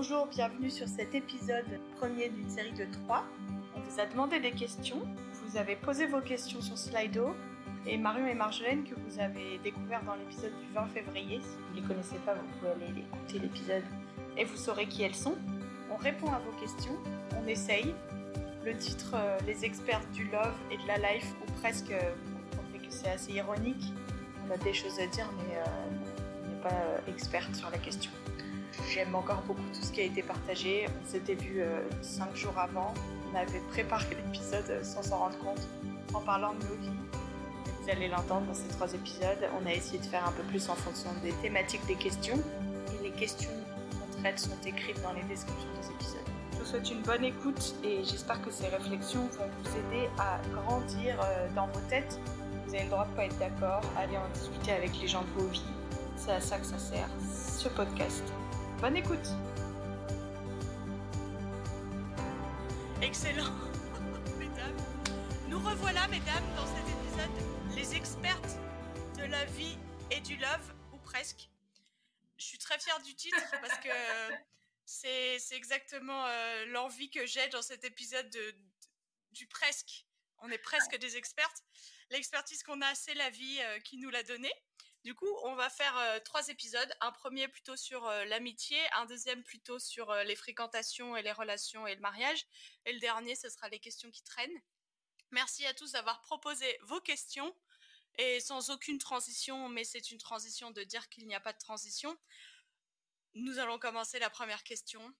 Bonjour, 0.00 0.28
bienvenue 0.28 0.70
sur 0.70 0.86
cet 0.86 1.12
épisode 1.16 1.66
premier 1.96 2.28
d'une 2.28 2.48
série 2.48 2.70
de 2.70 2.84
trois. 2.84 3.24
On 3.74 3.80
vous 3.80 3.98
a 3.98 4.06
demandé 4.06 4.38
des 4.38 4.52
questions, 4.52 5.02
vous 5.42 5.56
avez 5.56 5.74
posé 5.74 6.06
vos 6.06 6.20
questions 6.20 6.60
sur 6.60 6.78
Slido, 6.78 7.34
et 7.84 7.98
Marion 7.98 8.28
et 8.28 8.34
Marjolaine 8.34 8.84
que 8.84 8.94
vous 8.94 9.18
avez 9.18 9.58
découvert 9.64 10.04
dans 10.04 10.14
l'épisode 10.14 10.52
du 10.56 10.72
20 10.72 10.86
février. 10.94 11.40
Si 11.42 11.56
vous 11.56 11.74
ne 11.74 11.80
les 11.80 11.88
connaissez 11.88 12.14
pas, 12.24 12.34
vous 12.34 12.46
pouvez 12.60 12.70
aller 12.70 13.00
écouter 13.00 13.40
l'épisode 13.40 13.82
et 14.36 14.44
vous 14.44 14.56
saurez 14.56 14.86
qui 14.86 15.02
elles 15.02 15.16
sont. 15.16 15.34
On 15.90 15.96
répond 15.96 16.28
à 16.28 16.38
vos 16.38 16.52
questions, 16.60 16.96
on 17.36 17.48
essaye. 17.48 17.92
Le 18.64 18.76
titre 18.76 19.14
euh, 19.14 19.36
Les 19.48 19.64
experts 19.64 20.06
du 20.12 20.28
love 20.28 20.54
et 20.70 20.76
de 20.76 20.86
la 20.86 20.98
life, 20.98 21.26
ou 21.42 21.50
presque, 21.60 21.90
euh, 21.90 22.14
vous 22.24 22.38
comprendrez 22.56 22.86
que 22.86 22.94
c'est 22.94 23.10
assez 23.10 23.32
ironique. 23.32 23.92
On 24.46 24.54
a 24.54 24.58
des 24.58 24.74
choses 24.74 25.00
à 25.00 25.08
dire, 25.08 25.28
mais 25.38 25.56
euh, 25.56 25.64
on 26.44 26.48
n'est 26.50 26.62
pas 26.62 27.10
experte 27.10 27.56
sur 27.56 27.68
la 27.70 27.78
question. 27.78 28.12
J'aime 28.90 29.14
encore 29.14 29.42
beaucoup 29.42 29.60
tout 29.74 29.82
ce 29.82 29.92
qui 29.92 30.00
a 30.00 30.04
été 30.04 30.22
partagé. 30.22 30.86
On 30.88 31.06
s'était 31.06 31.34
vu 31.34 31.62
cinq 32.00 32.34
jours 32.34 32.56
avant. 32.56 32.94
On 33.30 33.36
avait 33.36 33.60
préparé 33.70 34.06
l'épisode 34.24 34.82
sans 34.82 35.02
s'en 35.02 35.18
rendre 35.18 35.38
compte, 35.38 35.68
en 36.14 36.20
parlant 36.20 36.54
de 36.54 36.64
nos 36.66 36.74
vies. 36.76 36.98
Vous 37.82 37.90
allez 37.90 38.08
l'entendre 38.08 38.46
dans 38.46 38.54
ces 38.54 38.68
trois 38.68 38.92
épisodes. 38.94 39.48
On 39.60 39.66
a 39.66 39.72
essayé 39.72 39.98
de 39.98 40.06
faire 40.06 40.26
un 40.26 40.32
peu 40.32 40.42
plus 40.44 40.70
en 40.70 40.74
fonction 40.74 41.10
des 41.22 41.32
thématiques 41.42 41.84
des 41.86 41.96
questions. 41.96 42.38
Et 42.98 43.02
les 43.02 43.10
questions 43.10 43.50
qu'on 43.92 44.20
traite 44.22 44.38
sont 44.38 44.58
écrites 44.66 45.02
dans 45.02 45.12
les 45.12 45.22
descriptions 45.24 45.68
des 45.80 45.88
épisodes. 45.90 46.20
Je 46.52 46.58
vous 46.58 46.64
souhaite 46.64 46.90
une 46.90 47.02
bonne 47.02 47.24
écoute 47.24 47.74
et 47.84 48.02
j'espère 48.04 48.40
que 48.42 48.50
ces 48.50 48.68
réflexions 48.68 49.28
vont 49.38 49.48
vous 49.62 49.70
aider 49.70 50.08
à 50.18 50.40
grandir 50.52 51.18
dans 51.54 51.66
vos 51.66 51.80
têtes. 51.88 52.18
Vous 52.66 52.74
avez 52.74 52.84
le 52.84 52.90
droit 52.90 53.04
de 53.04 53.10
ne 53.10 53.16
pas 53.16 53.24
être 53.26 53.38
d'accord, 53.38 53.82
allez 53.96 54.16
en 54.16 54.28
discuter 54.34 54.72
avec 54.72 54.90
les 55.00 55.08
gens 55.08 55.22
de 55.22 55.40
vos 55.40 55.48
vies. 55.48 55.62
C'est 56.16 56.32
à 56.32 56.40
ça 56.40 56.58
que 56.58 56.66
ça 56.66 56.78
sert, 56.78 57.08
ce 57.56 57.68
podcast. 57.68 58.24
Bonne 58.80 58.96
écoute 58.96 59.26
Excellent 63.02 63.52
Mesdames, 64.38 64.76
nous 65.48 65.58
revoilà, 65.58 66.06
mesdames, 66.06 66.44
dans 66.54 66.66
cet 66.66 66.86
épisode, 66.86 67.76
les 67.76 67.96
expertes 67.96 68.56
de 69.16 69.24
la 69.24 69.44
vie 69.46 69.76
et 70.12 70.20
du 70.20 70.36
love, 70.36 70.74
ou 70.92 70.98
presque. 70.98 71.48
Je 72.36 72.44
suis 72.44 72.58
très 72.58 72.78
fière 72.78 73.00
du 73.02 73.16
titre 73.16 73.42
parce 73.60 73.78
que 73.78 73.90
c'est 74.84 75.56
exactement 75.56 76.26
euh, 76.26 76.66
l'envie 76.66 77.10
que 77.10 77.26
j'ai 77.26 77.48
dans 77.48 77.62
cet 77.62 77.82
épisode 77.82 78.30
de, 78.30 78.54
du 79.32 79.48
presque. 79.48 80.06
On 80.38 80.50
est 80.50 80.58
presque 80.58 80.96
des 80.98 81.16
expertes. 81.16 81.64
L'expertise 82.10 82.62
qu'on 82.62 82.80
a, 82.82 82.94
c'est 82.94 83.14
la 83.14 83.30
vie 83.30 83.58
euh, 83.60 83.80
qui 83.80 83.98
nous 83.98 84.10
l'a 84.10 84.22
donnée. 84.22 84.54
Du 85.04 85.14
coup, 85.14 85.32
on 85.44 85.54
va 85.54 85.70
faire 85.70 85.96
euh, 85.96 86.18
trois 86.20 86.48
épisodes. 86.48 86.92
Un 87.00 87.12
premier 87.12 87.48
plutôt 87.48 87.76
sur 87.76 88.06
euh, 88.06 88.24
l'amitié, 88.24 88.78
un 88.94 89.06
deuxième 89.06 89.42
plutôt 89.44 89.78
sur 89.78 90.10
euh, 90.10 90.24
les 90.24 90.34
fréquentations 90.34 91.16
et 91.16 91.22
les 91.22 91.32
relations 91.32 91.86
et 91.86 91.94
le 91.94 92.00
mariage. 92.00 92.44
Et 92.84 92.92
le 92.92 92.98
dernier, 92.98 93.36
ce 93.36 93.48
sera 93.48 93.68
les 93.68 93.78
questions 93.78 94.10
qui 94.10 94.22
traînent. 94.24 94.60
Merci 95.30 95.64
à 95.66 95.74
tous 95.74 95.92
d'avoir 95.92 96.20
proposé 96.22 96.78
vos 96.82 97.00
questions. 97.00 97.54
Et 98.18 98.40
sans 98.40 98.70
aucune 98.70 98.98
transition, 98.98 99.68
mais 99.68 99.84
c'est 99.84 100.10
une 100.10 100.18
transition 100.18 100.72
de 100.72 100.82
dire 100.82 101.08
qu'il 101.08 101.26
n'y 101.28 101.36
a 101.36 101.40
pas 101.40 101.52
de 101.52 101.58
transition. 101.58 102.18
Nous 103.34 103.60
allons 103.60 103.78
commencer 103.78 104.18
la 104.18 104.30
première 104.30 104.64
question. 104.64 105.14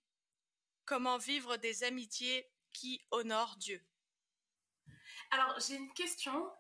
Comment 0.85 1.19
vivre 1.19 1.57
des 1.57 1.85
amitiés 1.85 2.51
qui 2.73 3.01
honorent 3.13 3.57
Dieu? 3.59 3.81
Alors, 5.31 5.61
j'ai 5.61 5.77
une 5.77 5.93
question 5.93 6.51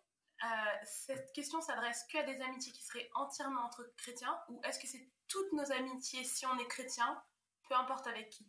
cette 0.84 1.32
question 1.32 1.60
s'adresse 1.60 2.04
que 2.12 2.18
à 2.18 2.22
des 2.22 2.40
amitiés 2.42 2.72
qui 2.72 2.82
seraient 2.82 3.10
entièrement 3.14 3.62
entre 3.62 3.84
chrétiens 3.96 4.38
ou 4.48 4.60
est-ce 4.64 4.78
que 4.78 4.86
c'est 4.86 5.08
toutes 5.28 5.52
nos 5.52 5.70
amitiés 5.72 6.24
si 6.24 6.46
on 6.46 6.58
est 6.58 6.68
chrétien, 6.68 7.22
peu 7.68 7.74
importe 7.74 8.06
avec 8.06 8.30
qui? 8.30 8.46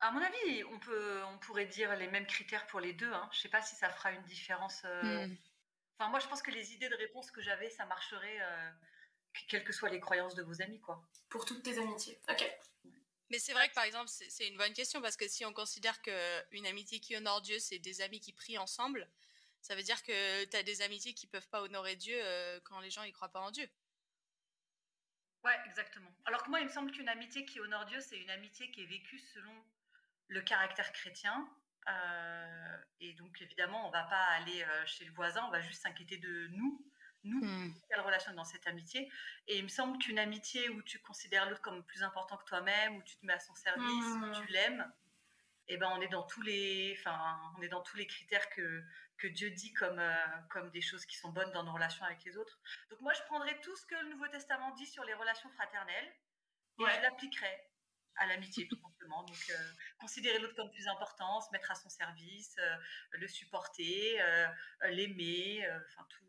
À 0.00 0.10
mon 0.10 0.20
avis, 0.20 0.64
on, 0.64 0.78
peut, 0.80 1.22
on 1.24 1.38
pourrait 1.38 1.66
dire 1.66 1.94
les 1.96 2.08
mêmes 2.08 2.26
critères 2.26 2.66
pour 2.66 2.80
les 2.80 2.92
deux. 2.92 3.12
Hein. 3.12 3.28
Je 3.32 3.38
ne 3.38 3.42
sais 3.42 3.48
pas 3.48 3.62
si 3.62 3.76
ça 3.76 3.88
fera 3.88 4.10
une 4.10 4.22
différence. 4.24 4.82
Euh, 4.84 5.26
hmm. 5.26 5.36
Enfin, 5.96 6.10
moi, 6.10 6.18
je 6.18 6.26
pense 6.26 6.42
que 6.42 6.50
les 6.50 6.72
idées 6.72 6.88
de 6.88 6.96
réponse 6.96 7.30
que 7.30 7.40
j'avais, 7.40 7.70
ça 7.70 7.86
marcherait, 7.86 8.40
euh, 8.40 8.70
quelles 9.48 9.62
que 9.62 9.72
soient 9.72 9.90
les 9.90 10.00
croyances 10.00 10.34
de 10.34 10.42
vos 10.42 10.60
amis, 10.60 10.80
quoi. 10.80 11.00
Pour 11.28 11.44
toutes 11.44 11.62
tes 11.62 11.78
amitiés. 11.78 12.18
Ok. 12.28 12.50
Mais 13.30 13.38
c'est 13.38 13.52
vrai 13.52 13.68
que 13.68 13.74
par 13.74 13.84
exemple, 13.84 14.10
c'est 14.10 14.46
une 14.46 14.58
bonne 14.58 14.74
question 14.74 15.00
parce 15.00 15.16
que 15.16 15.26
si 15.26 15.46
on 15.46 15.54
considère 15.54 16.02
qu'une 16.02 16.66
amitié 16.66 17.00
qui 17.00 17.16
honore 17.16 17.40
Dieu, 17.40 17.58
c'est 17.58 17.78
des 17.78 18.02
amis 18.02 18.20
qui 18.20 18.34
prient 18.34 18.58
ensemble, 18.58 19.08
ça 19.62 19.76
veut 19.76 19.82
dire 19.82 20.02
que 20.02 20.44
tu 20.44 20.56
as 20.56 20.62
des 20.62 20.82
amitiés 20.82 21.14
qui 21.14 21.26
peuvent 21.26 21.48
pas 21.48 21.62
honorer 21.62 21.96
Dieu 21.96 22.16
euh, 22.18 22.60
quand 22.64 22.80
les 22.80 22.90
gens 22.90 23.04
y 23.04 23.12
croient 23.12 23.30
pas 23.30 23.40
en 23.40 23.52
Dieu. 23.52 23.68
Ouais, 25.44 25.56
exactement. 25.66 26.10
Alors 26.24 26.42
que 26.42 26.50
moi, 26.50 26.60
il 26.60 26.66
me 26.66 26.72
semble 26.72 26.90
qu'une 26.90 27.08
amitié 27.08 27.44
qui 27.44 27.60
honore 27.60 27.86
Dieu, 27.86 28.00
c'est 28.00 28.18
une 28.18 28.30
amitié 28.30 28.70
qui 28.70 28.82
est 28.82 28.86
vécue 28.86 29.18
selon 29.18 29.52
le 30.28 30.40
caractère 30.42 30.92
chrétien. 30.92 31.48
Euh, 31.88 32.78
et 33.00 33.12
donc, 33.14 33.40
évidemment, 33.40 33.88
on 33.88 33.90
va 33.90 34.04
pas 34.04 34.24
aller 34.36 34.62
euh, 34.62 34.86
chez 34.86 35.04
le 35.04 35.12
voisin, 35.12 35.44
on 35.46 35.50
va 35.50 35.60
juste 35.60 35.82
s'inquiéter 35.82 36.16
de 36.18 36.48
nous, 36.48 36.84
nous, 37.24 37.40
hmm. 37.44 37.74
quelle 37.88 38.00
relation 38.00 38.32
dans 38.34 38.44
cette 38.44 38.66
amitié? 38.66 39.10
Et 39.46 39.58
il 39.58 39.64
me 39.64 39.68
semble 39.68 39.98
qu'une 39.98 40.18
amitié 40.18 40.68
où 40.70 40.82
tu 40.82 40.98
considères 41.00 41.48
l'autre 41.48 41.62
comme 41.62 41.84
plus 41.84 42.02
important 42.02 42.36
que 42.36 42.44
toi-même, 42.44 42.96
où 42.96 43.02
tu 43.02 43.16
te 43.16 43.24
mets 43.24 43.32
à 43.32 43.40
son 43.40 43.54
service, 43.54 44.04
où 44.04 44.26
hmm. 44.26 44.44
tu 44.44 44.52
l'aimes, 44.52 44.92
eh 45.68 45.76
ben 45.76 45.88
on 45.96 46.00
est 46.00 46.08
dans 46.08 46.24
tous 46.24 46.42
les, 46.42 46.96
enfin, 46.98 47.38
on 47.56 47.62
est 47.62 47.68
dans 47.68 47.82
tous 47.82 47.96
les 47.96 48.06
critères 48.06 48.48
que 48.50 48.82
que 49.18 49.28
Dieu 49.28 49.50
dit 49.50 49.72
comme 49.74 49.98
euh, 49.98 50.26
comme 50.50 50.70
des 50.70 50.80
choses 50.80 51.06
qui 51.06 51.16
sont 51.16 51.30
bonnes 51.30 51.52
dans 51.52 51.62
nos 51.62 51.72
relations 51.72 52.04
avec 52.04 52.24
les 52.24 52.36
autres. 52.36 52.58
Donc 52.90 53.00
moi, 53.00 53.12
je 53.12 53.22
prendrais 53.22 53.58
tout 53.60 53.74
ce 53.76 53.86
que 53.86 53.94
le 53.94 54.08
Nouveau 54.10 54.26
Testament 54.28 54.74
dit 54.74 54.86
sur 54.86 55.04
les 55.04 55.14
relations 55.14 55.50
fraternelles 55.50 56.12
et 56.78 56.84
je 56.84 57.02
l'appliquerais 57.02 57.70
à 58.16 58.26
l'amitié 58.26 58.66
tout 58.66 58.76
simplement. 58.76 59.22
Donc 59.22 59.50
euh, 59.50 59.72
considérer 59.98 60.38
l'autre 60.40 60.56
comme 60.56 60.70
plus 60.70 60.88
important, 60.88 61.40
se 61.40 61.50
mettre 61.52 61.70
à 61.70 61.74
son 61.76 61.88
service, 61.88 62.56
euh, 62.58 62.76
le 63.12 63.28
supporter, 63.28 64.20
l'aimer, 64.90 65.64
enfin 65.88 66.06
tout. 66.08 66.24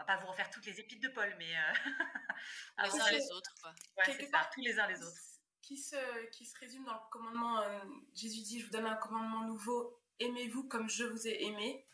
On 0.00 0.02
va 0.02 0.06
pas 0.06 0.16
vous 0.18 0.28
refaire 0.28 0.48
toutes 0.50 0.64
les 0.64 0.78
épîtres 0.78 1.08
de 1.08 1.12
Paul, 1.12 1.34
mais 1.38 1.52
les 2.84 3.00
uns 3.00 3.10
les 3.10 3.30
autres. 3.32 3.52
Quoi. 3.60 3.74
Ouais, 3.96 4.04
c'est 4.06 4.26
ça, 4.26 4.48
tous 4.54 4.60
les 4.60 4.78
uns 4.78 4.86
les 4.86 5.02
autres 5.02 5.37
qui 5.68 5.76
se, 5.76 6.26
qui 6.30 6.46
se 6.46 6.58
résume 6.58 6.82
dans 6.86 6.94
le 6.94 7.10
commandement, 7.10 7.60
euh, 7.60 7.84
Jésus 8.14 8.40
dit, 8.40 8.58
je 8.58 8.64
vous 8.64 8.72
donne 8.72 8.86
un 8.86 8.96
commandement 8.96 9.42
nouveau, 9.42 10.00
aimez-vous 10.18 10.66
comme 10.66 10.88
je 10.88 11.04
vous 11.04 11.28
ai 11.28 11.42
aimé, 11.44 11.86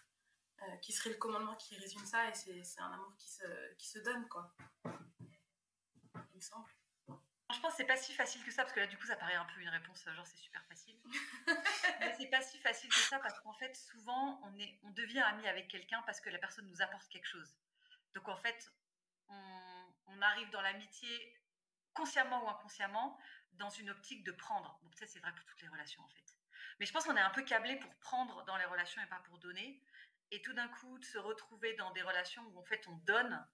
euh, 0.62 0.76
qui 0.76 0.92
serait 0.92 1.10
le 1.10 1.16
commandement 1.16 1.56
qui 1.56 1.76
résume 1.76 2.06
ça, 2.06 2.28
et 2.28 2.34
c'est 2.34 2.80
un 2.80 2.92
amour 2.92 3.12
qui 3.16 3.28
se, 3.28 3.74
qui 3.74 3.88
se 3.88 3.98
donne, 3.98 4.28
quoi. 4.28 4.54
Il 4.84 6.36
me 6.36 6.40
semble. 6.40 6.68
Je 7.52 7.60
pense 7.60 7.72
que 7.72 7.76
c'est 7.78 7.84
pas 7.84 7.96
si 7.96 8.12
facile 8.12 8.44
que 8.44 8.52
ça, 8.52 8.62
parce 8.62 8.72
que 8.72 8.78
là, 8.78 8.86
du 8.86 8.96
coup, 8.96 9.06
ça 9.06 9.16
paraît 9.16 9.34
un 9.34 9.44
peu 9.46 9.60
une 9.60 9.68
réponse, 9.68 10.04
genre 10.04 10.26
c'est 10.26 10.36
super 10.36 10.64
facile. 10.66 10.96
Mais 11.98 12.14
c'est 12.16 12.30
pas 12.30 12.42
si 12.42 12.58
facile 12.58 12.90
que 12.90 12.94
ça, 12.94 13.18
parce 13.18 13.40
qu'en 13.40 13.54
fait, 13.54 13.74
souvent, 13.74 14.40
on, 14.44 14.56
est, 14.56 14.78
on 14.84 14.90
devient 14.90 15.18
ami 15.18 15.48
avec 15.48 15.66
quelqu'un 15.66 16.00
parce 16.06 16.20
que 16.20 16.30
la 16.30 16.38
personne 16.38 16.68
nous 16.68 16.80
apporte 16.80 17.08
quelque 17.08 17.26
chose. 17.26 17.56
Donc, 18.14 18.28
en 18.28 18.36
fait, 18.36 18.72
on, 19.26 19.92
on 20.06 20.22
arrive 20.22 20.48
dans 20.50 20.62
l'amitié 20.62 21.40
consciemment 21.92 22.44
ou 22.44 22.48
inconsciemment, 22.48 23.18
dans 23.58 23.70
une 23.70 23.90
optique 23.90 24.24
de 24.24 24.32
prendre. 24.32 24.78
Bon, 24.82 24.90
peut-être 24.90 25.10
c'est 25.10 25.20
vrai 25.20 25.32
pour 25.34 25.44
toutes 25.46 25.62
les 25.62 25.68
relations 25.68 26.02
en 26.02 26.08
fait. 26.08 26.24
Mais 26.78 26.86
je 26.86 26.92
pense 26.92 27.04
qu'on 27.04 27.16
est 27.16 27.20
un 27.20 27.30
peu 27.30 27.42
câblé 27.42 27.76
pour 27.76 27.94
prendre 27.96 28.44
dans 28.44 28.56
les 28.56 28.64
relations 28.64 29.00
et 29.02 29.06
pas 29.06 29.20
pour 29.26 29.38
donner. 29.38 29.80
Et 30.30 30.42
tout 30.42 30.52
d'un 30.52 30.68
coup, 30.68 30.98
de 30.98 31.04
se 31.04 31.18
retrouver 31.18 31.74
dans 31.74 31.92
des 31.92 32.02
relations 32.02 32.42
où 32.48 32.58
en 32.58 32.64
fait 32.64 32.86
on 32.88 32.96
donne, 32.98 33.46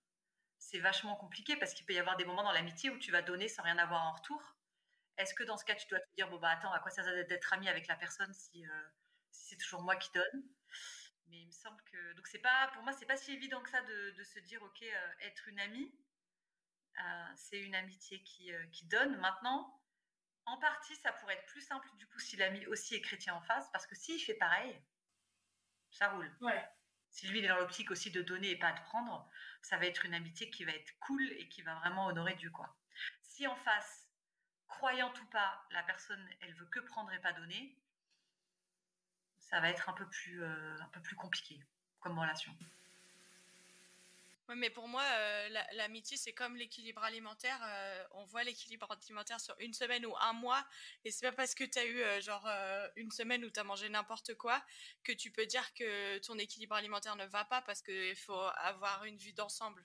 c'est 0.59 0.79
vachement 0.79 1.17
compliqué 1.17 1.57
parce 1.57 1.75
qu'il 1.75 1.85
peut 1.85 1.93
y 1.93 1.99
avoir 1.99 2.17
des 2.17 2.25
moments 2.25 2.43
dans 2.43 2.53
l'amitié 2.53 2.91
où 2.91 2.99
tu 2.99 3.11
vas 3.11 3.23
donner 3.23 3.49
sans 3.49 3.63
rien 3.63 3.79
avoir 3.79 4.05
en 4.07 4.13
retour. 4.13 4.57
Est-ce 5.19 5.35
que 5.35 5.45
dans 5.45 5.57
ce 5.57 5.65
cas, 5.65 5.75
tu 5.75 5.87
dois 5.89 6.01
te 6.01 6.15
dire, 6.17 6.29
bon 6.31 6.39
bah 6.39 6.51
attends, 6.51 6.73
à 6.73 6.79
quoi 6.79 6.91
ça 6.91 7.03
sert 7.03 7.27
d'être 7.27 7.53
ami 7.53 7.69
avec 7.69 7.87
la 7.89 7.97
personne 7.97 8.33
si, 8.33 8.67
euh, 8.67 8.83
si 9.31 9.49
c'est 9.51 9.57
toujours 9.57 9.83
moi 9.83 9.97
qui 9.97 10.11
donne? 10.13 10.45
Mais 11.27 11.43
il 11.43 11.47
me 11.47 11.53
semble 11.53 11.81
que 11.85 12.13
donc 12.15 12.27
c'est 12.27 12.41
pas 12.41 12.69
pour 12.73 12.83
moi 12.83 12.93
c'est 12.93 13.07
pas 13.07 13.17
si 13.17 13.33
évident 13.33 13.61
que 13.63 13.71
ça 13.71 13.81
de, 13.83 14.25
se 14.25 14.41
dire 14.41 14.61
ok 14.63 14.83
euh, 14.83 15.13
être 15.21 15.47
une 15.47 15.61
amie 15.61 15.95
euh, 16.99 17.33
c'est 17.37 17.61
une 17.61 17.75
amitié 17.77 18.21
qui 18.23 18.87
donne. 18.87 19.17
Maintenant, 19.19 19.80
en 20.47 20.57
partie, 20.59 20.97
ça 20.97 21.13
pourrait 21.13 21.35
être 21.35 21.47
plus 21.47 21.61
simple 21.61 21.89
du 21.97 22.07
coup 22.07 22.19
si 22.19 22.37
l'ami 22.37 22.67
aussi 22.67 22.95
est 22.95 23.01
chrétien 23.01 23.35
en 23.35 23.41
face, 23.43 23.69
parce 23.73 23.87
que 23.87 23.95
s'il 23.95 24.21
fait 24.21 24.35
pareil, 24.35 24.81
ça 25.91 26.09
roule. 26.11 26.31
Ouais. 26.41 26.69
Si 27.11 27.27
lui 27.27 27.41
il 27.41 27.45
est 27.45 27.49
dans 27.49 27.57
l'optique 27.57 27.91
aussi 27.91 28.11
de 28.11 28.23
donner 28.23 28.51
et 28.51 28.59
pas 28.59 28.73
de 28.73 28.81
prendre, 28.83 29.29
ça 29.63 29.77
va 29.77 29.87
être 29.87 30.05
une 30.05 30.15
amitié 30.15 30.51
qui 30.51 30.65
va 30.65 30.73
être 30.73 30.99
cool 31.01 31.23
et 31.33 31.49
qui 31.49 31.63
va 31.63 31.75
vraiment 31.77 32.07
honorer 32.07 32.35
Dieu 32.35 32.51
quoi. 32.51 32.77
Si 33.23 33.47
en 33.47 33.57
face, 33.57 34.09
croyant 34.67 35.13
ou 35.21 35.27
pas, 35.27 35.67
la 35.71 35.83
personne 35.83 36.29
elle 36.41 36.55
veut 36.55 36.67
que 36.67 36.81
prendre 36.81 37.13
et 37.13 37.21
pas 37.21 37.33
donner, 37.33 37.77
ça 39.39 39.61
va 39.61 39.69
être 39.69 39.89
un 39.89 39.93
peu 39.93 40.09
plus 40.09 40.43
euh, 40.43 40.81
un 40.81 40.89
peu 40.89 41.03
plus 41.03 41.17
compliqué 41.17 41.61
comme 41.99 42.19
relation 42.19 42.57
mais 44.57 44.71
pour 44.71 44.89
moi, 44.89 45.03
euh, 45.03 45.49
l'amitié, 45.73 46.17
c'est 46.17 46.33
comme 46.33 46.57
l'équilibre 46.57 47.03
alimentaire. 47.03 47.59
Euh, 47.63 48.05
on 48.13 48.25
voit 48.25 48.43
l'équilibre 48.43 48.91
alimentaire 48.91 49.41
sur 49.41 49.55
une 49.59 49.75
semaine 49.75 50.05
ou 50.07 50.15
un 50.21 50.33
mois. 50.33 50.65
Et 51.05 51.11
c'est 51.11 51.27
pas 51.27 51.33
parce 51.33 51.55
que 51.55 51.65
tu 51.65 51.79
as 51.79 51.85
eu 51.85 52.01
euh, 52.01 52.21
genre 52.21 52.49
une 52.97 53.11
semaine 53.11 53.45
où 53.45 53.51
tu 53.51 53.61
as 53.61 53.65
mangé 53.65 53.89
n'importe 53.89 54.35
quoi 54.35 54.63
que 55.05 55.13
tu 55.13 55.31
peux 55.31 55.47
dire 55.47 55.73
que 55.75 56.19
ton 56.19 56.39
équilibre 56.39 56.75
alimentaire 56.75 57.17
ne 57.17 57.27
va 57.27 57.45
pas 57.45 57.63
parce 57.63 57.83
qu'il 57.83 58.17
faut 58.17 58.43
avoir 58.57 59.05
une 59.05 59.17
vue 59.17 59.33
d'ensemble. 59.33 59.85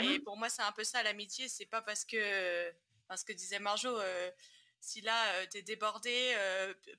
Et 0.00 0.18
pour 0.20 0.38
moi, 0.38 0.48
c'est 0.48 0.62
un 0.62 0.72
peu 0.72 0.84
ça 0.84 1.02
l'amitié. 1.02 1.48
C'est 1.48 1.66
pas 1.66 1.82
parce 1.82 2.04
que 2.04 2.72
Enfin, 3.06 3.18
ce 3.18 3.24
que 3.26 3.34
disait 3.34 3.58
Marjo, 3.58 3.98
si 4.80 5.02
là, 5.02 5.46
tu 5.48 5.58
es 5.58 5.62
débordé, 5.62 6.34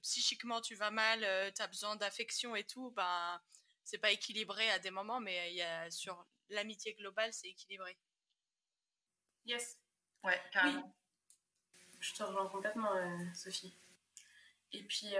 psychiquement, 0.03 0.61
tu 0.61 0.75
vas 0.75 0.91
mal, 0.91 1.21
tu 1.53 1.61
as 1.61 1.67
besoin 1.67 1.95
d'affection 1.95 2.55
et 2.55 2.63
tout, 2.63 2.91
ben, 2.91 3.41
c'est 3.85 3.97
pas 3.97 4.11
équilibré 4.11 4.69
à 4.71 4.79
des 4.79 4.91
moments, 4.91 5.21
mais 5.21 5.51
il 5.51 5.55
y 5.55 5.61
a, 5.61 5.89
sur 5.89 6.25
l'amitié 6.49 6.93
globale, 6.95 7.31
c'est 7.33 7.47
équilibré. 7.47 7.97
Yes. 9.45 9.79
Ouais, 10.23 10.41
carrément. 10.51 10.93
Je 11.99 12.13
te 12.13 12.23
rejoins 12.23 12.47
complètement, 12.47 12.91
Sophie. 13.33 13.77
Et 14.71 14.83
puis, 14.83 15.13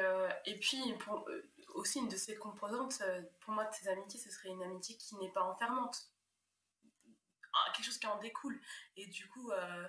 et 0.45 0.59
puis 0.59 0.93
pour, 0.99 1.27
aussi, 1.75 1.99
une 1.99 2.09
de 2.09 2.17
ces 2.17 2.35
composantes, 2.35 3.01
pour 3.39 3.53
moi, 3.53 3.65
de 3.65 3.73
ces 3.73 3.87
amitiés, 3.87 4.19
ce 4.19 4.29
serait 4.29 4.49
une 4.49 4.63
amitié 4.63 4.97
qui 4.97 5.15
n'est 5.15 5.31
pas 5.31 5.43
enfermante. 5.43 6.09
Ah, 7.55 7.71
quelque 7.73 7.85
chose 7.85 7.97
qui 7.97 8.07
en 8.07 8.19
découle. 8.19 8.59
Et 8.97 9.07
du 9.07 9.27
coup, 9.29 9.51
euh, 9.51 9.87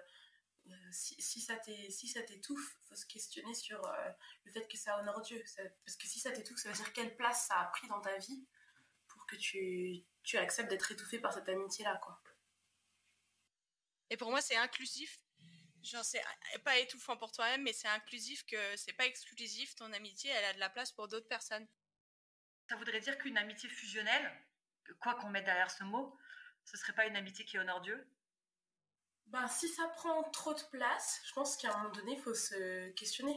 si, 0.92 1.20
si, 1.20 1.40
ça 1.40 1.56
t'étouffe, 1.56 2.76
il 2.82 2.88
faut 2.88 2.94
se 2.94 3.06
questionner 3.06 3.54
sur 3.54 3.84
euh, 3.84 4.10
le 4.44 4.52
fait 4.52 4.66
que 4.68 4.76
ça 4.76 4.98
honore 5.00 5.20
Dieu. 5.22 5.42
parce 5.84 5.96
que 5.96 6.06
si 6.06 6.20
ça 6.20 6.30
t'étouffe, 6.30 6.58
ça 6.58 6.68
veut 6.70 6.76
dire 6.76 6.92
quelle 6.92 7.16
place 7.16 7.46
ça 7.46 7.60
a 7.60 7.64
pris 7.66 7.88
dans 7.88 8.00
ta 8.00 8.16
vie 8.18 8.46
que 9.26 9.36
tu, 9.36 10.04
tu 10.22 10.38
acceptes 10.38 10.70
d'être 10.70 10.90
étouffé 10.92 11.18
par 11.18 11.32
cette 11.32 11.48
amitié-là. 11.48 11.96
quoi. 12.02 12.20
Et 14.10 14.16
pour 14.16 14.30
moi, 14.30 14.40
c'est 14.40 14.56
inclusif. 14.56 15.20
Genre, 15.82 16.04
c'est 16.04 16.22
pas 16.64 16.78
étouffant 16.78 17.16
pour 17.16 17.30
toi-même, 17.30 17.62
mais 17.62 17.72
c'est 17.72 17.88
inclusif 17.88 18.44
que 18.46 18.76
c'est 18.76 18.92
pas 18.92 19.06
exclusif. 19.06 19.74
Ton 19.76 19.92
amitié, 19.92 20.30
elle 20.30 20.44
a 20.44 20.52
de 20.54 20.58
la 20.58 20.70
place 20.70 20.92
pour 20.92 21.06
d'autres 21.08 21.28
personnes. 21.28 21.66
Ça 22.68 22.76
voudrait 22.76 23.00
dire 23.00 23.16
qu'une 23.18 23.38
amitié 23.38 23.68
fusionnelle, 23.68 24.32
quoi 25.00 25.14
qu'on 25.14 25.30
mette 25.30 25.44
derrière 25.44 25.70
ce 25.70 25.84
mot, 25.84 26.18
ce 26.64 26.76
serait 26.76 26.94
pas 26.94 27.06
une 27.06 27.16
amitié 27.16 27.44
qui 27.44 27.58
honore 27.58 27.80
Dieu? 27.80 28.08
Ben, 29.26 29.46
si 29.48 29.68
ça 29.68 29.86
prend 29.88 30.22
trop 30.30 30.54
de 30.54 30.62
place, 30.72 31.20
je 31.26 31.32
pense 31.32 31.56
qu'à 31.56 31.72
un 31.72 31.78
moment 31.78 31.94
donné, 31.94 32.12
il 32.12 32.22
faut 32.22 32.34
se 32.34 32.88
questionner. 32.90 33.36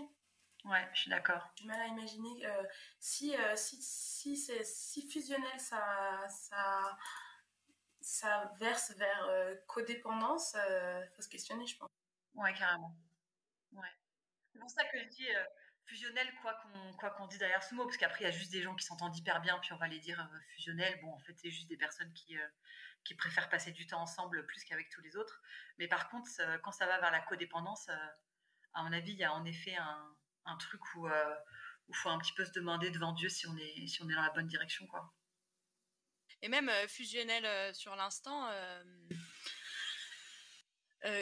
Ouais, 0.65 0.85
je 0.93 1.01
suis 1.01 1.09
d'accord. 1.09 1.49
J'ai 1.55 1.63
du 1.63 1.67
mal 1.67 1.79
à 1.79 1.87
imaginer 1.87 2.45
euh, 2.45 2.63
si, 2.99 3.35
euh, 3.35 3.55
si, 3.55 3.81
si 3.81 4.35
c'est 4.35 4.63
si 4.63 5.07
fusionnel, 5.09 5.59
ça, 5.59 6.27
ça, 6.27 6.97
ça 8.01 8.51
verse 8.59 8.91
vers 8.97 9.25
euh, 9.29 9.55
codépendance, 9.67 10.55
il 10.55 11.09
faut 11.15 11.21
se 11.21 11.29
questionner, 11.29 11.65
je 11.65 11.77
pense. 11.77 11.89
Ouais, 12.33 12.53
carrément. 12.53 12.95
Ouais. 13.71 13.87
C'est 14.51 14.59
pour 14.59 14.69
ça 14.69 14.83
que 14.85 14.99
je 14.99 15.05
dis 15.05 15.27
fusionnel, 15.85 16.27
quoi 16.41 16.53
qu'on 16.55 16.93
quoi 16.93 17.11
qu'on 17.11 17.27
dise 17.27 17.39
derrière 17.39 17.63
ce 17.63 17.73
mot, 17.73 17.85
parce 17.85 17.97
qu'après, 17.97 18.25
il 18.25 18.27
y 18.27 18.29
a 18.29 18.31
juste 18.31 18.51
des 18.51 18.61
gens 18.61 18.75
qui 18.75 18.85
s'entendent 18.85 19.15
hyper 19.15 19.41
bien, 19.41 19.57
puis 19.59 19.71
on 19.73 19.77
va 19.77 19.87
les 19.87 19.99
dire 19.99 20.29
fusionnel. 20.53 20.99
Bon, 21.01 21.13
en 21.13 21.19
fait, 21.19 21.33
c'est 21.37 21.51
juste 21.51 21.69
des 21.69 21.77
personnes 21.77 22.11
qui 22.13 22.37
qui 23.05 23.15
préfèrent 23.15 23.49
passer 23.49 23.71
du 23.71 23.87
temps 23.87 24.01
ensemble 24.01 24.45
plus 24.45 24.65
qu'avec 24.65 24.89
tous 24.89 25.01
les 25.01 25.15
autres. 25.15 25.41
Mais 25.77 25.87
par 25.87 26.09
contre, 26.09 26.29
quand 26.63 26.73
ça 26.73 26.85
va 26.85 26.99
vers 26.99 27.11
la 27.11 27.21
codépendance, 27.21 27.89
à 28.73 28.83
mon 28.83 28.91
avis, 28.91 29.13
il 29.13 29.19
y 29.19 29.23
a 29.23 29.33
en 29.33 29.45
effet 29.45 29.75
un, 29.77 30.15
un 30.45 30.57
truc 30.57 30.81
où 30.95 31.07
il 31.07 31.13
euh, 31.13 31.35
faut 31.93 32.09
un 32.09 32.19
petit 32.19 32.33
peu 32.33 32.45
se 32.45 32.51
demander 32.51 32.91
devant 32.91 33.13
Dieu 33.13 33.29
si 33.29 33.47
on 33.47 33.57
est, 33.57 33.87
si 33.87 34.01
on 34.01 34.09
est 34.09 34.13
dans 34.13 34.21
la 34.21 34.31
bonne 34.31 34.47
direction. 34.47 34.85
Quoi. 34.87 35.13
Et 36.41 36.49
même 36.49 36.69
euh, 36.69 36.87
fusionnel 36.87 37.73
sur 37.75 37.95
l'instant, 37.95 38.49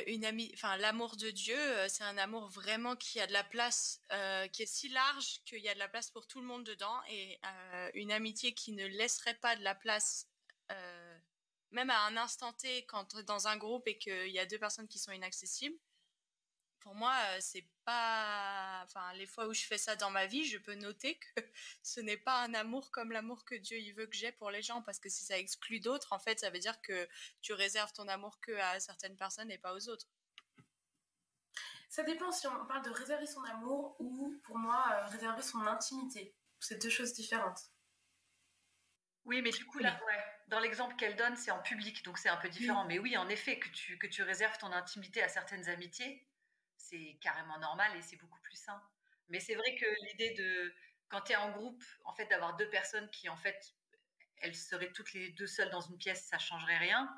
une 0.07 0.25
amie, 0.25 0.53
l'amour 0.79 1.17
de 1.17 1.29
Dieu, 1.29 1.59
c'est 1.87 2.03
un 2.03 2.17
amour 2.17 2.49
vraiment 2.49 2.95
qui 2.95 3.19
a 3.19 3.27
de 3.27 3.33
la 3.33 3.43
place, 3.43 4.01
qui 4.53 4.63
est 4.63 4.65
si 4.65 4.89
large 4.89 5.41
qu'il 5.45 5.59
y 5.59 5.69
a 5.69 5.73
de 5.73 5.79
la 5.79 5.87
place 5.87 6.09
pour 6.09 6.27
tout 6.27 6.41
le 6.41 6.47
monde 6.47 6.63
dedans, 6.63 6.99
et 7.09 7.39
une 7.93 8.11
amitié 8.11 8.53
qui 8.53 8.71
ne 8.71 8.85
laisserait 8.85 9.35
pas 9.35 9.55
de 9.55 9.63
la 9.63 9.75
place 9.75 10.27
même 11.71 11.89
à 11.89 12.05
un 12.05 12.17
instant 12.17 12.53
T, 12.53 12.85
quand 12.85 13.15
dans 13.21 13.47
un 13.47 13.57
groupe 13.57 13.87
et 13.87 13.97
qu'il 13.97 14.29
y 14.29 14.39
a 14.39 14.45
deux 14.45 14.59
personnes 14.59 14.87
qui 14.87 14.99
sont 14.99 15.11
inaccessibles, 15.11 15.77
pour 16.87 16.95
moi, 16.95 17.13
euh, 17.31 17.37
c'est 17.41 17.67
pas. 17.83 18.79
Enfin, 18.85 19.11
les 19.15 19.25
fois 19.25 19.45
où 19.47 19.53
je 19.53 19.65
fais 19.65 19.77
ça 19.77 19.97
dans 19.97 20.09
ma 20.09 20.25
vie, 20.25 20.45
je 20.45 20.57
peux 20.57 20.75
noter 20.75 21.19
que 21.19 21.41
ce 21.83 21.99
n'est 21.99 22.15
pas 22.15 22.41
un 22.43 22.53
amour 22.53 22.91
comme 22.91 23.11
l'amour 23.11 23.43
que 23.43 23.55
Dieu 23.55 23.77
il 23.77 23.91
veut 23.91 24.07
que 24.07 24.15
j'ai 24.15 24.31
pour 24.31 24.51
les 24.51 24.61
gens. 24.61 24.81
Parce 24.81 24.97
que 24.97 25.09
si 25.09 25.25
ça 25.25 25.37
exclut 25.37 25.81
d'autres, 25.81 26.13
en 26.13 26.19
fait, 26.19 26.39
ça 26.39 26.49
veut 26.49 26.59
dire 26.59 26.81
que 26.81 27.09
tu 27.41 27.51
réserves 27.51 27.91
ton 27.91 28.07
amour 28.07 28.39
que 28.39 28.53
à 28.53 28.79
certaines 28.79 29.17
personnes 29.17 29.51
et 29.51 29.57
pas 29.57 29.73
aux 29.73 29.89
autres. 29.89 30.07
Ça 31.89 32.03
dépend 32.03 32.31
si 32.31 32.47
on 32.47 32.65
parle 32.67 32.85
de 32.85 32.91
réserver 32.91 33.27
son 33.27 33.43
amour 33.43 33.97
ou, 33.99 34.39
pour 34.45 34.57
moi, 34.57 34.85
euh, 34.89 35.07
réserver 35.07 35.41
son 35.41 35.67
intimité. 35.67 36.37
C'est 36.61 36.81
deux 36.81 36.89
choses 36.89 37.11
différentes. 37.11 37.59
Oui, 39.25 39.41
mais 39.41 39.51
du 39.51 39.65
coup, 39.65 39.79
là, 39.79 39.99
dans 40.47 40.61
l'exemple 40.61 40.95
qu'elle 40.95 41.17
donne, 41.17 41.35
c'est 41.35 41.51
en 41.51 41.61
public, 41.61 42.05
donc 42.05 42.17
c'est 42.17 42.29
un 42.29 42.37
peu 42.37 42.47
différent. 42.47 42.85
Mais 42.85 42.97
oui, 42.97 43.17
en 43.17 43.27
effet, 43.27 43.59
que 43.59 43.67
tu, 43.67 43.97
que 43.97 44.07
tu 44.07 44.23
réserves 44.23 44.57
ton 44.57 44.71
intimité 44.71 45.21
à 45.21 45.27
certaines 45.27 45.67
amitiés, 45.67 46.25
c'est 46.77 47.17
carrément 47.21 47.57
normal 47.59 47.95
et 47.97 48.01
c'est 48.01 48.17
beaucoup 48.17 48.39
plus 48.41 48.55
sain. 48.55 48.81
Mais 49.29 49.39
c'est 49.39 49.55
vrai 49.55 49.75
que 49.75 49.85
l'idée 50.05 50.31
de, 50.31 50.73
quand 51.09 51.21
tu 51.21 51.33
es 51.33 51.35
en 51.35 51.51
groupe, 51.51 51.83
en 52.05 52.13
fait, 52.13 52.25
d'avoir 52.27 52.55
deux 52.55 52.69
personnes 52.69 53.09
qui, 53.11 53.29
en 53.29 53.37
fait, 53.37 53.73
elles 54.37 54.55
seraient 54.55 54.91
toutes 54.91 55.13
les 55.13 55.29
deux 55.31 55.47
seules 55.47 55.69
dans 55.69 55.81
une 55.81 55.97
pièce, 55.97 56.25
ça 56.25 56.37
changerait 56.37 56.77
rien. 56.77 57.09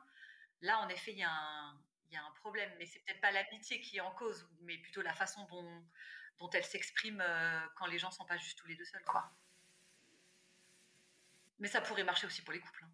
Là, 0.61 0.79
en 0.79 0.89
effet, 0.89 1.11
il 1.11 1.19
y, 1.19 1.23
a 1.23 1.31
un, 1.31 2.31
problème. 2.35 2.71
Mais 2.77 2.85
c'est 2.85 2.99
peut-être 2.99 3.21
pas 3.21 3.31
l'amitié 3.31 3.81
qui 3.81 3.97
est 3.97 4.01
en 4.01 4.11
cause, 4.11 4.47
mais 4.61 4.77
plutôt 4.77 5.01
la 5.01 5.13
façon 5.13 5.43
dont, 5.45 5.85
dont 6.37 6.49
elle 6.51 6.63
s'exprime 6.63 7.21
euh, 7.21 7.67
quand 7.75 7.85
les 7.87 7.99
gens 7.99 8.11
sont 8.11 8.25
pas 8.25 8.37
juste 8.37 8.57
tous 8.57 8.67
les 8.67 8.75
deux 8.75 8.85
seuls, 8.85 9.03
quoi. 9.03 9.29
Mais 11.59 11.67
ça 11.67 11.81
pourrait 11.81 12.05
marcher 12.05 12.25
aussi 12.27 12.41
pour 12.41 12.53
les 12.53 12.61
couples. 12.61 12.83
Hein. 12.85 12.91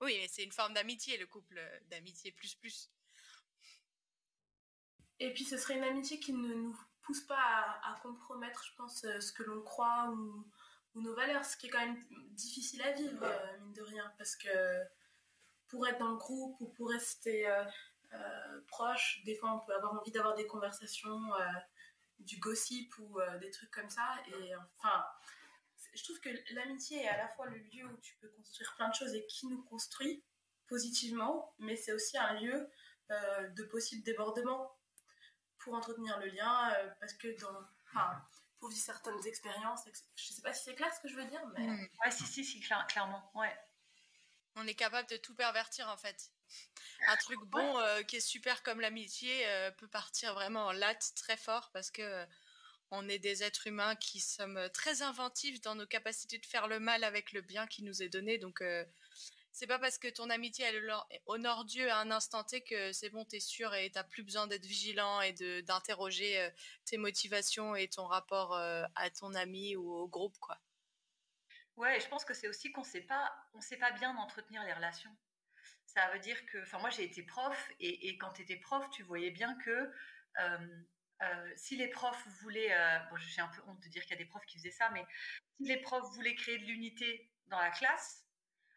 Oui, 0.00 0.26
c'est 0.28 0.42
une 0.44 0.52
forme 0.52 0.74
d'amitié, 0.74 1.16
le 1.16 1.26
couple 1.26 1.58
euh, 1.58 1.80
d'amitié 1.86 2.32
plus 2.32 2.54
plus. 2.54 2.90
Et 5.20 5.32
puis 5.32 5.44
ce 5.44 5.56
serait 5.56 5.76
une 5.76 5.84
amitié 5.84 6.20
qui 6.20 6.32
ne 6.32 6.54
nous 6.54 6.78
pousse 7.02 7.22
pas 7.22 7.80
à, 7.82 7.98
compromettre, 8.02 8.64
je 8.64 8.74
pense, 8.76 9.04
euh, 9.04 9.20
ce 9.20 9.32
que 9.32 9.42
l'on 9.42 9.62
croit 9.62 10.10
ou, 10.10 10.46
nos 10.94 11.14
valeurs, 11.14 11.44
ce 11.44 11.56
qui 11.56 11.68
est 11.68 11.70
quand 11.70 11.78
même 11.78 12.02
difficile 12.32 12.82
à 12.82 12.90
vivre, 12.90 13.22
euh, 13.22 13.58
mine 13.60 13.72
de 13.72 13.82
rien, 13.82 14.12
parce 14.18 14.34
que 14.34 14.48
pour 15.68 15.86
être 15.86 15.98
dans 15.98 16.10
le 16.10 16.16
groupe 16.16 16.56
ou 16.60 16.66
pour 16.66 16.90
rester 16.90 17.46
proche, 18.66 19.22
des 19.24 19.36
fois 19.36 19.52
on 19.52 19.60
peut 19.60 19.74
avoir 19.74 19.92
envie 19.92 20.10
d'avoir 20.10 20.34
des 20.34 20.46
conversations, 20.46 21.20
du 22.18 22.38
gossip 22.38 22.98
ou 22.98 23.20
des 23.40 23.50
trucs 23.50 23.70
comme 23.70 23.90
ça, 23.90 24.16
et 24.28 24.56
enfin 24.56 25.04
je 25.94 26.04
trouve 26.04 26.20
que 26.20 26.30
l'amitié 26.54 27.02
est 27.02 27.08
à 27.08 27.16
la 27.16 27.28
fois 27.28 27.46
le 27.46 27.58
lieu 27.58 27.84
où 27.86 27.96
tu 27.98 28.14
peux 28.16 28.28
construire 28.28 28.74
plein 28.76 28.88
de 28.88 28.94
choses 28.94 29.14
et 29.14 29.26
qui 29.26 29.46
nous 29.46 29.62
construit 29.62 30.22
positivement, 30.66 31.54
mais 31.58 31.76
c'est 31.76 31.92
aussi 31.92 32.16
un 32.18 32.34
lieu 32.34 32.70
euh, 33.10 33.48
de 33.48 33.64
possible 33.64 34.02
débordement 34.04 34.77
pour 35.58 35.74
entretenir 35.74 36.18
le 36.18 36.26
lien, 36.26 36.72
euh, 36.72 36.90
parce 37.00 37.14
que 37.14 37.28
dans, 37.40 37.60
enfin, 37.86 38.22
pour 38.58 38.68
vivre 38.68 38.82
certaines 38.82 39.26
expériences, 39.26 39.84
je 40.16 40.32
sais 40.32 40.42
pas 40.42 40.52
si 40.52 40.64
c'est 40.64 40.74
clair 40.74 40.92
ce 40.94 41.00
que 41.00 41.08
je 41.08 41.16
veux 41.16 41.26
dire, 41.26 41.44
mais 41.56 41.66
mm. 41.66 41.88
ouais, 42.04 42.10
si 42.10 42.24
si 42.24 42.44
si 42.44 42.60
clairement, 42.60 43.30
ouais. 43.34 43.56
On 44.56 44.66
est 44.66 44.74
capable 44.74 45.08
de 45.08 45.16
tout 45.16 45.34
pervertir 45.34 45.88
en 45.88 45.96
fait. 45.96 46.30
Un 47.06 47.16
truc 47.16 47.38
bon 47.46 47.78
euh, 47.78 48.02
qui 48.02 48.16
est 48.16 48.20
super 48.20 48.62
comme 48.62 48.80
l'amitié 48.80 49.46
peut 49.76 49.86
partir 49.86 50.34
vraiment 50.34 50.66
en 50.66 50.72
latte 50.72 51.12
très 51.14 51.36
fort 51.36 51.70
parce 51.72 51.90
que 51.90 52.26
on 52.90 53.08
est 53.08 53.18
des 53.18 53.42
êtres 53.42 53.66
humains 53.66 53.96
qui 53.96 54.20
sommes 54.20 54.68
très 54.72 55.02
inventifs 55.02 55.60
dans 55.60 55.74
nos 55.74 55.86
capacités 55.86 56.38
de 56.38 56.46
faire 56.46 56.68
le 56.68 56.80
mal 56.80 57.04
avec 57.04 57.32
le 57.32 57.42
bien 57.42 57.66
qui 57.66 57.82
nous 57.82 58.02
est 58.02 58.08
donné. 58.08 58.38
Donc, 58.38 58.62
euh, 58.62 58.84
c'est 59.52 59.66
pas 59.66 59.78
parce 59.78 59.98
que 59.98 60.08
ton 60.08 60.30
amitié 60.30 60.64
elle 60.64 60.92
honore 61.26 61.64
Dieu 61.64 61.90
à 61.90 61.98
un 61.98 62.10
instant 62.10 62.44
T 62.44 62.62
que 62.62 62.92
c'est 62.92 63.10
bon, 63.10 63.24
t'es 63.24 63.40
sûr 63.40 63.74
et 63.74 63.90
t'as 63.90 64.04
plus 64.04 64.22
besoin 64.22 64.46
d'être 64.46 64.64
vigilant 64.64 65.20
et 65.20 65.32
d'interroger 65.62 66.40
euh, 66.40 66.50
tes 66.84 66.96
motivations 66.96 67.74
et 67.74 67.88
ton 67.88 68.06
rapport 68.06 68.54
euh, 68.54 68.84
à 68.94 69.10
ton 69.10 69.34
ami 69.34 69.76
ou 69.76 69.90
au 69.92 70.08
groupe, 70.08 70.38
quoi. 70.38 70.58
Ouais, 71.76 72.00
je 72.00 72.08
pense 72.08 72.24
que 72.24 72.34
c'est 72.34 72.48
aussi 72.48 72.72
qu'on 72.72 72.84
sait 72.84 73.02
pas, 73.02 73.32
on 73.54 73.60
sait 73.60 73.76
pas 73.76 73.92
bien 73.92 74.16
entretenir 74.16 74.62
les 74.64 74.72
relations. 74.72 75.16
Ça 75.86 76.10
veut 76.12 76.18
dire 76.18 76.44
que, 76.46 76.62
enfin, 76.62 76.78
moi 76.78 76.90
j'ai 76.90 77.04
été 77.04 77.22
prof 77.22 77.70
et, 77.80 78.08
et 78.08 78.18
quand 78.18 78.32
tu 78.32 78.60
prof, 78.60 78.88
tu 78.90 79.02
voyais 79.04 79.30
bien 79.30 79.56
que 79.64 79.90
euh, 80.40 81.52
si 81.56 81.76
les 81.76 81.88
profs 81.88 82.26
voulaient, 82.42 82.72
bon, 83.10 83.16
j'ai 83.16 83.40
un 83.40 83.48
peu 83.48 83.62
honte 83.66 83.80
de 83.80 83.88
dire 83.88 84.02
qu'il 84.02 84.12
y 84.12 84.14
a 84.14 84.18
des 84.18 84.26
profs 84.26 84.44
qui 84.46 84.58
faisaient 84.58 84.70
ça, 84.70 84.90
mais 84.90 85.04
si 85.56 85.66
les 85.66 85.78
profs 85.78 86.12
voulaient 86.14 86.34
créer 86.34 86.58
de 86.58 86.64
l'unité 86.64 87.32
dans 87.46 87.58
la 87.58 87.70
classe, 87.70 88.27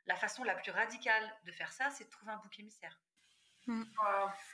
la 0.08 0.16
façon 0.16 0.44
la 0.44 0.56
plus 0.56 0.72
radicale 0.72 1.34
de 1.46 1.52
faire 1.52 1.72
ça, 1.72 1.90
c'est 1.90 2.06
de 2.06 2.10
trouver 2.10 2.32
un 2.32 2.38
bouc 2.38 2.60
émissaire. 2.60 3.00
Hmm. 3.68 3.84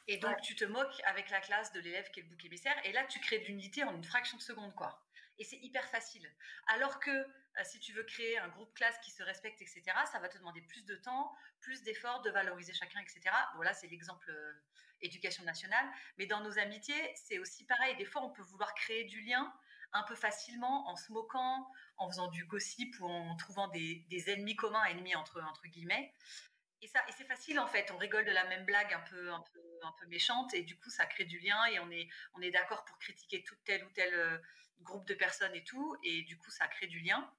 Et 0.08 0.18
donc, 0.18 0.42
tu 0.42 0.56
te 0.56 0.66
moques 0.66 1.02
avec 1.06 1.30
la 1.30 1.40
classe 1.40 1.72
de 1.72 1.80
l'élève 1.80 2.10
qui 2.12 2.20
est 2.20 2.24
le 2.24 2.30
bouc 2.30 2.44
émissaire, 2.44 2.76
et 2.84 2.92
là, 2.92 3.06
tu 3.06 3.20
crées 3.20 3.40
de 3.40 3.46
l'unité 3.46 3.84
en 3.84 3.96
une 3.96 4.04
fraction 4.04 4.38
de 4.38 4.42
seconde, 4.42 4.76
quoi. 4.76 5.02
Et 5.40 5.44
c'est 5.44 5.58
hyper 5.58 5.88
facile. 5.90 6.30
Alors 6.68 7.00
que 7.00 7.12
euh, 7.12 7.64
si 7.64 7.80
tu 7.80 7.94
veux 7.94 8.04
créer 8.04 8.38
un 8.40 8.48
groupe 8.50 8.74
classe 8.74 8.98
qui 9.00 9.12
se 9.12 9.24
respecte, 9.24 9.62
etc., 9.62 9.84
ça 10.12 10.20
va 10.20 10.30
te 10.30 10.38
demander 10.38 10.62
plus 10.62 10.84
de 10.84 10.96
temps, 10.96 11.34
plus 11.62 11.84
d'efforts, 11.84 12.22
de 12.24 12.32
valoriser 12.32 12.74
chacun, 12.74 13.00
etc. 13.00 13.22
Bon, 13.56 13.62
là, 13.62 13.74
c'est 13.74 13.88
l'exemple 13.88 14.32
éducation 15.02 15.44
nationale. 15.44 15.86
Mais 16.18 16.26
dans 16.26 16.42
nos 16.42 16.58
amitiés, 16.60 17.14
c'est 17.16 17.40
aussi 17.40 17.66
pareil. 17.66 17.96
Des 17.98 18.06
fois, 18.06 18.24
on 18.24 18.32
peut 18.32 18.42
vouloir 18.42 18.74
créer 18.74 19.06
du 19.06 19.22
lien 19.22 19.54
un 19.94 20.04
peu 20.04 20.16
facilement 20.16 20.88
en 20.90 20.96
se 20.96 21.12
moquant, 21.12 21.70
en 21.98 22.10
faisant 22.10 22.28
du 22.28 22.46
gossip 22.46 22.96
ou 23.00 23.06
en 23.06 23.36
trouvant 23.36 23.68
des, 23.70 24.06
ennemis 24.28 24.56
communs, 24.56 24.84
ennemis 24.86 25.16
entre, 25.16 25.42
entre 25.42 25.68
guillemets. 25.68 26.14
et 26.82 26.88
ça, 26.88 27.02
et 27.08 27.12
c'est 27.12 27.26
facile 27.26 27.60
en 27.60 27.68
fait. 27.68 27.92
On 27.92 27.98
rigole 27.98 28.26
de 28.26 28.32
la 28.32 28.46
même 28.46 28.66
blague 28.66 28.94
un 28.94 29.02
peu, 29.02 29.32
un 29.32 29.44
peu, 29.54 29.62
un 29.84 29.94
peu 30.00 30.08
méchante, 30.08 30.54
et 30.54 30.64
du 30.64 30.78
coup, 30.78 30.90
ça 30.90 31.06
crée 31.06 31.26
du 31.26 31.40
lien, 31.40 31.66
et 31.66 31.80
on 31.80 31.90
est, 31.92 32.08
on 32.34 32.42
est 32.42 32.52
d'accord 32.52 32.86
pour 32.86 32.98
critiquer 33.00 33.44
tout 33.44 33.56
tel 33.66 33.84
ou 33.86 33.90
tel 33.92 34.14
euh, 34.14 34.38
groupe 34.82 35.08
de 35.08 35.14
personnes 35.14 35.56
et 35.56 35.64
tout, 35.64 35.98
et 36.04 36.24
du 36.24 36.38
coup, 36.38 36.52
ça 36.52 36.68
crée 36.68 36.88
du 36.88 37.00
lien. 37.00 37.32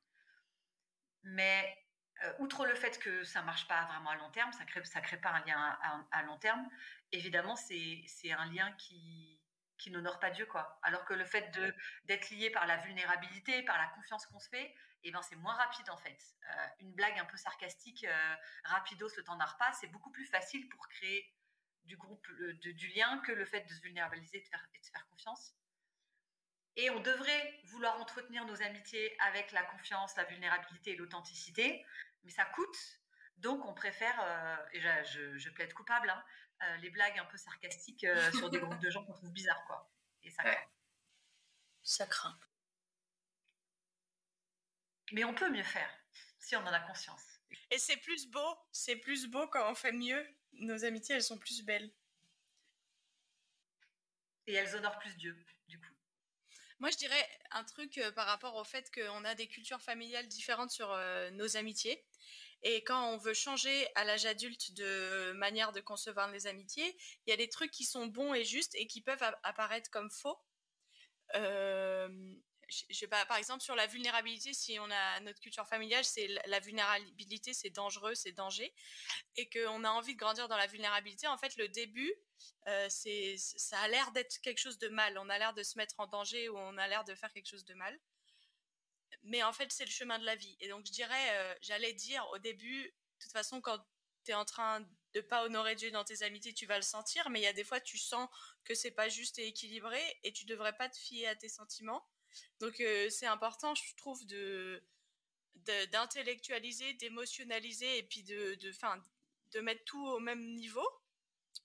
Mais 1.25 1.87
euh, 2.25 2.33
outre 2.39 2.67
le 2.67 2.75
fait 2.75 2.99
que 2.99 3.25
ça 3.25 3.43
marche 3.43 3.69
pas 3.69 3.85
vraiment 3.85 4.11
à 4.11 4.17
long 4.17 4.31
terme, 4.31 4.53
ça 4.53 4.65
crée, 4.65 4.85
ça 4.85 5.01
crée 5.01 5.21
pas 5.21 5.31
un 5.31 5.45
lien 5.45 5.79
à, 5.83 6.05
à 6.11 6.23
long 6.25 6.39
terme. 6.39 6.69
Évidemment, 7.13 7.57
c'est 7.57 8.33
un 8.33 8.47
lien 8.53 8.73
qui, 8.73 9.41
qui 9.79 9.91
n'honore 9.91 10.19
pas 10.19 10.31
Dieu, 10.31 10.47
quoi. 10.47 10.79
Alors 10.83 11.05
que 11.05 11.15
le 11.15 11.25
fait 11.25 11.51
de 11.53 11.75
d'être 12.05 12.31
lié 12.31 12.51
par 12.51 12.67
la 12.67 12.77
vulnérabilité, 12.79 13.63
par 13.63 13.79
la 13.79 13.87
confiance 13.89 14.27
qu'on 14.27 14.41
se 14.41 14.49
fait, 14.49 14.75
eh 15.05 15.11
ben 15.11 15.23
c'est 15.23 15.37
moins 15.37 15.55
rapide 15.55 15.89
en 15.91 15.97
fait. 15.97 16.19
Euh, 16.51 16.67
une 16.81 16.93
blague 16.93 17.19
un 17.19 17.25
peu 17.25 17.37
sarcastique, 17.37 18.05
euh, 18.05 18.35
rapidos, 18.65 19.17
le 19.17 19.25
temps 19.25 19.37
d'un 19.37 19.45
repas, 19.45 19.73
c'est 19.75 19.89
beaucoup 19.89 20.11
plus 20.11 20.27
facile 20.27 20.69
pour 20.69 20.89
créer 20.89 21.33
du 21.85 21.97
groupe, 21.97 22.27
du 22.61 22.89
lien 22.89 23.19
que 23.21 23.33
le 23.33 23.47
fait 23.47 23.63
de 23.63 23.73
se 23.73 23.81
vulnérabiliser 23.81 24.39
et 24.39 24.43
de, 24.43 24.49
faire, 24.49 24.67
et 24.75 24.79
de 24.79 24.85
se 24.85 24.91
faire 24.91 25.09
confiance. 25.09 25.55
Et 26.77 26.91
on 26.91 27.01
devrait 27.01 27.61
vouloir 27.65 27.99
entretenir 28.01 28.45
nos 28.45 28.63
amitiés 28.63 29.17
avec 29.21 29.53
la 29.53 29.63
confiance, 29.63 30.15
la 30.17 30.25
vulnérabilité 30.25 30.93
et 30.93 30.97
l'authenticité, 30.97 31.85
mais 32.25 32.31
ça 32.31 32.45
coûte. 32.45 32.77
Donc 33.39 33.65
on 33.65 33.73
préfère, 33.73 34.21
euh, 34.23 34.57
et 34.73 34.81
je, 34.81 35.39
je, 35.39 35.51
plaide 35.51 35.73
coupable, 35.73 36.11
hein, 36.11 36.25
euh, 36.63 36.77
les 36.79 36.91
blagues 36.91 37.19
un 37.19 37.25
peu 37.27 37.37
sarcastiques 37.37 38.05
euh, 38.05 38.33
sur 38.33 38.51
des 38.51 38.59
groupes 38.59 38.81
de 38.81 38.91
gens 38.91 39.05
qu'on 39.05 39.13
trouve 39.13 39.33
bizarres, 39.33 39.65
quoi. 39.67 39.91
Et 40.23 40.31
ça 40.31 40.43
craint. 40.43 40.67
Ça 41.83 42.07
craint. 42.07 42.39
Mais 45.13 45.25
on 45.25 45.35
peut 45.35 45.51
mieux 45.51 45.63
faire, 45.63 45.91
si 46.39 46.57
on 46.57 46.61
en 46.61 46.73
a 46.73 46.81
conscience. 46.81 47.23
Et 47.71 47.79
c'est 47.79 47.97
plus 47.99 48.27
beau, 48.27 48.59
c'est 48.73 48.97
plus 48.97 49.27
beau 49.29 49.47
quand 49.49 49.71
on 49.71 49.75
fait 49.75 49.93
mieux. 49.93 50.27
Nos 50.53 50.85
amitiés, 50.85 51.15
elles 51.15 51.23
sont 51.23 51.39
plus 51.39 51.63
belles. 51.65 51.91
Et 54.47 54.55
elles 54.55 54.75
honorent 54.75 54.99
plus 54.99 55.17
Dieu, 55.17 55.37
du 55.69 55.79
coup. 55.79 55.95
Moi, 56.81 56.91
je 56.91 56.97
dirais 56.97 57.41
un 57.53 57.65
truc 57.65 58.01
par 58.15 58.27
rapport 58.27 58.57
au 58.57 58.65
fait 58.65 58.91
qu'on 58.93 59.25
a 59.25 59.35
des 59.35 59.49
cultures 59.49 59.81
familiales 59.81 60.27
différentes 60.29 60.71
sur 60.71 60.89
nos 61.33 61.57
amitiés. 61.57 62.05
Et 62.63 62.83
quand 62.85 63.13
on 63.13 63.19
veut 63.19 63.35
changer 63.35 63.89
à 63.95 64.05
l'âge 64.05 64.27
adulte 64.27 64.73
de 64.73 65.33
manière 65.33 65.73
de 65.73 65.81
concevoir 65.81 66.31
les 66.31 66.47
amitiés, 66.47 66.97
il 67.27 67.31
y 67.31 67.33
a 67.33 67.37
des 67.37 67.49
trucs 67.49 67.71
qui 67.71 67.85
sont 67.85 68.07
bons 68.07 68.35
et 68.35 68.45
justes 68.45 68.75
et 68.75 68.87
qui 68.87 69.01
peuvent 69.01 69.23
apparaître 69.43 69.91
comme 69.91 70.11
faux. 70.11 70.39
Je 72.69 72.95
sais 72.95 73.07
pas, 73.07 73.25
par 73.25 73.39
exemple, 73.39 73.63
sur 73.63 73.75
la 73.75 73.87
vulnérabilité, 73.87 74.53
si 74.53 74.79
on 74.79 74.91
a 74.91 75.21
notre 75.21 75.41
culture 75.41 75.67
familiale, 75.67 76.05
c'est 76.05 76.29
la 76.47 76.61
vulnérabilité, 76.61 77.55
c'est 77.55 77.71
dangereux, 77.71 78.15
c'est 78.15 78.33
danger, 78.33 78.75
et 79.37 79.49
qu'on 79.49 79.85
a 79.85 79.91
envie 79.91 80.15
de 80.15 80.19
grandir 80.19 80.49
dans 80.49 80.57
la 80.57 80.67
vulnérabilité. 80.67 81.27
En 81.29 81.39
fait, 81.39 81.57
le 81.57 81.69
début, 81.69 82.13
euh, 82.67 82.89
ça 82.91 83.79
a 83.81 83.89
l'air 83.89 84.13
d'être 84.13 84.39
quelque 84.43 84.59
chose 84.59 84.79
de 84.79 84.89
mal. 84.89 85.17
On 85.19 85.31
a 85.31 85.39
l'air 85.39 85.55
de 85.55 85.63
se 85.63 85.79
mettre 85.79 85.95
en 85.99 86.07
danger 86.07 86.49
ou 86.51 86.59
on 86.59 86.77
a 86.77 86.87
l'air 86.89 87.05
de 87.05 87.15
faire 87.15 87.33
quelque 87.33 87.49
chose 87.49 87.65
de 87.65 87.75
mal 87.75 87.99
mais 89.23 89.43
en 89.43 89.53
fait, 89.53 89.71
c'est 89.73 89.85
le 89.85 89.91
chemin 89.91 90.19
de 90.19 90.25
la 90.25 90.37
vie. 90.37 90.57
Et 90.61 90.69
donc, 90.69 90.87
je 90.87 90.93
dirais, 90.93 91.31
euh, 91.31 91.55
j'allais 91.61 91.93
dire 91.93 92.27
au 92.33 92.39
début, 92.39 92.85
de 92.85 92.93
toute 93.23 93.33
façon, 93.33 93.61
quand 93.61 93.79
tu 94.25 94.31
es 94.31 94.35
en 94.35 94.45
train 94.45 94.87
de 95.15 95.21
pas 95.21 95.45
honorer 95.45 95.75
Dieu 95.75 95.91
dans 95.91 96.05
tes 96.05 96.23
amitiés, 96.23 96.55
tu 96.55 96.67
vas 96.67 96.77
le 96.77 96.83
sentir, 96.83 97.29
mais 97.31 97.41
il 97.41 97.45
y 97.45 97.49
a 97.49 97.53
des 97.53 97.65
fois, 97.65 97.81
tu 97.81 97.99
sens 97.99 98.29
que 98.65 98.75
c'est 98.75 98.91
pas 98.91 99.09
juste 99.09 99.39
et 99.39 99.47
équilibré 99.47 100.01
et 100.23 100.33
tu 100.33 100.45
devrais 100.45 100.77
pas 100.77 100.89
te 100.89 100.97
fier 100.97 101.27
à 101.27 101.35
tes 101.35 101.49
sentiments. 101.49 102.07
Donc, 102.61 102.81
euh, 102.81 103.11
c'est 103.11 103.27
important, 103.27 103.75
je 103.75 103.97
trouve, 103.97 104.25
de 104.27 104.83
d'intellectualiser, 105.91 106.95
d'émotionnaliser 106.95 107.99
et 107.99 108.03
puis 108.05 108.23
de, 108.23 108.55
de, 108.55 108.73
fin, 108.73 109.05
de 109.53 109.61
mettre 109.61 109.85
tout 109.85 110.07
au 110.07 110.21
même 110.21 110.55
niveau 110.55 110.87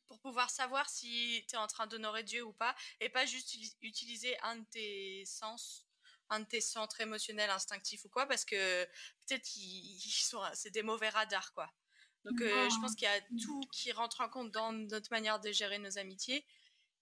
pour 0.07 0.19
pouvoir 0.19 0.49
savoir 0.49 0.89
si 0.89 1.45
tu 1.47 1.55
es 1.55 1.57
en 1.57 1.67
train 1.67 1.87
d'honorer 1.87 2.23
Dieu 2.23 2.43
ou 2.43 2.53
pas 2.53 2.75
et 2.99 3.09
pas 3.09 3.25
juste 3.25 3.55
utiliser 3.81 4.37
un 4.41 4.57
de 4.57 4.65
tes 4.65 5.25
sens 5.25 5.87
un 6.33 6.41
de 6.41 6.45
tes 6.45 6.61
centres 6.61 6.99
émotionnels, 7.01 7.49
instinctifs 7.49 8.05
ou 8.05 8.09
quoi, 8.09 8.25
parce 8.25 8.45
que 8.45 8.85
peut-être 9.25 9.43
qu'ils 9.43 9.99
sont, 10.23 10.41
c'est 10.53 10.71
des 10.71 10.83
mauvais 10.83 11.09
radars, 11.09 11.53
quoi. 11.53 11.71
Donc, 12.25 12.39
euh, 12.41 12.69
je 12.69 12.79
pense 12.79 12.95
qu'il 12.95 13.05
y 13.05 13.11
a 13.11 13.21
tout 13.43 13.61
qui 13.71 13.91
rentre 13.91 14.21
en 14.21 14.29
compte 14.29 14.51
dans 14.51 14.71
notre 14.71 15.11
manière 15.11 15.39
de 15.41 15.51
gérer 15.51 15.77
nos 15.77 15.97
amitiés. 15.97 16.45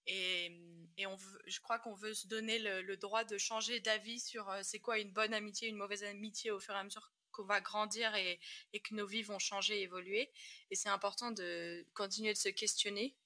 Et, 0.06 0.50
et 0.96 1.06
on 1.06 1.14
veut, 1.14 1.42
je 1.46 1.60
crois 1.60 1.78
qu'on 1.78 1.94
veut 1.94 2.12
se 2.12 2.26
donner 2.26 2.58
le, 2.58 2.96
droit 2.96 3.22
de 3.22 3.38
changer 3.38 3.78
d'avis 3.78 4.18
sur 4.18 4.50
euh, 4.50 4.60
c'est 4.64 4.80
quoi 4.80 4.98
une 4.98 5.12
bonne 5.12 5.32
amitié, 5.32 5.68
une 5.68 5.76
mauvaise 5.76 6.02
amitié 6.02 6.50
au 6.50 6.58
fur 6.58 6.74
et 6.74 6.78
à 6.78 6.82
mesure 6.82 7.12
qu'on 7.30 7.44
va 7.44 7.60
grandir 7.60 8.12
et, 8.16 8.40
et, 8.72 8.80
que 8.80 8.94
nos 8.94 9.06
vies 9.06 9.22
vont 9.22 9.38
changer, 9.38 9.80
évoluer. 9.80 10.32
Et 10.70 10.74
c'est 10.74 10.88
important 10.88 11.30
de 11.30 11.86
continuer 11.94 12.32
de 12.32 12.38
se 12.38 12.48
questionner 12.48 13.16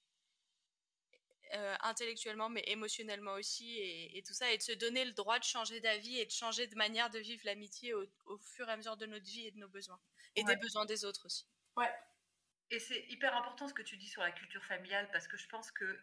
euh, 1.53 1.75
intellectuellement 1.81 2.49
mais 2.49 2.63
émotionnellement 2.67 3.33
aussi 3.33 3.79
et, 3.79 4.23
tout 4.25 4.33
ça 4.33 4.51
et 4.51 4.57
de 4.57 4.63
se 4.63 4.71
donner 4.73 5.05
le 5.05 5.13
droit 5.13 5.39
de 5.39 5.43
changer 5.43 5.79
d'avis 5.79 6.19
et 6.19 6.25
de 6.25 6.31
changer 6.31 6.67
de 6.67 6.75
manière 6.75 7.09
de 7.09 7.19
vivre 7.19 7.41
l'amitié 7.45 7.93
au, 7.93 8.37
fur 8.37 8.67
et 8.67 8.71
à 8.71 8.77
mesure 8.77 8.97
de 8.97 9.05
notre 9.05 9.25
vie 9.25 9.47
et 9.47 9.51
de 9.51 9.57
nos 9.57 9.69
besoins 9.69 9.99
et 10.35 10.43
des 10.43 10.55
besoins 10.55 10.85
des 10.85 11.03
autres 11.03 11.25
aussi. 11.25 11.47
Ouais. 11.75 11.91
Et 12.69 12.79
c'est 12.79 13.05
hyper 13.09 13.35
important 13.35 13.67
ce 13.67 13.73
que 13.73 13.81
tu 13.81 13.97
dis 13.97 14.07
sur 14.07 14.21
la 14.21 14.31
culture 14.31 14.63
familiale 14.65 15.09
parce 15.11 15.27
que 15.27 15.37
je 15.37 15.47
pense 15.47 15.71
que 15.71 15.99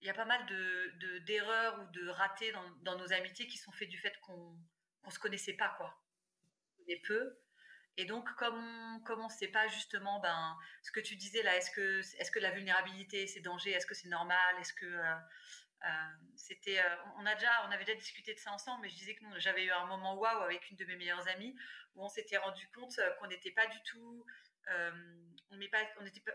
il 0.00 0.06
y 0.06 0.10
a 0.10 0.14
pas 0.14 0.24
mal 0.24 0.44
de 0.46 1.18
d'erreurs 1.20 1.80
ou 1.80 1.92
de 1.92 2.08
ratés 2.08 2.52
dans, 2.52 2.70
dans, 2.82 2.98
nos 2.98 3.12
amitiés 3.12 3.46
qui 3.46 3.58
sont 3.58 3.72
faits 3.72 3.88
du 3.88 3.98
fait 3.98 4.18
qu'on 4.20 4.56
ne 5.04 5.10
se 5.10 5.18
connaissait 5.18 5.54
pas 5.54 5.74
quoi. 5.76 5.98
On 6.78 6.84
est 6.88 7.00
peu 7.06 7.38
et 7.96 8.06
donc, 8.06 8.28
comme 8.34 8.58
on 9.08 9.24
ne 9.24 9.32
sait 9.32 9.48
pas 9.48 9.68
justement 9.68 10.18
ben, 10.18 10.58
ce 10.82 10.90
que 10.90 11.00
tu 11.00 11.14
disais 11.14 11.42
là, 11.42 11.56
est-ce 11.56 11.70
que, 11.70 12.00
est 12.00 12.30
que 12.30 12.40
la 12.40 12.50
vulnérabilité, 12.50 13.26
c'est 13.26 13.40
danger 13.40 13.70
Est-ce 13.70 13.86
que 13.86 13.94
c'est 13.94 14.08
normal 14.08 14.56
Est-ce 14.58 14.72
que 14.72 14.86
euh, 14.86 15.14
euh, 15.84 15.88
c'était. 16.34 16.80
Euh, 16.80 16.96
on, 17.18 17.22
on 17.22 17.26
avait 17.26 17.84
déjà 17.84 17.94
discuté 17.94 18.34
de 18.34 18.38
ça 18.40 18.50
ensemble, 18.50 18.82
mais 18.82 18.88
je 18.88 18.96
disais 18.96 19.14
que 19.14 19.24
j'avais 19.36 19.64
eu 19.64 19.70
un 19.70 19.86
moment 19.86 20.16
waouh 20.16 20.42
avec 20.42 20.68
une 20.70 20.76
de 20.76 20.84
mes 20.86 20.96
meilleures 20.96 21.28
amies 21.28 21.54
où 21.94 22.04
on 22.04 22.08
s'était 22.08 22.38
rendu 22.38 22.68
compte 22.74 22.98
qu'on 23.20 23.28
n'était 23.28 23.52
pas 23.52 23.66
du 23.68 23.80
tout. 23.84 24.26
on 24.66 24.72
ne 25.56 25.66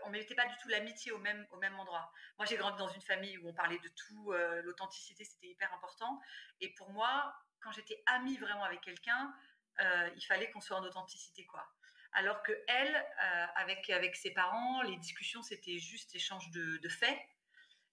on 0.04 0.10
mettait 0.10 0.34
pas 0.34 0.46
du 0.46 0.56
tout 0.62 0.68
l'amitié 0.68 1.12
au 1.12 1.18
même, 1.18 1.46
au 1.50 1.58
même 1.58 1.78
endroit. 1.78 2.10
Moi, 2.38 2.46
j'ai 2.46 2.56
grandi 2.56 2.78
dans 2.78 2.88
une 2.88 3.02
famille 3.02 3.36
où 3.36 3.48
on 3.50 3.52
parlait 3.52 3.78
de 3.78 3.88
tout, 3.88 4.32
l'authenticité, 4.62 5.24
c'était 5.24 5.48
hyper 5.48 5.70
important. 5.74 6.18
Et 6.60 6.72
pour 6.72 6.88
moi, 6.90 7.34
quand 7.60 7.72
j'étais 7.72 8.02
amie 8.06 8.38
vraiment 8.38 8.64
avec 8.64 8.80
quelqu'un, 8.80 9.34
euh, 9.80 10.10
il 10.16 10.22
fallait 10.22 10.50
qu'on 10.50 10.60
soit 10.60 10.76
en 10.76 10.84
authenticité, 10.84 11.46
quoi. 11.46 11.66
Alors 12.12 12.42
que 12.42 12.52
elle, 12.66 12.94
euh, 12.96 13.46
avec 13.56 13.88
avec 13.90 14.16
ses 14.16 14.32
parents, 14.32 14.82
les 14.82 14.96
discussions 14.96 15.42
c'était 15.42 15.78
juste 15.78 16.14
échange 16.14 16.50
de, 16.50 16.88
faits. 16.88 17.18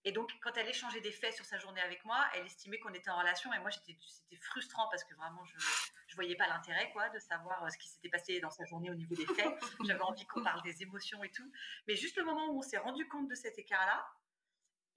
Et 0.04 0.12
donc, 0.12 0.32
quand 0.42 0.56
elle 0.58 0.68
échangeait 0.70 1.02
des 1.02 1.12
faits 1.12 1.36
sur 1.36 1.46
sa 1.46 1.60
journée 1.60 1.82
avec 1.82 2.04
moi, 2.06 2.26
elle 2.34 2.46
estimait 2.46 2.80
qu'on 2.80 2.94
était 2.94 3.10
en 3.10 3.20
relation. 3.20 3.52
Et 3.54 3.60
moi, 3.60 3.72
c'était 3.72 3.98
frustrant 4.40 4.88
parce 4.90 5.04
que 5.04 5.14
vraiment, 5.16 5.44
je 5.46 5.56
ne 5.56 6.16
voyais 6.16 6.36
pas 6.36 6.48
l'intérêt 6.48 6.92
quoi, 6.94 7.10
de 7.10 7.20
savoir 7.20 7.64
euh, 7.64 7.70
ce 7.70 7.78
qui 7.78 7.90
s'était 7.90 8.10
passé 8.10 8.40
dans 8.40 8.50
sa 8.50 8.64
journée 8.66 8.90
au 8.90 8.96
niveau 8.96 9.16
des 9.16 9.26
faits. 9.26 9.48
J'avais 9.86 10.02
envie 10.02 10.26
qu'on 10.26 10.44
parle 10.44 10.62
des 10.64 10.82
émotions 10.82 11.24
et 11.24 11.32
tout. 11.32 11.52
Mais 11.88 11.96
juste 11.96 12.16
le 12.18 12.24
moment 12.24 12.48
où 12.48 12.60
on 12.60 12.62
s'est 12.62 12.78
rendu 12.78 13.08
compte 13.08 13.28
de 13.28 13.36
cet 13.36 13.60
écart-là, 13.60 14.08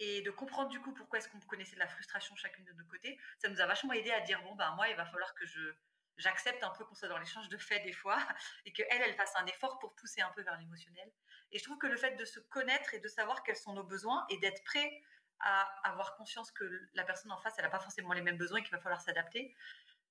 et 0.01 0.23
de 0.23 0.31
comprendre 0.31 0.71
du 0.71 0.81
coup 0.81 0.93
pourquoi 0.95 1.19
est-ce 1.19 1.29
qu'on 1.29 1.39
connaissait 1.41 1.75
de 1.75 1.81
la 1.81 1.87
frustration 1.87 2.35
chacune 2.35 2.65
de 2.65 2.73
nos 2.73 2.87
côtés, 2.87 3.19
ça 3.39 3.49
nous 3.49 3.61
a 3.61 3.67
vachement 3.67 3.93
aidé 3.93 4.11
à 4.11 4.21
dire, 4.21 4.43
bon, 4.43 4.55
ben 4.55 4.75
moi, 4.75 4.89
il 4.89 4.97
va 4.97 5.05
falloir 5.05 5.35
que 5.35 5.45
je 5.45 5.75
j'accepte 6.21 6.63
un 6.63 6.71
peu 6.71 6.85
qu'on 6.85 6.95
soit 6.95 7.09
dans 7.09 7.19
l'échange 7.19 7.49
de 7.49 7.59
faits 7.59 7.83
des 7.83 7.93
fois 7.93 8.19
et 8.65 8.73
qu'elle, 8.73 9.03
elle 9.03 9.15
fasse 9.15 9.35
un 9.37 9.47
effort 9.47 9.79
pour 9.79 9.95
pousser 9.95 10.21
un 10.21 10.31
peu 10.31 10.43
vers 10.43 10.57
l'émotionnel. 10.59 11.11
Et 11.53 11.59
je 11.59 11.65
trouve 11.65 11.79
que 11.79 11.87
le 11.87 11.97
fait 11.97 12.17
de 12.17 12.25
se 12.25 12.39
connaître 12.41 12.95
et 12.95 13.01
de 13.01 13.09
savoir 13.09 13.43
quels 13.43 13.57
sont 13.57 13.73
nos 13.73 13.85
besoins 13.85 14.25
et 14.29 14.39
d'être 14.39 14.63
prêt 14.65 15.03
à 15.41 15.63
avoir 15.89 16.17
conscience 16.17 16.51
que 16.51 16.89
la 16.95 17.03
personne 17.05 17.33
en 17.33 17.39
face, 17.39 17.55
elle 17.57 17.65
n'a 17.65 17.71
pas 17.71 17.81
forcément 17.81 18.13
les 18.13 18.21
mêmes 18.21 18.37
besoins 18.37 18.59
et 18.59 18.63
qu'il 18.63 18.73
va 18.73 18.81
falloir 18.81 19.01
s'adapter, 19.01 19.57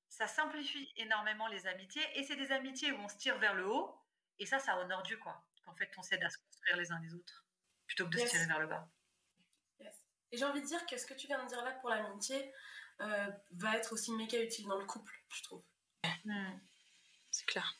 ça 0.10 0.28
simplifie 0.28 0.92
énormément 0.98 1.48
les 1.48 1.68
amitiés 1.68 2.04
et 2.16 2.24
c'est 2.24 2.36
des 2.36 2.51
amitiés 2.51 2.92
où 2.92 2.98
on 2.98 3.08
se 3.08 3.18
tire 3.18 3.38
vers 3.38 3.54
le 3.54 3.68
haut 3.68 3.96
et 4.39 4.46
ça, 4.46 4.58
ça 4.58 4.78
honore 4.80 5.04
Dieu, 5.04 5.18
quoi. 5.18 5.44
Qu'en 5.63 5.75
fait, 5.75 5.92
on 5.98 6.01
s'aide 6.01 6.24
à 6.24 6.30
se 6.30 6.38
construire 6.39 6.78
les 6.78 6.92
uns 6.92 7.00
les 7.00 7.13
autres 7.13 7.46
plutôt 7.86 8.06
que 8.06 8.12
de 8.12 8.18
se 8.20 8.25
tirer 8.25 8.46
vers 8.46 8.60
le 8.60 8.68
bas. 8.68 8.89
Et 10.32 10.38
j'ai 10.38 10.46
envie 10.46 10.62
de 10.62 10.68
dire 10.68 10.86
que 10.86 10.98
ce 10.98 11.06
que 11.06 11.13
tu 11.13 11.28
viens 11.28 11.44
de 11.44 11.48
dire 11.48 11.63
là 11.63 11.72
pour 11.72 11.89
l'amitié 11.89 12.54
euh, 13.01 13.32
va 13.51 13.78
être 13.78 13.94
aussi 13.94 14.12
méga 14.12 14.42
utile 14.42 14.68
dans 14.68 14.78
le 14.78 14.86
couple, 14.86 15.13
je 15.30 15.44
trouve. 15.44 15.63
Hmm. 16.25 16.60
C'est 17.32 17.46
clair. 17.46 17.75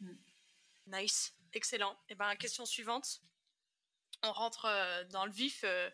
Hmm. 0.00 0.16
Nice, 0.86 1.34
excellent. 1.52 1.92
Et 2.08 2.12
eh 2.12 2.14
ben, 2.14 2.34
question 2.36 2.66
suivante. 2.66 3.20
On 4.22 4.32
rentre 4.32 4.64
euh, 4.66 5.04
dans 5.04 5.26
le 5.26 5.32
vif 5.32 5.64
euh, 5.64 5.90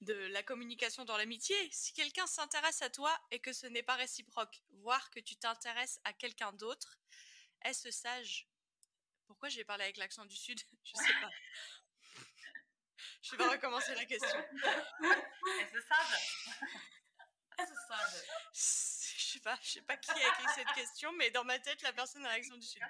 de 0.00 0.14
la 0.14 0.42
communication 0.42 1.04
dans 1.04 1.16
l'amitié. 1.16 1.56
Si 1.70 1.92
quelqu'un 1.92 2.26
s'intéresse 2.26 2.82
à 2.82 2.90
toi 2.90 3.14
et 3.30 3.40
que 3.40 3.52
ce 3.52 3.66
n'est 3.66 3.82
pas 3.82 3.96
réciproque, 3.96 4.62
voire 4.70 5.10
que 5.10 5.20
tu 5.20 5.36
t'intéresses 5.36 6.00
à 6.04 6.12
quelqu'un 6.12 6.52
d'autre, 6.52 6.98
est-ce 7.62 7.90
sage? 7.90 8.48
Pourquoi 9.26 9.48
j'ai 9.48 9.64
parlé 9.64 9.84
avec 9.84 9.96
l'accent 9.96 10.24
du 10.24 10.36
Sud? 10.36 10.60
Je 10.84 10.92
sais 10.96 11.20
pas. 11.20 11.30
Je 13.22 13.36
vais 13.36 13.48
recommencer 13.48 13.94
la 13.94 14.04
question. 14.04 14.38
Est-ce 15.60 15.80
sage? 15.80 16.46
Est-ce 17.58 17.74
sage? 17.88 18.93
Sais 19.22 19.40
pas, 19.40 19.58
je 19.62 19.70
sais 19.70 19.82
pas 19.82 19.96
qui 19.96 20.10
a 20.10 20.28
écrit 20.28 20.46
cette 20.54 20.72
question, 20.72 21.12
mais 21.12 21.30
dans 21.30 21.44
ma 21.44 21.58
tête, 21.58 21.82
la 21.82 21.92
personne 21.92 22.24
a 22.26 22.36
l'accent 22.36 22.56
du 22.56 22.66
sud. 22.66 22.82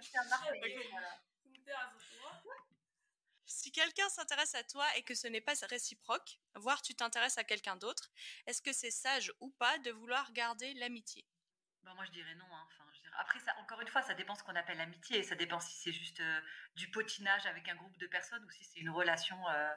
Si 3.47 3.73
quelqu'un 3.73 4.09
s'intéresse 4.09 4.55
à 4.55 4.65
toi 4.65 4.87
et 4.97 5.03
que 5.03 5.15
ce 5.15 5.27
n'est 5.27 5.41
pas 5.41 5.55
réciproque, 5.69 6.39
voire 6.55 6.83
tu 6.83 6.95
t'intéresses 6.95 7.39
à 7.39 7.45
quelqu'un 7.45 7.77
d'autre, 7.77 8.11
est-ce 8.47 8.63
que 8.63 8.73
c'est 8.73 8.91
sage 8.91 9.33
ou 9.41 9.51
pas 9.51 9.79
de 9.79 9.91
vouloir 9.91 10.33
garder 10.33 10.75
l'amitié? 10.75 11.27
Bah, 11.83 11.93
Moi, 11.95 12.05
je 12.07 12.11
dirais 12.13 12.35
non. 12.35 12.47
Hein. 12.51 12.67
Enfin, 12.67 12.85
Après, 13.19 13.39
ça, 13.41 13.55
encore 13.59 13.81
une 13.81 13.89
fois, 13.89 14.03
ça 14.03 14.15
dépend 14.15 14.35
ce 14.35 14.43
qu'on 14.43 14.57
appelle 14.57 14.81
amitié. 14.81 15.23
Ça 15.23 15.35
dépend 15.35 15.61
si 15.61 15.75
c'est 15.75 15.93
juste 15.93 16.21
euh, 16.21 16.41
du 16.77 16.91
potinage 16.91 17.47
avec 17.47 17.69
un 17.69 17.75
groupe 17.75 17.97
de 17.99 18.07
personnes 18.07 18.45
ou 18.45 18.51
si 18.51 18.65
c'est 18.65 18.81
une 18.81 18.91
relation 18.91 19.37
euh, 19.49 19.75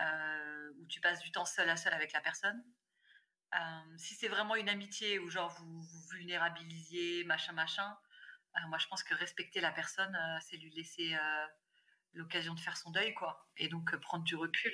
euh, 0.00 0.72
où 0.78 0.86
tu 0.86 1.00
passes 1.00 1.20
du 1.20 1.30
temps 1.30 1.44
seul 1.44 1.68
à 1.68 1.76
seul 1.76 1.92
avec 1.92 2.12
la 2.12 2.20
personne. 2.20 2.64
Si 3.96 4.14
c'est 4.14 4.28
vraiment 4.28 4.56
une 4.56 4.68
amitié 4.68 5.18
où 5.18 5.30
genre 5.30 5.50
vous 5.58 5.82
vous 5.82 6.08
vulnérabilisiez, 6.10 7.24
machin, 7.24 7.52
machin, 7.52 7.96
moi 8.68 8.78
je 8.78 8.86
pense 8.88 9.02
que 9.02 9.14
respecter 9.14 9.60
la 9.60 9.72
personne, 9.72 10.16
c'est 10.42 10.56
lui 10.56 10.70
laisser 10.70 11.16
l'occasion 12.12 12.54
de 12.54 12.60
faire 12.60 12.76
son 12.76 12.90
deuil, 12.90 13.14
quoi. 13.14 13.48
Et 13.56 13.68
donc 13.68 13.94
prendre 13.96 14.24
du 14.24 14.36
recul. 14.36 14.72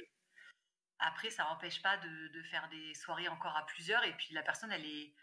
Après, 0.98 1.30
ça 1.30 1.44
n'empêche 1.44 1.82
pas 1.82 1.96
de, 1.96 2.42
faire 2.44 2.68
des 2.68 2.94
soirées 2.94 3.28
encore 3.28 3.56
à 3.56 3.66
plusieurs. 3.66 4.04
Et 4.04 4.16
puis 4.16 4.34
la 4.34 4.42
personne, 4.42 4.70
elle 4.70 4.86
est, 4.86 5.14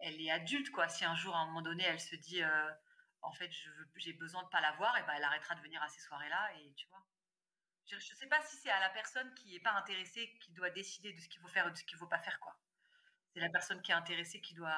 elle 0.00 0.20
est 0.20 0.30
adulte, 0.30 0.70
quoi. 0.70 0.88
Si 0.88 1.04
un 1.04 1.14
jour, 1.14 1.34
à 1.36 1.40
un 1.40 1.46
moment 1.46 1.62
donné, 1.62 1.84
elle 1.84 2.00
se 2.00 2.16
dit, 2.16 2.42
euh, 2.42 2.70
en 3.22 3.32
fait, 3.32 3.50
j'ai 3.96 4.12
besoin 4.14 4.42
de 4.42 4.48
pas 4.48 4.60
la 4.60 4.72
voir, 4.72 4.96
et 4.98 5.02
ben, 5.04 5.14
elle 5.16 5.24
arrêtera 5.24 5.54
de 5.54 5.60
venir 5.60 5.80
à 5.82 5.88
ces 5.88 6.00
soirées-là, 6.00 6.54
et 6.56 6.74
tu 6.74 6.88
vois. 6.88 7.06
Je 7.98 8.12
ne 8.12 8.18
sais 8.18 8.26
pas 8.26 8.40
si 8.42 8.56
c'est 8.56 8.70
à 8.70 8.80
la 8.80 8.90
personne 8.90 9.32
qui 9.34 9.52
n'est 9.52 9.60
pas 9.60 9.72
intéressée 9.72 10.30
qui 10.40 10.52
doit 10.52 10.70
décider 10.70 11.12
de 11.12 11.20
ce 11.20 11.28
qu'il 11.28 11.40
faut 11.40 11.48
faire 11.48 11.66
ou 11.66 11.70
de 11.70 11.76
ce 11.76 11.84
qu'il 11.84 11.96
ne 11.96 12.00
faut 12.00 12.06
pas 12.06 12.18
faire. 12.18 12.38
C'est 13.34 13.40
la 13.40 13.50
personne 13.50 13.80
qui 13.82 13.92
est 13.92 13.94
intéressée 13.94 14.40
qui 14.40 14.54
doit, 14.54 14.74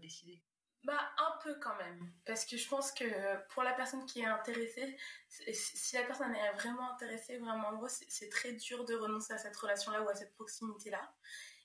décider. 0.00 0.42
Bah, 0.84 1.12
un 1.18 1.38
peu 1.42 1.54
quand 1.58 1.76
même. 1.76 2.12
Parce 2.24 2.44
que 2.44 2.56
je 2.56 2.68
pense 2.68 2.92
que 2.92 3.04
pour 3.48 3.62
la 3.62 3.72
personne 3.72 4.04
qui 4.06 4.20
est 4.20 4.26
intéressée, 4.26 4.96
si 5.28 5.96
la 5.96 6.04
personne 6.04 6.34
est 6.34 6.52
vraiment 6.52 6.92
intéressée, 6.92 7.38
vraiment 7.38 7.72
gros, 7.74 7.88
c'est 7.88 8.28
très 8.28 8.52
dur 8.52 8.84
de 8.84 8.94
renoncer 8.94 9.32
à 9.32 9.38
cette 9.38 9.56
relation-là 9.56 10.02
ou 10.02 10.08
à 10.08 10.14
cette 10.14 10.34
proximité-là 10.34 11.12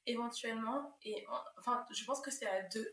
éventuellement, 0.05 0.97
et 1.03 1.25
enfin, 1.57 1.85
je 1.91 2.03
pense 2.05 2.21
que 2.21 2.31
c'est 2.31 2.47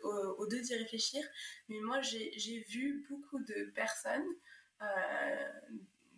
aux, 0.04 0.46
deux 0.46 0.60
d'y 0.60 0.74
réfléchir, 0.76 1.24
mais 1.68 1.80
moi 1.80 2.00
j'ai 2.00 2.64
vu 2.68 3.04
beaucoup 3.08 3.40
de 3.40 3.70
personnes, 3.74 4.26
euh, 4.82 5.52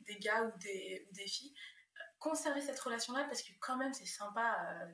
des 0.06 0.16
gars 0.16 0.42
ou 0.44 0.58
des, 0.58 1.06
ou 1.08 1.14
des 1.14 1.26
filles, 1.26 1.54
conserver 2.18 2.60
cette 2.60 2.78
relation-là 2.78 3.24
parce 3.24 3.42
que 3.42 3.52
quand 3.60 3.76
même 3.76 3.92
c'est 3.92 4.06
sympa 4.06 4.56
euh, 4.68 4.92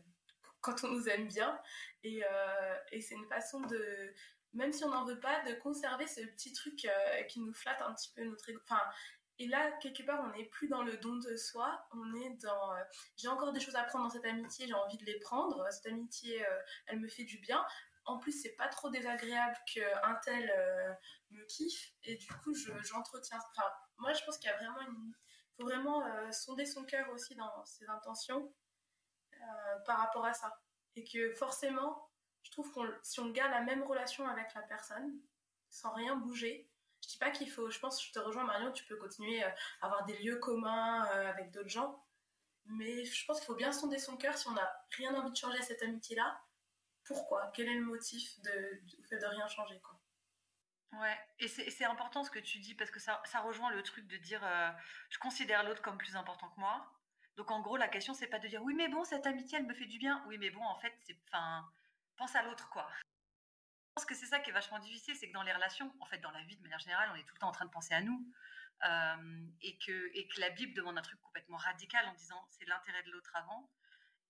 quand 0.61 0.85
on 0.85 0.88
nous 0.88 1.09
aime 1.09 1.29
bien, 1.29 1.59
et, 2.03 2.23
euh, 2.25 2.77
et 2.91 3.00
c'est 3.00 3.15
une 3.15 3.29
façon 3.29 3.61
de, 3.61 4.15
même 4.55 4.73
si 4.73 4.85
on 4.85 4.91
n'en 4.91 5.05
veut 5.05 5.21
pas, 5.21 5.43
de 5.45 5.55
conserver 5.55 6.07
ce 6.07 6.21
petit 6.21 6.53
truc 6.53 6.87
qui 7.29 7.41
nous 7.41 7.55
flatte 7.55 7.81
un 7.83 7.95
petit 7.95 8.11
peu 8.15 8.25
notre 8.25 8.49
ego. 8.49 8.61
Enfin, 8.65 8.83
et 9.41 9.47
là, 9.47 9.71
quelque 9.81 10.03
part, 10.03 10.21
on 10.25 10.37
n'est 10.37 10.47
plus 10.47 10.67
dans 10.69 10.83
le 10.83 10.97
don 10.97 11.17
de 11.17 11.37
soi, 11.37 11.87
on 11.93 12.15
est 12.17 12.31
dans 12.43 12.73
euh, 12.73 12.83
j'ai 13.17 13.29
encore 13.29 13.53
des 13.53 13.61
choses 13.61 13.77
à 13.77 13.85
prendre 13.85 14.05
dans 14.05 14.11
cette 14.11 14.25
amitié, 14.25 14.67
j'ai 14.67 14.75
envie 14.75 14.99
de 14.99 15.05
les 15.05 15.21
prendre. 15.21 15.65
Cette 15.71 15.87
amitié, 15.87 16.45
euh, 16.45 16.61
elle 16.87 16.99
me 16.99 17.09
fait 17.09 17.25
du 17.25 17.38
bien. 17.38 17.65
En 18.05 18.19
plus, 18.19 18.33
c'est 18.33 18.57
pas 18.57 18.67
trop 18.69 18.91
désagréable 18.91 19.57
qu'un 19.73 20.15
tel 20.25 20.50
euh, 20.57 20.93
me 21.31 21.45
kiffe 21.45 21.93
et 22.03 22.17
du 22.17 22.27
coup, 22.43 22.53
j'entretiens. 22.83 23.38
enfin, 23.50 23.71
moi, 23.99 24.12
je 24.12 24.25
pense 24.25 24.38
qu'il 24.38 24.50
y 24.50 24.52
a 24.52 24.57
vraiment 24.57 24.81
une. 24.81 25.12
faut 25.57 25.64
vraiment 25.64 26.02
sonder 26.33 26.67
son 26.67 26.85
cœur 26.85 27.09
aussi 27.11 27.35
dans 27.35 27.64
ses 27.64 27.87
intentions 27.88 28.52
par 29.87 29.99
rapport 29.99 30.25
à 30.25 30.33
ça. 30.33 30.61
Et 30.97 31.05
que 31.05 31.33
forcément, 31.33 32.09
je 32.43 32.50
trouve 32.50 32.73
que 32.73 32.99
si 33.02 33.21
on 33.21 33.31
garde 33.31 33.52
la 33.52 33.61
même 33.61 33.83
relation 33.83 34.26
avec 34.26 34.52
la 34.55 34.62
personne, 34.62 35.21
sans 35.69 35.93
rien 35.93 36.17
bouger, 36.17 36.69
je 37.02 37.09
dis 37.09 37.19
pas 37.19 37.31
qu'il 37.31 37.50
faut, 37.50 37.71
je 37.71 37.78
pense, 37.78 38.05
je 38.05 38.12
te 38.12 38.19
rejoins 38.19 38.45
Marion, 38.45 38.73
tu 38.73 38.85
peux 38.85 38.97
continuer 38.97 39.43
euh, 39.43 39.49
à 39.81 39.87
avoir 39.87 40.05
des 40.05 40.19
lieux 40.19 40.38
communs 40.38 41.07
euh, 41.07 41.28
avec 41.28 41.50
d'autres 41.50 41.69
gens, 41.69 42.05
mais 42.67 43.05
je 43.05 43.25
pense 43.26 43.38
qu'il 43.38 43.47
faut 43.47 43.55
bien 43.55 43.73
sonder 43.73 43.99
son 43.99 44.17
cœur 44.17 44.37
si 44.37 44.49
on 44.49 44.52
n'a 44.52 44.71
rien 44.97 45.14
envie 45.14 45.31
de 45.31 45.37
changer 45.37 45.59
à 45.59 45.62
cette 45.62 45.83
amitié-là. 45.83 46.40
Pourquoi? 47.05 47.50
Quel 47.55 47.69
est 47.69 47.75
le 47.75 47.85
motif 47.85 48.40
de, 48.43 48.81
du 48.85 49.02
fait 49.05 49.19
de 49.19 49.26
rien 49.26 49.47
changer 49.49 49.81
quoi? 49.81 49.98
Ouais, 50.92 51.18
et 51.38 51.48
c'est 51.48 51.85
important 51.85 52.24
ce 52.24 52.31
que 52.31 52.38
tu 52.38 52.59
dis 52.59 52.74
parce 52.74 52.90
que 52.90 52.98
ça, 52.98 53.20
rejoint 53.44 53.70
le 53.70 53.83
truc 53.83 54.07
de 54.07 54.16
dire 54.16 54.40
euh, 54.42 54.70
je 55.11 55.18
considère 55.18 55.62
l'autre 55.62 55.83
comme 55.83 55.98
plus 55.98 56.16
important 56.16 56.48
que 56.48 56.59
moi. 56.59 56.90
Donc 57.37 57.51
en 57.51 57.61
gros, 57.61 57.77
la 57.77 57.88
question 57.88 58.14
c'est 58.14 58.27
pas 58.27 58.38
de 58.38 58.48
dire 58.48 58.62
oui 58.62 58.74
mais 58.74 58.88
bon 58.88 59.05
cette 59.05 59.27
amitié 59.27 59.59
elle 59.59 59.66
me 59.66 59.74
fait 59.74 59.87
du 59.87 59.98
bien. 59.98 60.24
Oui 60.27 60.38
mais 60.38 60.51
bon 60.51 60.62
en 60.62 60.79
fait 60.81 60.94
c'est, 61.03 61.16
enfin 61.29 61.68
pense 62.16 62.35
à 62.35 62.42
l'autre 62.42 62.68
quoi 62.70 62.88
pense 63.98 64.05
que 64.05 64.14
c'est 64.14 64.27
ça 64.27 64.38
qui 64.38 64.51
est 64.51 64.53
vachement 64.53 64.79
difficile, 64.79 65.16
c'est 65.16 65.27
que 65.27 65.33
dans 65.33 65.42
les 65.42 65.53
relations, 65.53 65.92
en 65.98 66.07
fait, 66.07 66.18
dans 66.18 66.31
la 66.31 66.42
vie 66.44 66.57
de 66.57 66.62
manière 66.62 66.79
générale, 66.79 67.11
on 67.12 67.16
est 67.16 67.24
tout 67.24 67.35
le 67.35 67.40
temps 67.40 67.48
en 67.48 67.53
train 67.53 67.64
de 67.64 67.70
penser 67.70 67.94
à 67.94 68.01
nous. 68.01 68.24
Euh, 68.88 69.46
et, 69.61 69.77
que, 69.79 70.16
et 70.16 70.29
que 70.29 70.40
la 70.40 70.51
Bible 70.51 70.72
demande 70.72 70.96
un 70.96 71.03
truc 71.03 71.20
complètement 71.20 71.57
radical 71.57 72.07
en 72.07 72.14
disant 72.14 72.40
c'est 72.51 72.64
l'intérêt 72.66 73.03
de 73.03 73.11
l'autre 73.11 73.33
avant. 73.35 73.68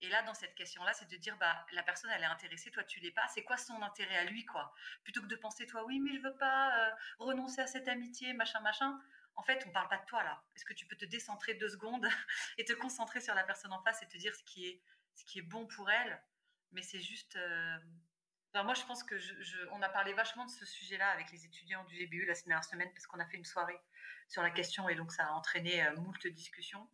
Et 0.00 0.08
là, 0.08 0.22
dans 0.22 0.34
cette 0.34 0.54
question-là, 0.54 0.92
c'est 0.92 1.08
de 1.08 1.16
dire 1.16 1.36
bah, 1.38 1.66
la 1.72 1.82
personne, 1.82 2.10
elle 2.14 2.22
est 2.22 2.26
intéressée, 2.26 2.70
toi, 2.70 2.84
tu 2.84 3.00
l'es 3.00 3.10
pas. 3.10 3.26
C'est 3.28 3.42
quoi 3.42 3.56
son 3.56 3.82
intérêt 3.82 4.16
à 4.16 4.24
lui, 4.24 4.44
quoi? 4.44 4.72
Plutôt 5.02 5.20
que 5.20 5.26
de 5.26 5.36
penser, 5.36 5.66
toi, 5.66 5.84
oui, 5.84 5.98
mais 5.98 6.14
je 6.14 6.20
veux 6.20 6.36
pas 6.36 6.88
euh, 6.88 6.90
renoncer 7.18 7.60
à 7.60 7.66
cette 7.66 7.88
amitié, 7.88 8.32
machin, 8.32 8.60
machin. 8.60 9.00
En 9.34 9.42
fait, 9.42 9.64
on 9.66 9.70
parle 9.70 9.88
pas 9.88 9.98
de 9.98 10.04
toi, 10.06 10.22
là. 10.22 10.42
Est-ce 10.54 10.64
que 10.64 10.72
tu 10.72 10.86
peux 10.86 10.96
te 10.96 11.04
décentrer 11.04 11.54
deux 11.54 11.68
secondes 11.68 12.06
et 12.58 12.64
te 12.64 12.72
concentrer 12.74 13.20
sur 13.20 13.34
la 13.34 13.42
personne 13.42 13.72
en 13.72 13.82
face 13.82 14.02
et 14.02 14.08
te 14.08 14.16
dire 14.16 14.34
ce 14.34 14.44
qui 14.44 14.66
est, 14.66 14.82
ce 15.14 15.24
qui 15.24 15.40
est 15.40 15.42
bon 15.42 15.66
pour 15.66 15.90
elle? 15.90 16.22
Mais 16.72 16.82
c'est 16.82 17.00
juste. 17.00 17.36
Euh, 17.36 17.78
moi, 18.54 18.74
je 18.74 18.82
pense 18.84 19.02
que 19.02 19.18
je, 19.18 19.68
on 19.72 19.82
a 19.82 19.88
parlé 19.88 20.12
vachement 20.12 20.44
de 20.44 20.50
ce 20.50 20.64
sujet-là 20.64 21.10
avec 21.10 21.30
les 21.30 21.44
étudiants 21.44 21.84
du 21.84 21.96
GBU 21.96 22.24
la 22.24 22.34
dernière 22.34 22.64
semaine 22.64 22.90
parce 22.92 23.06
qu'on 23.06 23.20
a 23.20 23.26
fait 23.26 23.36
une 23.36 23.44
soirée 23.44 23.78
sur 24.28 24.42
la 24.42 24.50
question 24.50 24.88
et 24.88 24.94
donc 24.94 25.12
ça 25.12 25.26
a 25.26 25.30
entraîné 25.30 25.84
euh, 25.86 25.96
moult 25.96 26.26
discussions. 26.26 26.88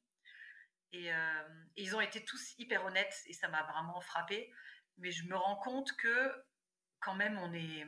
Et, 0.92 1.12
euh, 1.12 1.64
ils 1.76 1.96
ont 1.96 2.00
été 2.00 2.24
tous 2.24 2.54
hyper 2.58 2.84
honnêtes 2.84 3.22
et 3.26 3.32
ça 3.32 3.48
m'a 3.48 3.62
vraiment 3.64 4.00
frappé. 4.00 4.52
Mais 4.98 5.10
je 5.10 5.24
me 5.26 5.36
rends 5.36 5.56
compte 5.56 5.92
que 5.96 6.44
quand 7.00 7.14
même 7.14 7.38
on 7.38 7.52
est, 7.52 7.84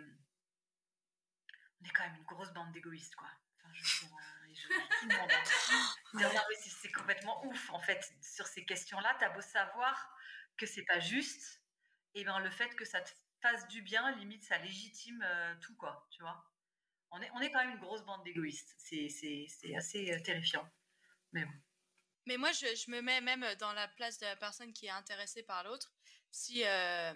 on 1.81 1.85
est 1.85 1.91
quand 1.91 2.05
même 2.05 2.17
une 2.17 2.25
grosse 2.25 2.53
bande 2.53 2.73
d'égoïstes, 2.73 3.15
quoi. 3.15 3.29
Enfin, 3.59 3.73
je, 3.75 4.07
monde. 4.07 5.31
Hein. 6.15 6.43
c'est 6.61 6.93
complètement 6.93 7.45
ouf 7.47 7.71
en 7.71 7.81
fait 7.81 8.13
sur 8.21 8.47
ces 8.47 8.65
questions-là. 8.65 9.17
T'as 9.21 9.31
beau 9.31 9.41
savoir 9.41 10.11
que 10.57 10.67
c'est 10.67 10.85
pas 10.85 11.01
juste, 11.01 11.63
et 12.15 12.25
ben 12.25 12.39
le 12.41 12.51
fait 12.51 12.75
que 12.77 12.85
ça 12.85 13.01
te 13.01 13.11
fasse 13.43 13.69
du 13.69 13.83
bien, 13.83 14.11
limite 14.17 14.45
ça 14.45 14.59
légitime 14.59 15.23
euh, 15.23 15.55
tout 15.61 15.77
quoi, 15.77 16.07
tu 16.11 16.23
vois. 16.23 16.45
On 17.11 17.21
est, 17.21 17.31
on 17.35 17.41
est 17.41 17.51
quand 17.51 17.61
même 17.61 17.75
une 17.75 17.81
grosse 17.81 18.05
bande 18.05 18.25
d'égoïstes. 18.25 18.75
C'est, 18.79 19.07
assez 19.77 20.13
euh, 20.13 20.21
terrifiant. 20.23 20.69
Mais 21.33 21.45
bon. 21.45 21.53
Mais 22.27 22.37
moi, 22.37 22.51
je, 22.53 22.91
me 22.91 23.01
mets 23.01 23.21
même 23.21 23.47
dans 23.59 23.73
la 23.73 23.89
place 23.89 24.19
de 24.19 24.27
la 24.27 24.37
personne 24.37 24.73
qui 24.73 24.87
est 24.87 24.91
intéressée 24.91 25.43
par 25.43 25.65
l'autre. 25.65 25.93
Si, 26.31 26.65
euh, 26.65 27.15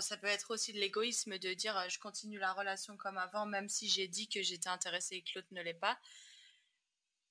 ça 0.00 0.16
peut 0.16 0.26
être 0.26 0.50
aussi 0.50 0.72
de 0.72 0.78
l'égoïsme 0.78 1.38
de 1.38 1.54
dire 1.54 1.88
je 1.88 1.98
continue 1.98 2.38
la 2.38 2.52
relation 2.52 2.96
comme 2.96 3.18
avant, 3.18 3.46
même 3.46 3.68
si 3.68 3.88
j'ai 3.88 4.08
dit 4.08 4.28
que 4.28 4.42
j'étais 4.42 4.68
intéressée 4.68 5.16
et 5.16 5.22
que 5.22 5.30
l'autre 5.34 5.48
ne 5.52 5.62
l'est 5.62 5.74
pas. 5.74 5.98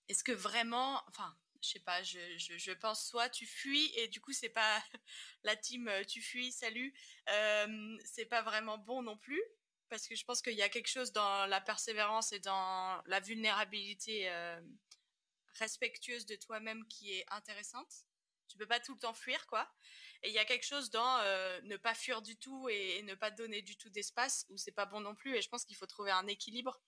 Est-ce 0.08 0.24
que 0.24 0.32
vraiment, 0.32 1.04
enfin, 1.08 1.36
je 1.62 1.70
sais 1.70 1.80
pas, 1.80 2.04
je, 2.04 2.74
pense 2.74 3.08
soit 3.08 3.30
tu 3.30 3.46
fuis 3.46 3.92
et 3.96 4.08
du 4.08 4.22
coup 4.22 4.34
c'est 4.34 4.50
pas 4.50 4.84
la 5.44 5.56
team 5.56 5.88
euh, 5.88 6.04
tu 6.04 6.22
fuis, 6.22 6.52
salut, 6.52 6.94
euh, 7.30 7.98
c'est 8.06 8.26
pas 8.26 8.42
vraiment 8.42 8.78
bon 8.78 9.02
non 9.02 9.18
plus 9.18 9.42
parce 9.90 10.08
que 10.08 10.16
je 10.16 10.24
pense 10.26 10.42
qu'il 10.42 10.54
y 10.54 10.62
a 10.62 10.70
quelque 10.70 10.90
chose 10.90 11.12
dans 11.12 11.46
la 11.48 11.62
persévérance 11.62 12.32
et 12.34 12.40
dans 12.40 13.02
la 13.06 13.20
vulnérabilité 13.20 14.30
euh, 14.30 14.60
respectueuse 15.56 16.26
de 16.26 16.36
toi-même 16.36 16.88
qui 16.88 17.14
est 17.14 17.26
intéressante. 17.32 18.06
Tu 18.48 18.58
peux 18.58 18.68
pas 18.68 18.80
tout 18.80 18.94
le 18.94 19.00
temps 19.00 19.14
fuir 19.14 19.46
quoi. 19.48 19.68
Et 20.24 20.30
il 20.30 20.34
y 20.34 20.40
a 20.40 20.46
quelque 20.46 20.66
chose 20.66 20.90
dans 20.90 21.18
ne 21.64 21.78
pas 21.78 21.94
fuir 21.94 22.22
du 22.22 22.38
tout 22.38 22.70
et, 22.70 23.02
ne 23.04 23.16
pas 23.16 23.32
donner 23.32 23.62
du 23.62 23.76
tout 23.76 23.90
d'espace 23.90 24.46
où 24.50 24.58
c'est 24.58 24.72
pas 24.72 24.86
bon 24.86 25.02
non 25.02 25.16
plus. 25.16 25.36
Et 25.36 25.42
je 25.42 25.50
pense 25.50 25.66
qu'il 25.66 25.76
faut 25.76 25.88
trouver 25.88 26.12
un 26.12 26.28
équilibre 26.28 26.80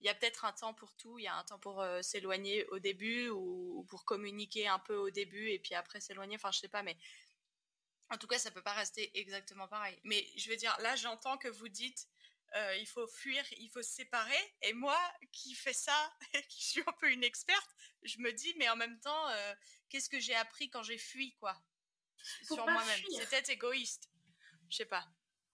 il 0.00 0.06
y 0.06 0.08
a 0.08 0.14
peut-être 0.14 0.44
un 0.44 0.52
temps 0.52 0.74
pour 0.74 0.94
tout. 0.96 1.18
Il 1.18 1.22
y 1.22 1.28
a 1.28 1.36
un 1.36 1.44
temps 1.44 1.58
pour 1.58 1.80
euh, 1.80 2.02
s'éloigner 2.02 2.66
au 2.66 2.78
début 2.78 3.28
ou, 3.28 3.84
pour 3.88 4.04
communiquer 4.04 4.68
un 4.68 4.78
peu 4.78 4.96
au 4.96 5.10
début 5.10 5.50
et 5.50 5.58
puis 5.58 5.74
après 5.74 6.00
s'éloigner. 6.00 6.36
Enfin, 6.36 6.50
je 6.52 6.58
sais 6.58 6.68
pas, 6.68 6.82
mais 6.82 6.96
en 8.10 8.18
tout 8.18 8.26
cas, 8.26 8.38
ça 8.38 8.50
peut 8.50 8.62
pas 8.62 8.74
rester 8.74 9.18
exactement 9.18 9.68
pareil. 9.68 9.98
Mais 10.04 10.26
je 10.36 10.50
veux 10.50 10.56
dire, 10.56 10.76
là, 10.80 10.94
j'entends 10.96 11.38
que 11.38 11.48
vous 11.48 11.68
dites 11.68 12.06
euh, 12.54 12.76
il 12.76 12.86
faut 12.86 13.06
fuir, 13.06 13.44
il 13.58 13.68
faut 13.70 13.82
se 13.82 13.90
séparer. 13.90 14.54
Et 14.62 14.72
moi, 14.72 14.98
qui 15.32 15.54
fais 15.54 15.72
ça, 15.72 16.12
qui 16.48 16.64
suis 16.64 16.82
un 16.86 16.92
peu 17.00 17.10
une 17.10 17.24
experte, 17.24 17.70
je 18.02 18.18
me 18.18 18.32
dis, 18.32 18.54
mais 18.58 18.68
en 18.68 18.76
même 18.76 18.98
temps, 19.00 19.28
euh, 19.28 19.54
qu'est-ce 19.88 20.08
que 20.08 20.20
j'ai 20.20 20.34
appris 20.34 20.70
quand 20.70 20.82
j'ai 20.82 20.98
fui, 20.98 21.34
quoi, 21.34 21.56
sur 22.44 22.64
moi-même 22.66 23.00
C'est 23.16 23.28
peut-être 23.28 23.50
égoïste. 23.50 24.10
Je 24.68 24.76
sais 24.76 24.86
pas. 24.86 25.06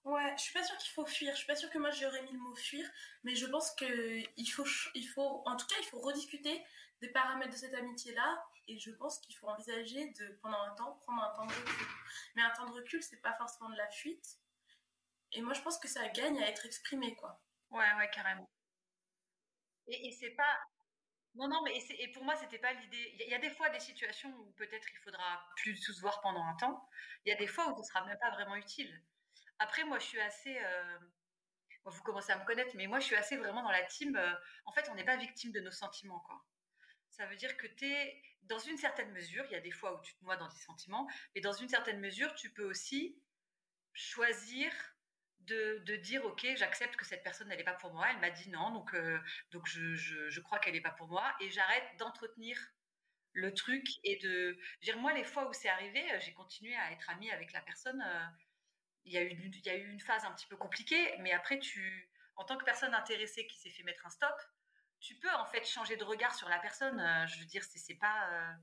Ouais, 0.04 0.34
je 0.36 0.42
suis 0.42 0.52
pas 0.52 0.64
sûre 0.64 0.76
qu'il 0.78 0.90
faut 0.90 1.06
fuir. 1.06 1.32
Je 1.32 1.38
suis 1.38 1.46
pas 1.46 1.54
sûre 1.54 1.70
que 1.70 1.78
moi 1.78 1.90
j'aurais 1.92 2.22
mis 2.22 2.32
le 2.32 2.38
mot 2.38 2.54
fuir, 2.56 2.88
mais 3.22 3.36
je 3.36 3.46
pense 3.46 3.70
que 3.72 4.22
il 4.36 4.46
faut, 4.46 4.66
il 4.94 5.06
faut, 5.06 5.42
en 5.46 5.56
tout 5.56 5.66
cas, 5.66 5.76
il 5.80 5.86
faut 5.86 6.00
rediscuter 6.00 6.64
des 7.00 7.08
paramètres 7.08 7.52
de 7.52 7.56
cette 7.56 7.74
amitié-là, 7.74 8.44
et 8.68 8.78
je 8.78 8.90
pense 8.92 9.18
qu'il 9.20 9.36
faut 9.36 9.48
envisager 9.48 10.10
de, 10.10 10.38
pendant 10.42 10.60
un 10.62 10.74
temps, 10.74 10.94
prendre 11.02 11.22
un 11.22 11.34
temps 11.34 11.46
de 11.46 11.52
recul. 11.52 11.86
Mais 12.34 12.42
un 12.42 12.50
temps 12.50 12.66
de 12.66 12.72
recul, 12.72 13.02
c'est 13.02 13.20
pas 13.20 13.34
forcément 13.34 13.70
de 13.70 13.76
la 13.76 13.90
fuite. 13.90 14.38
Et 15.32 15.42
moi, 15.42 15.54
je 15.54 15.62
pense 15.62 15.78
que 15.78 15.88
ça 15.88 16.06
gagne 16.08 16.42
à 16.42 16.48
être 16.48 16.66
exprimé, 16.66 17.14
quoi. 17.16 17.40
Ouais, 17.70 17.92
ouais, 17.94 18.10
carrément. 18.10 18.48
Et, 19.88 20.12
c'est 20.12 20.30
pas, 20.30 20.58
Non, 21.34 21.48
non, 21.48 21.62
mais 21.64 21.76
et, 21.76 22.12
pour 22.12 22.24
moi, 22.24 22.36
c'était 22.36 22.58
pas 22.58 22.72
l'idée. 22.72 23.16
Il 23.18 23.28
y, 23.28 23.34
a 23.34 23.38
des 23.38 23.50
fois 23.50 23.70
des 23.70 23.80
situations 23.80 24.30
où 24.38 24.52
peut-être 24.52 24.86
il 24.92 24.98
faudra 24.98 25.44
plus 25.56 25.76
se 25.76 26.00
voir 26.00 26.20
pendant 26.20 26.44
un 26.44 26.54
temps. 26.56 26.88
Il 27.24 27.30
y 27.30 27.32
a 27.32 27.36
des 27.36 27.46
fois 27.46 27.68
où 27.68 27.82
ce 27.82 27.88
sera 27.88 28.04
même 28.04 28.18
pas 28.18 28.30
vraiment 28.30 28.56
utile. 28.56 29.02
Après, 29.58 29.84
moi, 29.84 29.98
je 29.98 30.06
suis 30.06 30.20
assez. 30.20 30.58
Euh, 30.58 30.98
vous 31.84 32.02
commencez 32.02 32.32
à 32.32 32.38
me 32.38 32.44
connaître, 32.44 32.76
mais 32.76 32.86
moi, 32.86 33.00
je 33.00 33.06
suis 33.06 33.16
assez 33.16 33.36
vraiment 33.36 33.62
dans 33.62 33.70
la 33.70 33.82
team. 33.84 34.16
Euh, 34.16 34.34
en 34.66 34.72
fait, 34.72 34.88
on 34.90 34.94
n'est 34.94 35.04
pas 35.04 35.16
victime 35.16 35.52
de 35.52 35.60
nos 35.60 35.70
sentiments, 35.70 36.20
quoi. 36.20 36.44
Ça 37.10 37.26
veut 37.26 37.36
dire 37.36 37.56
que 37.56 37.66
tu 37.66 37.86
es, 37.90 38.22
dans 38.42 38.58
une 38.58 38.76
certaine 38.76 39.12
mesure, 39.12 39.44
il 39.46 39.52
y 39.52 39.56
a 39.56 39.60
des 39.60 39.70
fois 39.70 39.98
où 39.98 40.02
tu 40.02 40.14
te 40.14 40.24
noies 40.24 40.36
dans 40.36 40.48
tes 40.48 40.60
sentiments, 40.60 41.06
mais 41.34 41.40
dans 41.40 41.52
une 41.52 41.68
certaine 41.68 42.00
mesure, 42.00 42.34
tu 42.34 42.50
peux 42.50 42.64
aussi 42.64 43.20
choisir 43.92 44.72
de, 45.46 45.96
dire 45.96 46.24
ok 46.24 46.46
j'accepte 46.56 46.96
que 46.96 47.04
cette 47.04 47.22
personne 47.22 47.48
n'est 47.48 47.64
pas 47.64 47.74
pour 47.74 47.92
moi. 47.92 48.06
Elle 48.10 48.20
m'a 48.20 48.30
dit 48.30 48.48
non 48.50 48.70
donc 48.70 48.94
euh, 48.94 49.18
donc 49.50 49.66
je, 49.66 49.94
je, 49.94 50.40
crois 50.40 50.58
qu'elle 50.58 50.74
n'est 50.74 50.80
pas 50.80 50.90
pour 50.90 51.08
moi. 51.08 51.34
Et 51.40 51.50
j'arrête 51.50 51.84
d'entretenir 51.98 52.58
le 53.32 53.52
truc 53.54 53.86
et 54.04 54.16
de 54.18 54.58
dire 54.82 54.98
moi 54.98 55.12
les 55.12 55.24
fois 55.24 55.48
où 55.48 55.52
c'est 55.52 55.68
arrivé 55.68 56.12
euh, 56.12 56.18
j'ai 56.20 56.34
continué 56.34 56.76
à 56.76 56.92
être 56.92 57.08
amie 57.08 57.30
avec 57.30 57.52
la 57.52 57.62
personne 57.62 58.02
euh, 58.06 58.26
il 59.04 59.12
y 59.12 59.16
a 59.16 59.22
eu 59.22 59.30
il 59.30 59.64
y 59.64 59.70
a 59.70 59.76
eu 59.76 59.88
une 59.88 60.00
phase 60.00 60.26
un 60.26 60.32
petit 60.32 60.46
peu 60.46 60.56
compliquée 60.56 61.16
mais 61.20 61.32
après 61.32 61.58
tu 61.58 62.10
en 62.36 62.44
tant 62.44 62.58
que 62.58 62.64
personne 62.64 62.92
intéressée 62.92 63.46
qui 63.46 63.58
s'est 63.58 63.70
fait 63.70 63.84
mettre 63.84 64.06
un 64.06 64.10
stop 64.10 64.34
tu 65.00 65.14
peux 65.16 65.32
en 65.32 65.46
fait 65.46 65.64
changer 65.64 65.96
de 65.96 66.04
regard 66.04 66.34
sur 66.34 66.48
la 66.48 66.60
personne. 66.60 66.96
Je 67.26 67.40
veux 67.40 67.44
dire 67.46 67.64
c'est 67.64 67.96
pas 67.96 68.54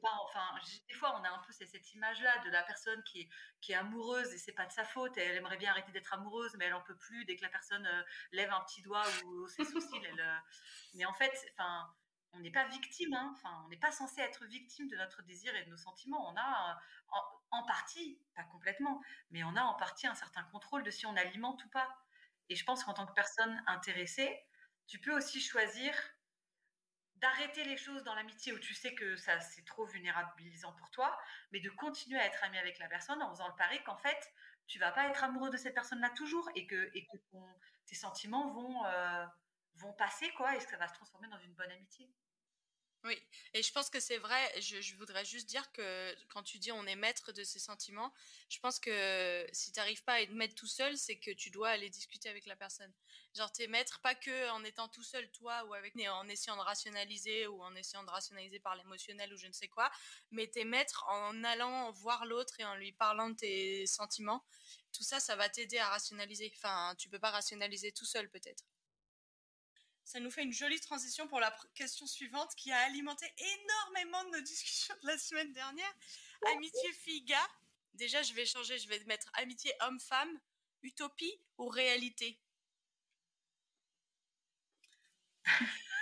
pas, 0.00 0.12
enfin, 0.24 0.46
des 0.88 0.94
fois, 0.94 1.18
on 1.20 1.24
a 1.24 1.30
un 1.30 1.38
peu 1.40 1.52
cette 1.52 1.94
image-là 1.94 2.38
de 2.44 2.50
la 2.50 2.62
personne 2.62 3.02
qui 3.04 3.28
est, 3.68 3.74
amoureuse 3.74 4.32
et 4.32 4.38
c'est 4.38 4.52
pas 4.52 4.66
de 4.66 4.72
sa 4.72 4.84
faute. 4.84 5.16
elle 5.16 5.36
aimerait 5.36 5.56
bien 5.56 5.70
arrêter 5.70 5.92
d'être 5.92 6.12
amoureuse, 6.12 6.54
mais 6.58 6.66
elle 6.66 6.74
en 6.74 6.82
peut 6.82 6.96
plus 6.96 7.24
dès 7.24 7.36
que 7.36 7.42
la 7.42 7.48
personne 7.48 7.86
euh, 7.86 8.02
lève 8.32 8.50
un 8.50 8.60
petit 8.60 8.82
doigt 8.82 9.04
ou, 9.24 9.48
ses 9.48 9.64
sourcils. 9.64 10.06
Euh, 10.18 10.36
mais 10.94 11.04
en 11.04 11.14
fait, 11.14 11.32
enfin, 11.52 11.92
on 12.32 12.40
n'est 12.40 12.50
pas 12.50 12.66
victime. 12.68 13.14
Hein. 13.14 13.34
Enfin, 13.36 13.62
on 13.64 13.68
n'est 13.68 13.78
pas 13.78 13.92
censé 13.92 14.20
être 14.20 14.44
victime 14.46 14.88
de 14.88 14.96
notre 14.96 15.22
désir 15.22 15.54
et 15.54 15.64
de 15.64 15.70
nos 15.70 15.76
sentiments. 15.76 16.28
On 16.30 16.36
a, 16.36 16.70
euh, 16.70 17.18
en, 17.50 17.62
partie, 17.64 18.20
pas 18.34 18.44
complètement, 18.44 19.02
mais 19.30 19.44
on 19.44 19.54
a 19.56 19.62
en 19.62 19.74
partie 19.74 20.06
un 20.06 20.14
certain 20.14 20.42
contrôle 20.44 20.82
de 20.82 20.90
si 20.90 21.06
on 21.06 21.16
alimente 21.16 21.64
ou 21.64 21.68
pas. 21.68 21.88
Et 22.48 22.56
je 22.56 22.64
pense 22.64 22.84
qu'en 22.84 22.94
tant 22.94 23.06
que 23.06 23.12
personne 23.12 23.62
intéressée, 23.66 24.44
tu 24.86 24.98
peux 24.98 25.14
aussi 25.16 25.40
choisir 25.40 25.94
d'arrêter 27.22 27.64
les 27.64 27.76
choses 27.76 28.02
dans 28.02 28.14
l'amitié 28.14 28.52
où 28.52 28.58
tu 28.58 28.74
sais 28.74 28.94
que 28.94 29.16
ça 29.16 29.40
c'est 29.40 29.64
trop 29.64 29.86
vulnérabilisant 29.86 30.72
pour 30.74 30.90
toi, 30.90 31.18
mais 31.52 31.60
de 31.60 31.70
continuer 31.70 32.18
à 32.18 32.26
être 32.26 32.42
ami 32.44 32.58
avec 32.58 32.78
la 32.78 32.88
personne 32.88 33.22
en 33.22 33.30
faisant 33.30 33.48
le 33.48 33.54
pari 33.54 33.82
qu'en 33.84 33.96
fait 33.96 34.30
tu 34.66 34.78
vas 34.78 34.92
pas 34.92 35.08
être 35.08 35.24
amoureux 35.24 35.50
de 35.50 35.56
cette 35.56 35.74
personne-là 35.74 36.10
toujours 36.10 36.48
et 36.54 36.66
que, 36.66 36.90
et 36.94 37.06
tes 37.86 37.94
sentiments 37.94 38.50
vont, 38.52 38.84
euh, 38.86 39.26
vont 39.76 39.92
passer 39.94 40.30
quoi 40.32 40.54
et 40.54 40.58
que 40.58 40.70
ça 40.70 40.76
va 40.76 40.88
se 40.88 40.94
transformer 40.94 41.28
dans 41.28 41.38
une 41.38 41.54
bonne 41.54 41.70
amitié. 41.70 42.10
Oui, 43.04 43.18
et 43.52 43.64
je 43.64 43.72
pense 43.72 43.90
que 43.90 43.98
c'est 43.98 44.18
vrai, 44.18 44.60
je, 44.60 44.94
voudrais 44.94 45.24
juste 45.24 45.48
dire 45.48 45.72
que 45.72 46.14
quand 46.28 46.44
tu 46.44 46.60
dis 46.60 46.70
on 46.70 46.86
est 46.86 46.94
maître 46.94 47.32
de 47.32 47.42
ses 47.42 47.58
sentiments, 47.58 48.12
je 48.48 48.60
pense 48.60 48.78
que 48.78 49.44
si 49.52 49.72
tu 49.72 49.80
n'arrives 49.80 50.04
pas 50.04 50.14
à 50.14 50.20
être 50.20 50.30
maître 50.30 50.54
tout 50.54 50.68
seul, 50.68 50.96
c'est 50.96 51.16
que 51.18 51.32
tu 51.32 51.50
dois 51.50 51.70
aller 51.70 51.90
discuter 51.90 52.28
avec 52.28 52.46
la 52.46 52.54
personne. 52.54 52.92
Genre, 53.34 53.50
tu 53.50 53.62
es 53.62 53.66
maître 53.66 54.00
pas 54.02 54.14
que 54.14 54.50
en 54.50 54.62
étant 54.62 54.86
tout 54.88 55.02
seul, 55.02 55.28
toi, 55.32 55.64
ou 55.64 55.74
en 55.74 56.28
essayant 56.28 56.56
de 56.56 56.62
rationaliser, 56.62 57.48
ou 57.48 57.60
en 57.60 57.74
essayant 57.74 58.04
de 58.04 58.10
rationaliser 58.10 58.60
par 58.60 58.76
l'émotionnel, 58.76 59.32
ou 59.34 59.36
je 59.36 59.48
ne 59.48 59.52
sais 59.52 59.68
quoi, 59.68 59.90
mais 60.30 60.48
tu 60.48 60.60
es 60.60 60.64
maître 60.64 61.04
en 61.08 61.42
allant 61.42 61.90
voir 61.90 62.24
l'autre 62.24 62.60
et 62.60 62.64
en 62.64 62.76
lui 62.76 62.92
parlant 62.92 63.30
de 63.30 63.34
tes 63.36 63.86
sentiments. 63.86 64.44
Tout 64.92 65.02
ça, 65.02 65.18
ça 65.18 65.34
va 65.34 65.48
t'aider 65.48 65.78
à 65.78 65.88
rationaliser. 65.88 66.52
Enfin, 66.56 66.94
tu 66.98 67.08
peux 67.08 67.18
pas 67.18 67.30
rationaliser 67.30 67.90
tout 67.90 68.04
seul, 68.06 68.30
peut-être. 68.30 68.62
Ça 70.04 70.20
nous 70.20 70.30
fait 70.30 70.42
une 70.42 70.52
jolie 70.52 70.80
transition 70.80 71.26
pour 71.28 71.40
la 71.40 71.56
question 71.74 72.06
suivante 72.06 72.54
qui 72.56 72.70
a 72.72 72.78
alimenté 72.80 73.26
énormément 73.38 74.24
de 74.24 74.30
nos 74.36 74.42
discussions 74.42 74.94
de 75.02 75.06
la 75.06 75.18
semaine 75.18 75.52
dernière. 75.52 75.94
Amitié 76.54 76.92
fille-gars. 76.92 77.48
Déjà, 77.94 78.22
je 78.22 78.32
vais 78.34 78.46
changer, 78.46 78.78
je 78.78 78.88
vais 78.88 78.98
mettre 79.04 79.30
amitié 79.34 79.72
homme-femme, 79.80 80.40
utopie 80.82 81.40
ou 81.58 81.68
réalité? 81.68 82.40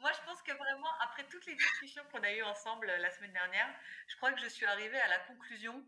Moi, 0.00 0.10
je 0.12 0.20
pense 0.26 0.42
que 0.42 0.52
vraiment, 0.52 0.90
après 1.00 1.24
toutes 1.28 1.46
les 1.46 1.54
discussions 1.54 2.02
qu'on 2.10 2.22
a 2.22 2.32
eues 2.32 2.42
ensemble 2.42 2.90
euh, 2.90 2.98
la 2.98 3.10
semaine 3.10 3.32
dernière, 3.32 3.68
je 4.08 4.16
crois 4.16 4.32
que 4.32 4.40
je 4.40 4.48
suis 4.48 4.66
arrivée 4.66 5.00
à 5.00 5.08
la 5.08 5.20
conclusion 5.20 5.86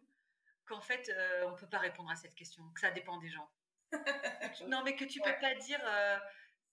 qu'en 0.67 0.81
fait, 0.81 1.09
euh, 1.09 1.47
on 1.47 1.51
ne 1.53 1.57
peut 1.57 1.69
pas 1.69 1.79
répondre 1.79 2.11
à 2.11 2.17
cette 2.17 2.35
question, 2.35 2.63
que 2.75 2.81
ça 2.81 2.91
dépend 2.91 3.19
des 3.19 3.31
gens. 3.31 3.51
non, 4.69 4.83
mais 4.85 4.95
que 4.97 5.05
tu 5.05 5.21
ne 5.21 5.25
peux 5.25 5.41
pas 5.41 5.55
dire, 5.57 5.81
euh, 5.85 6.19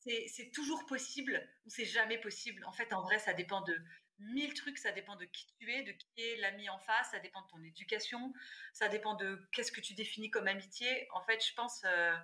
c'est 0.04 0.52
toujours 0.52 0.86
possible 0.86 1.48
ou 1.66 1.70
c'est 1.70 1.86
jamais 1.86 2.18
possible. 2.18 2.64
En 2.66 2.72
fait, 2.72 2.94
en 2.94 3.02
vrai, 3.02 3.20
ça 3.20 3.34
dépend 3.34 3.62
de 3.62 3.78
mille 4.20 4.54
trucs. 4.54 4.78
Ça 4.78 4.92
dépend 4.92 5.16
de 5.16 5.26
qui 5.26 5.48
tu 5.60 5.72
es, 5.72 5.84
de 5.84 5.92
qui 5.92 6.08
est 6.18 6.38
l'ami 6.38 6.70
en 6.70 6.80
face. 6.80 7.12
Ça 7.12 7.20
dépend 7.20 7.42
de 7.42 7.48
ton 7.48 7.64
éducation. 7.64 8.34
Ça 8.74 8.88
dépend 8.88 9.16
de 9.16 9.48
qu'est-ce 9.52 9.72
que 9.72 9.82
tu 9.82 9.94
définis 9.94 10.32
comme 10.32 10.48
amitié. 10.48 11.08
En 11.14 11.22
fait, 11.22 11.46
je 11.46 11.54
pense, 11.54 11.82
euh, 11.86 12.16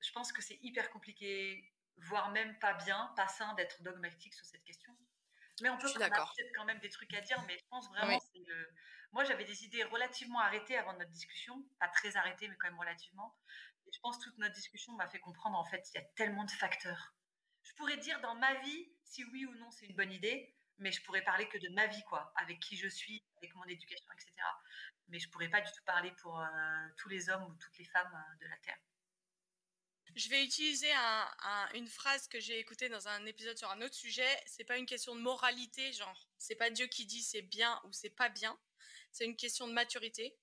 je 0.00 0.12
pense 0.12 0.32
que 0.32 0.42
c'est 0.42 0.58
hyper 0.62 0.90
compliqué, 0.90 1.72
voire 1.96 2.30
même 2.30 2.58
pas 2.58 2.74
bien, 2.74 3.12
pas 3.16 3.28
sain 3.28 3.54
d'être 3.54 3.82
dogmatique 3.82 4.34
sur 4.34 4.44
cette 4.46 4.64
question. 4.64 4.94
Mais 5.62 5.70
on 5.70 5.78
peut 5.78 5.92
peut-être 5.92 6.52
quand 6.56 6.64
même 6.64 6.80
des 6.80 6.90
trucs 6.90 7.14
à 7.14 7.20
dire, 7.20 7.40
mais 7.46 7.56
je 7.56 7.64
pense 7.70 7.88
vraiment 7.88 8.18
c'est 8.18 8.44
le... 8.46 8.68
Moi, 9.12 9.22
j'avais 9.22 9.44
des 9.44 9.64
idées 9.64 9.84
relativement 9.84 10.40
arrêtées 10.40 10.76
avant 10.76 10.92
notre 10.94 11.12
discussion, 11.12 11.64
pas 11.78 11.86
très 11.86 12.16
arrêtées, 12.16 12.48
mais 12.48 12.56
quand 12.56 12.66
même 12.66 12.80
relativement. 12.80 13.36
Je 13.94 14.00
pense 14.00 14.18
que 14.18 14.24
toute 14.24 14.38
notre 14.38 14.54
discussion 14.54 14.92
m'a 14.94 15.08
fait 15.08 15.20
comprendre, 15.20 15.56
en 15.56 15.64
fait, 15.64 15.88
il 15.90 15.94
y 15.94 15.98
a 15.98 16.04
tellement 16.16 16.44
de 16.44 16.50
facteurs. 16.50 17.14
Je 17.62 17.72
pourrais 17.74 17.96
dire 17.96 18.20
dans 18.20 18.34
ma 18.34 18.54
vie 18.60 18.92
si 19.04 19.24
oui 19.24 19.46
ou 19.46 19.54
non 19.54 19.70
c'est 19.70 19.86
une 19.86 19.94
bonne 19.94 20.12
idée, 20.12 20.52
mais 20.78 20.90
je 20.90 21.00
pourrais 21.02 21.22
parler 21.22 21.48
que 21.48 21.58
de 21.58 21.68
ma 21.68 21.86
vie, 21.86 22.02
quoi, 22.08 22.32
avec 22.36 22.58
qui 22.58 22.76
je 22.76 22.88
suis, 22.88 23.24
avec 23.36 23.54
mon 23.54 23.64
éducation, 23.64 24.12
etc. 24.12 24.32
Mais 25.08 25.20
je 25.20 25.30
pourrais 25.30 25.48
pas 25.48 25.60
du 25.60 25.70
tout 25.70 25.84
parler 25.84 26.10
pour 26.20 26.40
euh, 26.40 26.46
tous 26.96 27.08
les 27.08 27.30
hommes 27.30 27.44
ou 27.44 27.54
toutes 27.54 27.78
les 27.78 27.84
femmes 27.84 28.12
euh, 28.12 28.44
de 28.44 28.48
la 28.48 28.56
Terre. 28.58 28.78
Je 30.16 30.28
vais 30.28 30.44
utiliser 30.44 30.92
une 31.74 31.88
phrase 31.88 32.28
que 32.28 32.38
j'ai 32.38 32.58
écoutée 32.60 32.88
dans 32.88 33.08
un 33.08 33.26
épisode 33.26 33.58
sur 33.58 33.70
un 33.70 33.80
autre 33.82 33.94
sujet. 33.94 34.28
C'est 34.46 34.64
pas 34.64 34.78
une 34.78 34.86
question 34.86 35.16
de 35.16 35.20
moralité, 35.20 35.92
genre 35.92 36.28
c'est 36.38 36.54
pas 36.54 36.70
Dieu 36.70 36.86
qui 36.86 37.04
dit 37.04 37.22
c'est 37.22 37.42
bien 37.42 37.80
ou 37.84 37.92
c'est 37.92 38.10
pas 38.10 38.28
bien. 38.28 38.56
C'est 39.10 39.24
une 39.24 39.34
question 39.34 39.66
de 39.66 39.72
maturité. 39.72 40.36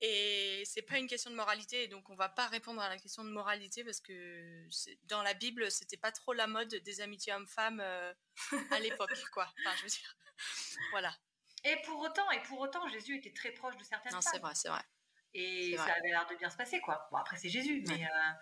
Et 0.00 0.62
c'est 0.64 0.82
pas 0.82 0.98
une 0.98 1.08
question 1.08 1.30
de 1.30 1.34
moralité, 1.34 1.88
donc 1.88 2.08
on 2.08 2.14
va 2.14 2.28
pas 2.28 2.46
répondre 2.46 2.80
à 2.80 2.88
la 2.88 2.98
question 2.98 3.24
de 3.24 3.30
moralité 3.30 3.82
parce 3.82 4.00
que 4.00 4.64
dans 5.04 5.22
la 5.22 5.34
Bible, 5.34 5.70
c'était 5.72 5.96
pas 5.96 6.12
trop 6.12 6.32
la 6.32 6.46
mode 6.46 6.68
des 6.68 7.00
amitiés 7.00 7.32
hommes-femmes 7.32 7.80
euh, 7.80 8.14
à 8.70 8.78
l'époque, 8.78 9.10
quoi. 9.32 9.52
Enfin, 9.60 9.76
je 9.76 9.82
veux 9.82 9.88
dire, 9.88 10.16
voilà. 10.92 11.12
Et 11.64 11.76
pour 11.84 12.00
autant, 12.00 12.30
et 12.30 12.40
pour 12.42 12.60
autant, 12.60 12.86
Jésus 12.88 13.16
était 13.16 13.32
très 13.32 13.50
proche 13.50 13.76
de 13.76 13.82
certaines 13.82 14.12
non, 14.12 14.20
c'est 14.20 14.38
vrai, 14.38 14.54
c'est 14.54 14.68
vrai. 14.68 14.82
Et 15.34 15.76
ça 15.76 15.82
avait 15.84 16.10
l'air 16.10 16.26
de 16.28 16.36
bien 16.36 16.48
se 16.48 16.56
passer, 16.56 16.80
quoi. 16.80 17.08
Bon, 17.10 17.18
après 17.18 17.36
c'est 17.36 17.48
Jésus, 17.48 17.82
mais 17.88 18.04
euh, 18.04 18.32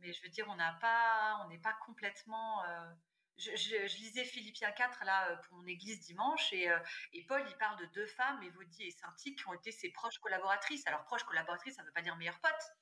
mais 0.00 0.12
je 0.12 0.22
veux 0.22 0.28
dire, 0.28 0.46
on 0.48 0.54
n'a 0.54 0.72
pas, 0.80 1.42
on 1.44 1.48
n'est 1.48 1.58
pas 1.58 1.76
complètement 1.84 2.64
euh, 2.64 2.92
je, 3.38 3.96
lisais 3.98 4.24
Philippiens 4.24 4.72
4 4.72 5.04
là 5.04 5.30
euh, 5.30 5.36
pour 5.36 5.58
mon 5.58 5.66
église 5.66 6.00
dimanche 6.00 6.52
euh, 6.52 6.78
et, 7.12 7.24
Paul 7.24 7.44
il 7.46 7.56
parle 7.56 7.78
de 7.78 7.84
deux 7.86 8.06
femmes, 8.06 8.42
Évodie 8.42 8.84
et 8.84 8.90
Cynthia, 8.90 9.32
qui 9.34 9.48
ont 9.48 9.54
été 9.54 9.72
ses 9.72 9.90
proches 9.90 10.18
collaboratrices. 10.18 10.86
Alors 10.86 11.04
proches 11.04 11.24
collaboratrices, 11.24 11.76
ça 11.76 11.82
ne 11.82 11.86
veut 11.86 11.92
pas 11.92 12.02
dire 12.02 12.16
meilleures 12.16 12.40
potes, 12.40 12.72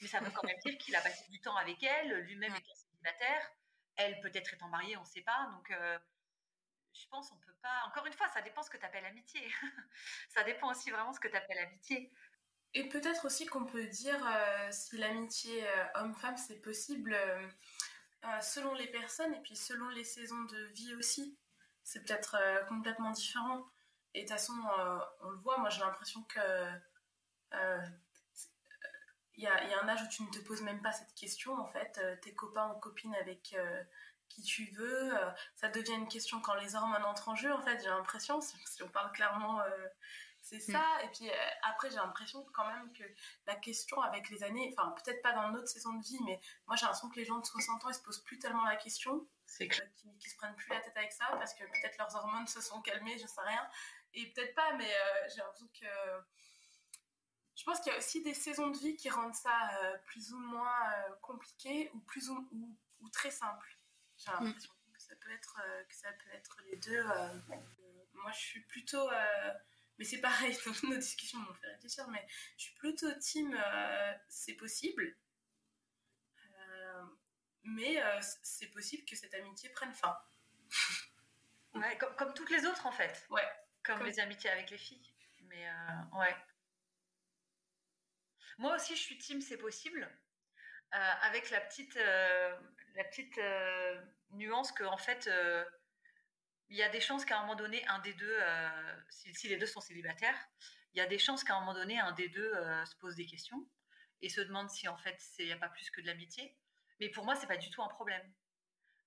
mais 0.00 0.08
ça 0.08 0.20
veut 0.20 0.30
quand 0.30 0.44
même 0.44 0.58
dire 0.64 0.76
qu'il 0.78 0.94
a 0.96 1.00
passé 1.00 1.24
du 1.30 1.40
temps 1.40 1.56
avec 1.56 1.82
elles, 1.82 2.20
lui-même 2.26 2.54
étant 2.54 2.74
célibataire, 2.74 3.52
elle 3.96 4.20
peut-être 4.20 4.52
étant 4.54 4.68
mariée, 4.68 4.96
on 4.96 5.02
ne 5.02 5.06
sait 5.06 5.22
pas. 5.22 5.48
Donc 5.52 5.70
euh, 5.70 5.98
je 6.92 7.06
pense 7.08 7.32
on 7.32 7.36
peut 7.38 7.56
pas. 7.62 7.82
Encore 7.86 8.06
une 8.06 8.12
fois, 8.12 8.28
ça 8.28 8.42
dépend 8.42 8.62
ce 8.62 8.70
que 8.70 8.76
tu 8.76 8.84
appelles 8.84 9.06
amitié. 9.06 9.40
ça 10.28 10.44
dépend 10.44 10.70
aussi 10.70 10.90
vraiment 10.90 11.12
ce 11.12 11.20
que 11.20 11.28
tu 11.28 11.36
appelles 11.36 11.58
amitié. 11.58 12.12
Et 12.74 12.88
peut-être 12.88 13.26
aussi 13.26 13.44
qu'on 13.46 13.66
peut 13.66 13.86
dire 13.86 14.18
si 14.70 14.96
l'amitié 14.96 15.62
homme-femme 15.94 16.38
c'est 16.38 16.62
possible 16.62 17.14
euh, 18.24 18.40
selon 18.40 18.72
les 18.74 18.86
personnes 18.86 19.34
et 19.34 19.40
puis 19.40 19.56
selon 19.56 19.88
les 19.90 20.04
saisons 20.04 20.42
de 20.44 20.64
vie 20.74 20.94
aussi. 20.94 21.36
C'est 21.82 22.04
peut-être 22.04 22.36
euh, 22.40 22.64
complètement 22.66 23.10
différent. 23.10 23.66
Et 24.14 24.22
de 24.22 24.28
toute 24.28 24.36
façon, 24.36 24.52
euh, 24.78 24.98
on 25.22 25.30
le 25.30 25.38
voit, 25.38 25.58
moi 25.58 25.70
j'ai 25.70 25.80
l'impression 25.80 26.22
que 26.24 26.40
il 29.34 29.44
y 29.44 29.46
a, 29.46 29.64
y, 29.64 29.74
a, 29.74 29.82
un 29.82 29.88
âge 29.88 30.02
où 30.02 30.08
tu 30.08 30.22
ne 30.22 30.30
te 30.30 30.38
poses 30.40 30.62
même 30.62 30.80
pas 30.82 30.92
cette 30.92 31.14
question 31.14 31.54
en 31.54 31.66
fait. 31.66 32.00
tes 32.20 32.34
copains 32.34 32.70
ou 32.70 32.78
copines 32.78 33.14
avec 33.16 33.56
qui 34.28 34.42
tu 34.42 34.70
veux, 34.72 35.12
ça 35.56 35.68
devient 35.68 35.94
une 35.94 36.08
question 36.08 36.40
quand 36.40 36.54
les 36.54 36.74
hormones 36.74 37.04
entrent 37.04 37.30
en 37.30 37.34
jeu 37.34 37.52
en 37.52 37.60
fait. 37.62 37.78
J'ai 37.82 37.88
l'impression, 37.88 38.40
si 38.40 38.82
on 38.82 38.88
parle 38.88 39.10
clairement 39.12 39.60
c'est 40.42 40.56
mm. 40.68 40.72
ça. 40.72 41.02
Et 41.04 41.08
puis 41.08 41.30
euh, 41.30 41.34
après, 41.62 41.88
j'ai 41.90 41.96
l'impression 41.96 42.44
quand 42.52 42.66
même 42.66 42.92
que 42.92 43.04
la 43.46 43.54
question 43.54 44.00
avec 44.02 44.28
les 44.28 44.42
années, 44.42 44.74
enfin 44.76 44.90
peut-être 44.90 45.22
pas 45.22 45.32
dans 45.32 45.48
notre 45.50 45.68
saison 45.68 45.94
de 45.94 46.04
vie, 46.04 46.18
mais 46.26 46.40
moi 46.66 46.76
j'ai 46.76 46.82
l'impression 46.82 47.08
que 47.08 47.16
les 47.16 47.24
gens 47.24 47.38
de 47.38 47.46
60 47.46 47.84
ans, 47.84 47.88
ils 47.88 47.94
se 47.94 48.02
posent 48.02 48.22
plus 48.22 48.38
tellement 48.38 48.64
la 48.64 48.76
question. 48.76 49.26
C'est 49.46 49.68
que... 49.68 49.76
Qui, 50.18 50.30
se 50.30 50.36
prennent 50.36 50.54
plus 50.56 50.70
la 50.70 50.80
tête 50.80 50.96
avec 50.96 51.12
ça 51.12 51.26
parce 51.32 51.54
que 51.54 51.64
peut-être 51.64 51.96
leurs 51.98 52.14
hormones 52.16 52.46
se 52.46 52.60
sont 52.60 52.80
calmées, 52.82 53.18
je 53.18 53.26
sais 53.26 53.40
rien. 53.40 53.68
Et 54.14 54.32
peut-être 54.32 54.54
pas, 54.54 54.72
mais 54.74 54.92
euh, 54.92 55.28
j'ai 55.28 55.38
l'impression 55.38 55.68
que. 55.68 55.86
Je 57.54 57.64
pense 57.64 57.80
qu'il 57.80 57.92
y 57.92 57.94
a 57.94 57.98
aussi 57.98 58.22
des 58.22 58.34
saisons 58.34 58.70
de 58.70 58.78
vie 58.78 58.96
qui 58.96 59.10
rendent 59.10 59.34
ça 59.34 59.70
euh, 59.82 59.98
plus 60.06 60.32
ou 60.32 60.38
moins 60.38 60.90
compliqué 61.20 61.90
ou, 61.94 62.00
plus 62.00 62.28
ou, 62.30 62.48
ou, 63.00 63.08
très 63.10 63.30
simple. 63.30 63.78
J'ai 64.16 64.30
l'impression 64.32 64.72
que 64.92 65.00
ça 65.00 65.14
peut 65.16 65.30
être 65.30 65.60
que 65.88 65.94
ça 65.94 66.10
peut 66.12 66.30
être 66.32 66.56
les 66.64 66.76
deux. 66.78 67.04
moi, 68.14 68.32
je 68.32 68.38
suis 68.38 68.60
plutôt 68.62 69.06
mais 69.98 70.04
c'est 70.04 70.20
pareil, 70.20 70.56
dans 70.64 70.72
nos 70.88 70.96
discussions 70.96 71.38
m'ont 71.38 71.54
fait 71.54 71.68
réfléchir, 71.68 72.08
mais 72.08 72.26
je 72.56 72.64
suis 72.64 72.74
plutôt 72.74 73.12
team 73.20 73.56
c'est 74.28 74.54
possible. 74.54 75.16
mais 77.64 78.02
c'est 78.42 78.68
possible 78.68 79.04
que 79.04 79.16
cette 79.16 79.34
amitié 79.34 79.68
prenne 79.70 79.92
fin. 79.92 80.16
ouais, 81.74 81.96
comme, 81.98 82.14
comme, 82.16 82.34
toutes 82.34 82.50
les 82.50 82.66
autres 82.66 82.86
en 82.86 82.92
fait. 82.92 83.26
Ouais. 83.30 83.48
Comme, 83.84 84.04
les 84.04 84.20
amitiés 84.20 84.50
avec 84.50 84.70
les 84.70 84.78
filles. 84.78 85.12
Mais 85.42 85.68
ouais. 86.14 86.36
Moi 88.58 88.76
aussi, 88.76 88.94
je 88.94 89.00
suis 89.00 89.18
team, 89.18 89.40
c'est 89.40 89.56
possible, 89.56 90.08
euh, 90.94 91.12
avec 91.22 91.50
la 91.50 91.60
petite, 91.60 91.96
euh, 91.96 92.56
la 92.94 93.04
petite 93.04 93.36
euh, 93.38 94.00
nuance 94.32 94.72
que 94.72 94.84
en 94.84 94.96
fait, 94.96 95.28
il 96.72 96.78
y 96.78 96.82
a 96.82 96.88
des 96.88 97.02
chances 97.02 97.26
qu'à 97.26 97.36
un 97.36 97.42
moment 97.42 97.54
donné, 97.54 97.86
un 97.86 97.98
des 97.98 98.14
deux, 98.14 98.38
si, 99.10 99.46
les 99.46 99.58
deux 99.58 99.66
sont 99.66 99.82
célibataires, 99.82 100.38
il 100.94 100.98
y 100.98 101.00
a 101.02 101.06
des 101.06 101.18
chances 101.18 101.44
qu'à 101.44 101.54
un 101.54 101.60
moment 101.60 101.74
donné, 101.74 102.00
un 102.00 102.12
des 102.12 102.30
deux 102.30 102.50
se 102.86 102.96
pose 102.96 103.14
des 103.14 103.26
questions 103.26 103.68
et 104.22 104.30
se 104.30 104.40
demande 104.40 104.70
si 104.70 104.88
en 104.88 104.96
fait, 104.96 105.22
il 105.38 105.44
n'y 105.46 105.52
a 105.52 105.58
pas 105.58 105.68
plus 105.68 105.90
que 105.90 106.00
de 106.00 106.06
l'amitié. 106.06 106.56
Mais 106.98 107.10
pour 107.10 107.26
moi, 107.26 107.36
c'est 107.36 107.46
pas 107.46 107.58
du 107.58 107.68
tout 107.68 107.82
un 107.82 107.88
problème. 107.88 108.22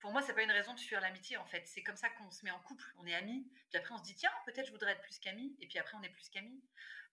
Pour 0.05 0.11
moi, 0.11 0.21
c'est 0.21 0.35
pas 0.35 0.43
une 0.43 0.51
raison 0.51 0.75
de 0.75 0.79
fuir 0.79 1.01
l'amitié 1.01 1.35
en 1.37 1.45
fait. 1.45 1.63
C'est 1.65 1.81
comme 1.81 1.95
ça 1.95 2.09
qu'on 2.09 2.29
se 2.29 2.45
met 2.45 2.51
en 2.51 2.59
couple, 2.59 2.85
on 2.99 3.07
est 3.07 3.15
amis. 3.15 3.51
Puis 3.71 3.79
après, 3.79 3.91
on 3.91 3.97
se 3.97 4.03
dit 4.03 4.13
tiens, 4.13 4.29
peut-être 4.45 4.67
je 4.67 4.71
voudrais 4.71 4.91
être 4.91 5.01
plus 5.01 5.17
qu'amis. 5.17 5.57
Et 5.59 5.67
puis 5.67 5.79
après, 5.79 5.97
on 5.97 6.03
est 6.03 6.11
plus 6.11 6.29
qu'amis. 6.29 6.63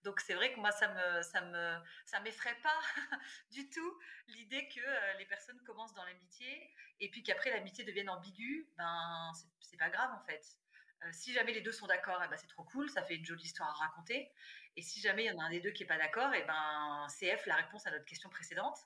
Donc 0.03 0.19
c'est 0.19 0.35
vrai 0.35 0.53
que 0.53 0.59
moi 0.59 0.71
ça 0.71 0.89
me 0.89 1.23
ça 1.23 1.41
me 1.41 1.79
ça 2.05 2.19
m'effraie 2.19 2.53
pas 2.61 2.79
du 3.51 3.67
tout 3.67 3.99
l'idée 4.27 4.67
que 4.67 4.79
euh, 4.79 5.13
les 5.17 5.25
personnes 5.25 5.59
commencent 5.63 5.95
dans 5.95 6.05
l'amitié 6.05 6.71
et 6.99 7.09
puis 7.09 7.23
qu'après 7.23 7.49
l'amitié 7.49 7.83
devienne 7.83 8.11
ambiguë, 8.11 8.69
ben 8.77 9.31
c'est 9.59 9.77
pas 9.77 9.89
grave 9.89 10.11
en 10.13 10.23
fait. 10.27 10.45
Euh, 11.03 11.09
si 11.13 11.33
jamais 11.33 11.53
les 11.53 11.61
deux 11.61 11.71
sont 11.71 11.87
d'accord, 11.87 12.21
eh 12.23 12.27
ben 12.27 12.37
c'est 12.37 12.45
trop 12.45 12.63
cool, 12.63 12.91
ça 12.91 13.01
fait 13.01 13.15
une 13.15 13.25
jolie 13.25 13.45
histoire 13.45 13.69
à 13.69 13.87
raconter. 13.87 14.31
Et 14.75 14.83
si 14.83 15.01
jamais 15.01 15.23
il 15.23 15.27
y 15.29 15.31
en 15.31 15.39
a 15.39 15.45
un 15.45 15.49
des 15.49 15.61
deux 15.61 15.71
qui 15.71 15.81
est 15.81 15.87
pas 15.87 15.97
d'accord, 15.97 16.31
et 16.35 16.41
eh 16.43 16.45
ben 16.45 17.07
CF 17.09 17.47
la 17.47 17.55
réponse 17.55 17.87
à 17.87 17.89
notre 17.89 18.05
question 18.05 18.29
précédente. 18.29 18.77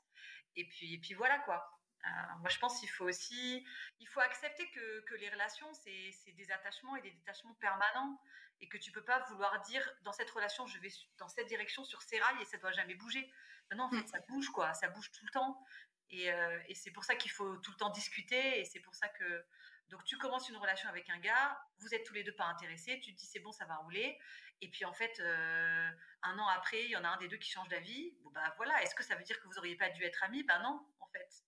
Et 0.55 0.65
puis 0.69 0.93
et 0.93 0.97
puis 0.97 1.13
voilà 1.13 1.39
quoi. 1.39 1.76
Euh, 2.07 2.35
moi, 2.39 2.49
je 2.49 2.59
pense 2.59 2.79
qu'il 2.79 2.89
faut 2.89 3.05
aussi, 3.05 3.65
il 3.99 4.07
faut 4.07 4.21
accepter 4.21 4.69
que, 4.71 5.01
que 5.01 5.15
les 5.15 5.29
relations, 5.29 5.71
c'est 5.73 6.31
des 6.31 6.51
attachements 6.51 6.95
et 6.95 7.01
des 7.01 7.11
détachements 7.11 7.55
permanents 7.55 8.21
et 8.59 8.67
que 8.67 8.77
tu 8.77 8.91
peux 8.91 9.03
pas 9.03 9.19
vouloir 9.29 9.61
dire 9.61 9.87
dans 10.01 10.11
cette 10.11 10.29
relation 10.31 10.65
je 10.65 10.79
vais 10.79 10.89
dans 11.17 11.27
cette 11.27 11.47
direction 11.47 11.83
sur 11.83 12.01
ces 12.01 12.19
rails 12.19 12.41
et 12.41 12.45
ça 12.45 12.57
doit 12.57 12.71
jamais 12.71 12.95
bouger. 12.95 13.31
Non, 13.75 13.85
en 13.85 13.89
fait 13.91 14.03
mm. 14.03 14.07
ça 14.07 14.19
bouge 14.27 14.49
quoi, 14.49 14.73
ça 14.73 14.87
bouge 14.89 15.11
tout 15.11 15.25
le 15.25 15.31
temps 15.31 15.63
et, 16.09 16.31
euh, 16.31 16.59
et 16.67 16.75
c'est 16.75 16.91
pour 16.91 17.03
ça 17.03 17.15
qu'il 17.15 17.31
faut 17.31 17.57
tout 17.57 17.71
le 17.71 17.77
temps 17.77 17.89
discuter 17.89 18.59
et 18.59 18.65
c'est 18.65 18.79
pour 18.79 18.95
ça 18.95 19.09
que 19.09 19.45
donc 19.89 20.03
tu 20.05 20.17
commences 20.17 20.49
une 20.49 20.57
relation 20.57 20.89
avec 20.89 21.09
un 21.09 21.19
gars, 21.19 21.59
vous 21.79 21.93
êtes 21.93 22.03
tous 22.05 22.13
les 22.13 22.23
deux 22.23 22.35
pas 22.35 22.45
intéressés, 22.45 22.99
tu 23.01 23.13
te 23.13 23.19
dis 23.19 23.25
c'est 23.25 23.39
bon 23.39 23.51
ça 23.51 23.65
va 23.65 23.75
rouler 23.75 24.17
et 24.61 24.69
puis 24.69 24.85
en 24.85 24.93
fait 24.93 25.19
euh, 25.19 25.91
un 26.23 26.39
an 26.39 26.47
après 26.47 26.83
il 26.85 26.89
y 26.91 26.95
en 26.95 27.03
a 27.03 27.09
un 27.09 27.17
des 27.17 27.27
deux 27.27 27.37
qui 27.37 27.51
change 27.51 27.67
d'avis, 27.67 28.15
bon 28.23 28.31
bah 28.31 28.53
voilà. 28.57 28.81
Est-ce 28.83 28.95
que 28.95 29.03
ça 29.03 29.15
veut 29.15 29.23
dire 29.23 29.39
que 29.39 29.47
vous 29.47 29.57
auriez 29.57 29.75
pas 29.75 29.89
dû 29.89 30.03
être 30.03 30.23
amis? 30.23 30.43
Ben 30.43 30.59
non 30.61 30.85
en 30.99 31.07
fait 31.07 31.43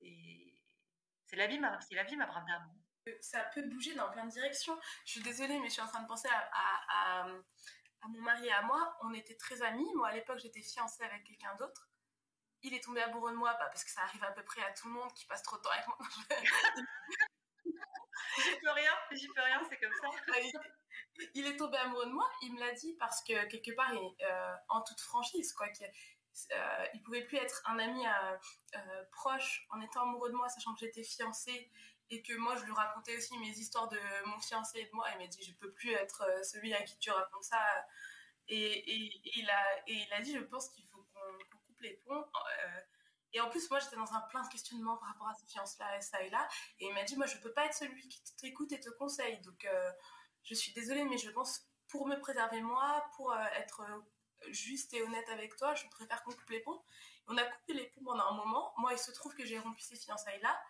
c'est 0.00 1.36
la 1.36 1.46
vie 1.46 1.58
ma 1.58 1.80
c'est 1.80 1.94
la 1.94 2.04
vie 2.04 2.16
ma 2.16 2.26
brave 2.26 2.44
dame 2.46 2.76
ça 3.20 3.42
peut 3.54 3.62
bouger 3.62 3.94
dans 3.94 4.10
plein 4.10 4.24
de 4.24 4.30
directions. 4.30 4.78
Je 5.04 5.12
suis 5.12 5.22
désolée, 5.22 5.58
mais 5.58 5.68
je 5.68 5.74
suis 5.74 5.82
en 5.82 5.86
train 5.86 6.02
de 6.02 6.08
penser 6.08 6.28
à, 6.28 7.26
mon 8.08 8.20
mari 8.20 8.46
et 8.46 8.52
à 8.52 8.62
moi. 8.62 8.96
On 9.02 9.12
était 9.14 9.36
très 9.36 9.62
amis. 9.62 9.88
Moi, 9.94 10.08
à 10.08 10.14
l'époque, 10.14 10.38
j'étais 10.38 10.62
fiancée 10.62 11.02
avec 11.02 11.24
quelqu'un 11.24 11.54
d'autre. 11.56 11.88
Il 12.62 12.74
est 12.74 12.82
tombé 12.82 13.02
amoureux 13.02 13.32
de 13.32 13.36
moi, 13.36 13.52
bah, 13.54 13.66
parce 13.66 13.84
que 13.84 13.90
ça 13.90 14.02
arrive 14.02 14.24
à 14.24 14.32
peu 14.32 14.42
près 14.44 14.62
à 14.62 14.72
tout 14.72 14.88
le 14.88 14.94
monde 14.94 15.12
qui 15.14 15.26
passe 15.26 15.42
trop 15.42 15.56
de 15.56 15.62
temps 15.62 15.70
avec 15.70 15.86
moi. 15.86 15.98
j'y 18.38 18.60
peux 18.60 18.70
rien, 18.70 18.92
j'y 19.12 19.28
peux 19.28 19.42
rien, 19.42 19.60
c'est 19.68 19.78
comme 19.78 19.92
ça. 20.00 20.08
il 21.34 21.46
est 21.46 21.56
tombé 21.56 21.76
amoureux 21.78 22.06
de 22.06 22.12
moi, 22.12 22.28
il 22.42 22.54
me 22.54 22.60
l'a 22.60 22.72
dit 22.72 22.94
parce 22.98 23.22
que 23.22 23.46
quelque 23.46 23.72
part, 23.72 23.92
euh, 23.92 24.54
en 24.68 24.82
toute 24.82 25.00
franchise, 25.00 25.52
quoi, 25.52 25.68
qu'il 25.68 25.86
euh, 26.52 26.86
il 26.94 27.02
pouvait 27.02 27.24
plus 27.24 27.38
être 27.38 27.62
un 27.66 27.78
ami 27.78 28.04
euh, 28.06 29.04
proche 29.12 29.66
en 29.70 29.80
étant 29.80 30.02
amoureux 30.02 30.30
de 30.30 30.36
moi, 30.36 30.48
sachant 30.48 30.74
que 30.74 30.80
j'étais 30.80 31.02
fiancée 31.02 31.70
et 32.10 32.22
que 32.22 32.34
moi 32.34 32.56
je 32.56 32.64
lui 32.64 32.72
racontais 32.72 33.16
aussi 33.16 33.36
mes 33.38 33.50
histoires 33.50 33.88
de 33.88 33.98
mon 34.26 34.38
fiancé 34.38 34.80
et 34.80 34.86
de 34.86 34.92
moi. 34.92 35.06
Il 35.12 35.18
m'a 35.18 35.26
dit 35.26 35.42
je 35.42 35.52
peux 35.54 35.72
plus 35.72 35.92
être 35.92 36.22
euh, 36.22 36.42
celui 36.42 36.72
à 36.74 36.82
qui 36.82 36.98
tu 36.98 37.10
racontes 37.10 37.44
ça. 37.44 37.58
Et, 38.48 39.10
il, 39.36 39.50
a, 39.50 40.20
dit 40.20 40.34
je 40.34 40.44
pense 40.44 40.68
qu'il 40.70 40.86
faut 40.86 41.04
qu'on 41.12 41.58
coupe 41.66 41.80
les 41.80 41.94
ponts. 42.06 42.24
Euh, 42.24 42.80
et 43.32 43.40
en 43.40 43.50
plus, 43.50 43.68
moi 43.70 43.80
j'étais 43.80 43.96
dans 43.96 44.12
un 44.12 44.20
plein 44.30 44.42
de 44.42 44.48
questionnements 44.48 44.96
par 44.98 45.08
rapport 45.08 45.28
à 45.28 45.34
ces 45.34 45.46
fiances-là 45.46 45.96
et 45.96 46.00
ça 46.00 46.22
et 46.22 46.30
là. 46.30 46.46
Et 46.78 46.86
il 46.86 46.94
m'a 46.94 47.02
dit 47.02 47.16
moi 47.16 47.26
je 47.26 47.36
peux 47.38 47.52
pas 47.52 47.66
être 47.66 47.74
celui 47.74 48.08
qui 48.08 48.22
t'écoute 48.36 48.70
et 48.72 48.80
te 48.80 48.90
conseille. 48.90 49.40
Donc 49.40 49.64
euh, 49.64 49.90
je 50.44 50.54
suis 50.54 50.72
désolée, 50.72 51.04
mais 51.04 51.18
je 51.18 51.30
pense 51.30 51.66
pour 51.88 52.06
me 52.06 52.18
préserver 52.20 52.60
moi, 52.60 53.04
pour 53.16 53.34
être 53.34 53.82
juste 54.50 54.94
et 54.94 55.02
honnête 55.02 55.28
avec 55.28 55.56
toi, 55.56 55.74
je 55.74 55.86
préfère 55.88 56.22
qu'on 56.22 56.32
coupe 56.32 56.50
les 56.50 56.60
ponts. 56.60 56.82
On 57.28 57.36
a 57.36 57.44
coupé 57.44 57.74
les 57.74 57.86
ponts 57.88 58.04
pendant 58.04 58.24
un 58.24 58.34
moment. 58.34 58.72
Moi, 58.78 58.92
il 58.92 58.98
se 58.98 59.10
trouve 59.10 59.34
que 59.34 59.44
j'ai 59.44 59.58
rompu 59.58 59.80
ces 59.80 59.96
fiançailles-là. 59.96 60.60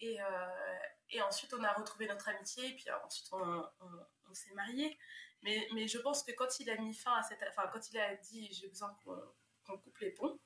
Et, 0.00 0.20
euh, 0.20 0.78
et, 1.10 1.20
ensuite, 1.22 1.52
on 1.52 1.62
a 1.62 1.72
retrouvé 1.72 2.06
notre 2.06 2.28
amitié, 2.28 2.68
et 2.68 2.74
puis 2.74 2.88
euh, 2.88 2.96
ensuite, 3.04 3.28
on, 3.32 4.34
s'est 4.34 4.54
mariés. 4.54 4.98
Mais, 5.42 5.88
je 5.88 5.98
pense 5.98 6.22
que 6.22 6.32
quand 6.32 6.60
il 6.60 6.70
a 6.70 6.76
mis 6.76 6.94
fin 6.94 7.14
à 7.14 7.22
cette. 7.22 7.42
Enfin, 7.48 7.68
quand 7.72 7.90
il 7.90 7.98
a 7.98 8.14
dit 8.16 8.48
j'ai 8.52 8.68
besoin 8.68 8.96
qu'on 9.04 9.78
coupe 9.78 9.98
les 9.98 10.10
ponts, 10.10 10.38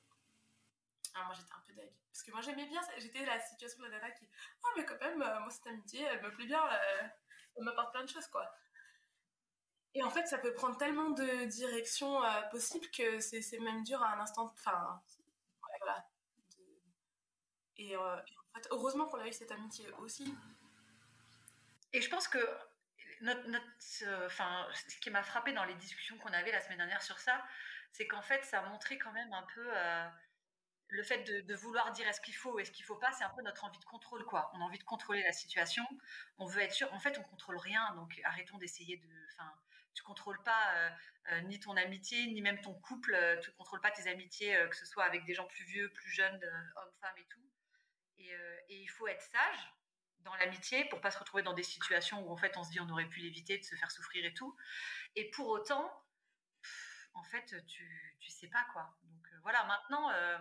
alors 1.13 1.27
moi 1.27 1.35
j'étais 1.35 1.53
un 1.53 1.63
peu 1.67 1.73
deg. 1.73 1.93
Parce 2.09 2.23
que 2.23 2.31
moi 2.31 2.41
j'aimais 2.41 2.65
bien, 2.65 2.81
j'étais 2.97 3.25
la 3.25 3.39
situation 3.39 3.79
de 3.79 3.85
la 3.85 3.99
nana 3.99 4.11
qui. 4.11 4.27
Oh, 4.63 4.67
mais 4.75 4.85
quand 4.85 4.99
même, 4.99 5.21
euh, 5.21 5.39
moi 5.39 5.49
cette 5.49 5.67
amitié, 5.67 6.01
elle 6.01 6.21
me 6.21 6.31
plaît 6.33 6.47
bien, 6.47 6.61
elle 7.55 7.63
m'apporte 7.63 7.91
plein 7.91 8.03
de 8.03 8.09
choses, 8.09 8.27
quoi. 8.27 8.51
Et 9.95 10.03
en 10.03 10.09
fait, 10.09 10.27
ça 10.27 10.37
peut 10.37 10.53
prendre 10.53 10.77
tellement 10.77 11.09
de 11.11 11.45
directions 11.45 12.19
possibles 12.51 12.87
que 12.91 13.19
c'est 13.19 13.59
même 13.59 13.83
dur 13.83 14.01
à 14.03 14.13
un 14.13 14.19
instant. 14.19 14.53
Enfin, 14.53 15.01
voilà. 15.79 16.05
Et, 17.77 17.95
heureusement 18.71 19.05
qu'on 19.05 19.19
a 19.19 19.27
eu 19.27 19.33
cette 19.33 19.51
amitié 19.51 19.89
aussi. 19.99 20.35
Et 21.93 22.01
je 22.01 22.09
pense 22.09 22.27
que 22.27 22.39
notre, 23.21 24.25
enfin, 24.25 24.67
ce 24.89 24.97
qui 24.99 25.09
m'a 25.09 25.23
frappé 25.23 25.53
dans 25.53 25.63
les 25.63 25.75
discussions 25.75 26.17
qu'on 26.17 26.33
avait 26.33 26.51
la 26.51 26.61
semaine 26.61 26.77
dernière 26.77 27.01
sur 27.01 27.19
ça, 27.19 27.41
c'est 27.91 28.07
qu'en 28.07 28.21
fait, 28.21 28.43
ça 28.43 28.59
a 28.59 28.69
montré 28.69 28.97
quand 28.97 29.13
même 29.13 29.31
un 29.31 29.45
peu 29.53 29.65
euh, 29.73 30.07
le 30.87 31.03
fait 31.03 31.23
de, 31.23 31.55
vouloir 31.55 31.91
dire 31.93 32.07
est-ce 32.07 32.19
qu'il 32.19 32.35
faut 32.35 32.53
ou 32.53 32.59
est-ce 32.59 32.71
qu'il 32.71 32.83
faut 32.83 32.97
pas, 32.97 33.11
c'est 33.13 33.23
un 33.23 33.29
peu 33.29 33.41
notre 33.41 33.63
envie 33.63 33.79
de 33.79 33.85
contrôle, 33.85 34.25
quoi. 34.25 34.51
On 34.53 34.61
a 34.61 34.63
envie 34.65 34.79
de 34.79 34.83
contrôler 34.83 35.23
la 35.23 35.31
situation, 35.31 35.85
on 36.37 36.45
veut 36.45 36.61
être 36.61 36.73
sûr. 36.73 36.93
En 36.93 36.99
fait, 36.99 37.17
on 37.17 37.23
contrôle 37.23 37.57
rien, 37.57 37.93
donc 37.95 38.19
arrêtons 38.25 38.57
d'essayer 38.57 38.97
de. 38.97 39.07
Enfin, 39.33 39.49
tu 39.95 40.03
contrôles 40.03 40.41
pas 40.43 40.75
euh, 40.75 40.89
euh, 41.31 41.41
ni 41.41 41.59
ton 41.59 41.75
amitié, 41.75 42.27
ni 42.27 42.41
même 42.41 42.61
ton 42.61 42.75
couple, 42.75 43.17
tu 43.41 43.51
contrôles 43.53 43.81
pas 43.81 43.91
tes 43.91 44.07
amitiés, 44.07 44.55
que 44.69 44.75
ce 44.75 44.85
soit 44.85 45.05
avec 45.05 45.25
des 45.25 45.33
gens 45.33 45.47
plus 45.47 45.63
vieux, 45.65 45.91
plus 45.93 46.09
jeunes, 46.11 46.39
hommes, 46.75 46.93
femmes 47.01 47.17
et 47.17 47.25
tout. 47.25 47.45
Euh, 48.19 48.57
et, 48.69 48.81
il 48.81 48.87
faut 48.87 49.07
être 49.07 49.21
sage 49.21 49.73
dans 50.19 50.35
l'amitié 50.35 50.85
pour 50.85 51.01
pas 51.01 51.11
se 51.11 51.19
retrouver 51.19 51.43
dans 51.43 51.53
des 51.53 51.63
situations 51.63 52.25
où 52.25 52.31
en 52.31 52.37
fait 52.37 52.57
on 52.57 52.63
se 52.63 52.71
dit 52.71 52.79
on 52.79 52.89
aurait 52.89 53.07
pu 53.07 53.19
l'éviter 53.19 53.57
de 53.57 53.63
se 53.63 53.75
faire 53.75 53.91
souffrir 53.91 54.25
et 54.25 54.33
tout. 54.33 54.55
Et 55.15 55.29
pour 55.31 55.47
autant, 55.47 55.91
en 57.13 57.23
fait, 57.23 57.45
tu, 57.67 58.15
tu 58.19 58.29
sais 58.31 58.47
pas 58.47 58.65
quoi. 58.73 58.97
Donc 59.03 59.27
euh, 59.27 59.37
voilà, 59.43 59.63
maintenant, 59.65 60.09
euh, 60.11 60.37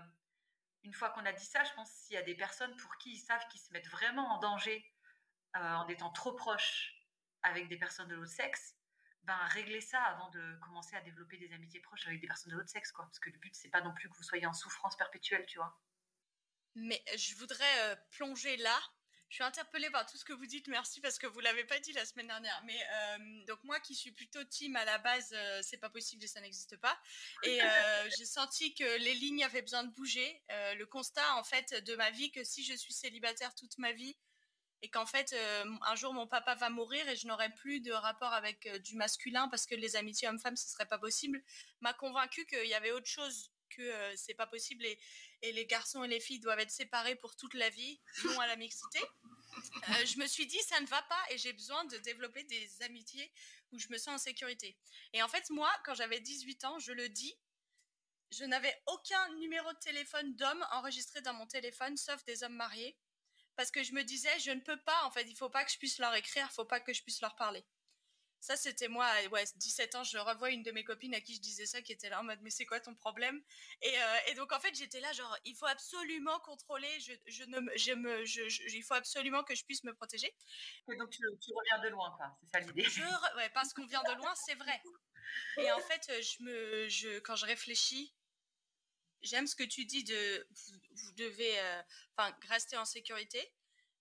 une 0.84 0.94
fois 0.94 1.10
qu'on 1.10 1.24
a 1.26 1.32
dit 1.32 1.44
ça, 1.44 1.64
je 1.64 1.72
pense 1.74 1.90
s'il 1.90 2.14
y 2.14 2.18
a 2.18 2.22
des 2.22 2.34
personnes 2.34 2.74
pour 2.76 2.96
qui 2.98 3.12
ils 3.12 3.20
savent 3.20 3.46
qu'ils 3.48 3.60
se 3.60 3.72
mettent 3.72 3.88
vraiment 3.88 4.34
en 4.34 4.38
danger 4.38 4.84
en 5.56 5.86
étant 5.86 6.10
trop 6.10 6.32
proches 6.32 6.96
avec 7.42 7.68
des 7.68 7.76
personnes 7.76 8.08
de 8.08 8.16
l'autre 8.16 8.32
sexe, 8.32 8.74
ben 9.26 9.38
régler 9.48 9.80
ça 9.80 10.00
avant 10.02 10.28
de 10.30 10.56
commencer 10.62 10.96
à 10.96 11.00
développer 11.00 11.36
des 11.38 11.52
amitiés 11.52 11.80
proches 11.80 12.06
avec 12.06 12.20
des 12.20 12.26
personnes 12.26 12.52
de 12.52 12.56
l'autre 12.56 12.70
sexe, 12.70 12.92
quoi. 12.92 13.04
Parce 13.06 13.18
que 13.18 13.30
le 13.30 13.38
but 13.38 13.54
c'est 13.54 13.70
pas 13.70 13.80
non 13.80 13.92
plus 13.94 14.08
que 14.08 14.16
vous 14.16 14.22
soyez 14.22 14.46
en 14.46 14.52
souffrance 14.52 14.96
perpétuelle, 14.96 15.46
tu 15.46 15.58
vois. 15.58 15.78
Mais 16.74 17.02
je 17.16 17.34
voudrais 17.36 17.78
euh, 17.80 17.96
plonger 18.10 18.56
là. 18.58 18.78
Je 19.30 19.36
suis 19.36 19.44
interpellée 19.44 19.90
par 19.90 20.06
tout 20.06 20.16
ce 20.16 20.24
que 20.24 20.32
vous 20.32 20.46
dites, 20.46 20.68
merci 20.68 21.00
parce 21.00 21.18
que 21.18 21.26
vous 21.26 21.40
l'avez 21.40 21.64
pas 21.64 21.80
dit 21.80 21.92
la 21.92 22.04
semaine 22.04 22.28
dernière. 22.28 22.62
Mais 22.66 22.78
euh, 22.92 23.44
donc 23.46 23.58
moi 23.64 23.80
qui 23.80 23.94
suis 23.94 24.12
plutôt 24.12 24.44
team 24.44 24.76
à 24.76 24.84
la 24.84 24.98
base, 24.98 25.32
euh, 25.32 25.60
c'est 25.62 25.78
pas 25.78 25.90
possible 25.90 26.22
et 26.22 26.28
ça 26.28 26.40
n'existe 26.40 26.76
pas. 26.76 26.96
Et 27.42 27.58
j'ai 28.18 28.26
senti 28.26 28.74
que 28.74 28.98
les 28.98 29.14
lignes 29.14 29.42
avaient 29.42 29.62
besoin 29.62 29.84
de 29.84 29.92
bouger. 29.92 30.42
le 30.50 30.84
constat 30.84 31.34
en 31.36 31.44
fait 31.44 31.74
de 31.84 31.96
ma 31.96 32.10
vie 32.10 32.30
que 32.30 32.44
si 32.44 32.64
je 32.64 32.74
suis 32.74 32.92
célibataire 32.92 33.54
toute 33.54 33.78
ma 33.78 33.92
vie 33.92 34.16
et 34.84 34.90
qu'en 34.90 35.06
fait 35.06 35.34
un 35.80 35.94
jour 35.94 36.12
mon 36.12 36.26
papa 36.26 36.54
va 36.56 36.68
mourir 36.68 37.08
et 37.08 37.16
je 37.16 37.26
n'aurai 37.26 37.48
plus 37.54 37.80
de 37.80 37.90
rapport 37.90 38.34
avec 38.34 38.68
du 38.82 38.96
masculin 38.96 39.48
parce 39.48 39.64
que 39.64 39.74
les 39.74 39.96
amitiés 39.96 40.28
hommes-femmes 40.28 40.56
ce 40.56 40.68
serait 40.68 40.84
pas 40.84 40.98
possible, 40.98 41.42
m'a 41.80 41.94
convaincu 41.94 42.44
qu'il 42.44 42.66
y 42.66 42.74
avait 42.74 42.92
autre 42.92 43.06
chose 43.06 43.50
que 43.70 43.80
euh, 43.82 44.12
c'est 44.14 44.34
pas 44.34 44.46
possible 44.46 44.84
et, 44.84 44.98
les 45.52 45.66
garçons 45.66 46.04
et 46.04 46.08
les 46.08 46.20
filles 46.20 46.40
doivent 46.40 46.60
être 46.60 46.70
séparés 46.70 47.16
pour 47.16 47.34
toute 47.36 47.54
la 47.54 47.68
vie, 47.70 48.00
non 48.24 48.40
à 48.40 48.46
la 48.46 48.56
mixité. 48.56 48.98
Euh, 49.90 50.04
je 50.06 50.18
me 50.18 50.26
suis 50.26 50.46
dit 50.46 50.60
ça 50.62 50.80
ne 50.80 50.86
va 50.86 51.00
pas 51.02 51.22
et 51.30 51.38
j'ai 51.38 51.52
besoin 51.52 51.84
de 51.84 51.96
développer 51.98 52.44
des 52.44 52.82
amitiés 52.82 53.30
où 53.72 53.78
je 53.78 53.88
me 53.88 53.98
sens 53.98 54.14
en 54.14 54.18
sécurité. 54.18 54.76
Et 55.12 55.22
en 55.22 55.28
fait 55.28 55.48
moi 55.50 55.70
quand 55.84 55.94
j'avais 55.94 56.20
18 56.20 56.64
ans, 56.64 56.78
je 56.78 56.92
le 56.92 57.08
dis, 57.08 57.34
je 58.30 58.44
n'avais 58.44 58.74
aucun 58.86 59.34
numéro 59.36 59.72
de 59.72 59.78
téléphone 59.78 60.34
d'homme 60.36 60.66
enregistré 60.72 61.20
dans 61.22 61.34
mon 61.34 61.46
téléphone 61.46 61.96
sauf 61.96 62.22
des 62.24 62.42
hommes 62.42 62.56
mariés 62.56 62.96
parce 63.56 63.70
que 63.70 63.82
je 63.82 63.92
me 63.92 64.02
disais, 64.02 64.38
je 64.40 64.50
ne 64.50 64.60
peux 64.60 64.80
pas, 64.80 65.04
en 65.04 65.10
fait, 65.10 65.24
il 65.24 65.36
faut 65.36 65.50
pas 65.50 65.64
que 65.64 65.70
je 65.70 65.78
puisse 65.78 65.98
leur 65.98 66.14
écrire, 66.14 66.46
il 66.50 66.54
faut 66.54 66.64
pas 66.64 66.80
que 66.80 66.92
je 66.92 67.02
puisse 67.02 67.20
leur 67.20 67.34
parler. 67.36 67.64
Ça, 68.40 68.56
c'était 68.56 68.88
moi, 68.88 69.10
ouais, 69.32 69.44
17 69.56 69.94
ans, 69.94 70.04
je 70.04 70.18
revois 70.18 70.50
une 70.50 70.62
de 70.62 70.70
mes 70.70 70.84
copines 70.84 71.14
à 71.14 71.20
qui 71.22 71.34
je 71.34 71.40
disais 71.40 71.64
ça, 71.64 71.80
qui 71.80 71.92
était 71.92 72.10
là 72.10 72.20
en 72.20 72.24
mode, 72.24 72.40
mais 72.42 72.50
c'est 72.50 72.66
quoi 72.66 72.78
ton 72.78 72.94
problème? 72.94 73.42
Et, 73.80 73.88
euh, 73.88 74.18
et, 74.26 74.34
donc, 74.34 74.52
en 74.52 74.60
fait, 74.60 74.74
j'étais 74.74 75.00
là, 75.00 75.10
genre, 75.12 75.34
il 75.46 75.56
faut 75.56 75.64
absolument 75.64 76.38
contrôler, 76.40 77.00
je, 77.00 77.14
je 77.26 77.44
ne, 77.44 77.58
je 77.78 77.92
me, 77.92 78.22
je, 78.26 78.42
il 78.76 78.82
faut 78.82 78.92
absolument 78.92 79.44
que 79.44 79.54
je 79.54 79.64
puisse 79.64 79.82
me 79.84 79.94
protéger. 79.94 80.26
Et 80.92 80.96
donc, 80.96 81.08
tu, 81.08 81.22
tu 81.40 81.52
reviens 81.54 81.84
de 81.84 81.88
loin, 81.88 82.14
quoi, 82.18 82.36
c'est 82.40 82.50
ça 82.50 82.60
l'idée. 82.60 82.86
Ouais, 83.36 83.48
parce 83.54 83.72
qu'on 83.72 83.86
vient 83.86 84.02
de 84.02 84.14
loin, 84.18 84.34
c'est 84.34 84.56
vrai. 84.56 84.78
Et 85.56 85.72
en 85.72 85.80
fait, 85.80 86.22
je 86.22 86.42
me, 86.42 86.88
je, 86.90 87.20
quand 87.20 87.36
je 87.36 87.46
réfléchis, 87.46 88.14
j'aime 89.24 89.46
ce 89.46 89.56
que 89.56 89.64
tu 89.64 89.84
dis 89.84 90.04
de, 90.04 90.46
vous, 90.92 91.12
devez, 91.12 91.58
euh, 91.58 91.82
rester 92.48 92.76
en 92.76 92.84
sécurité, 92.84 93.52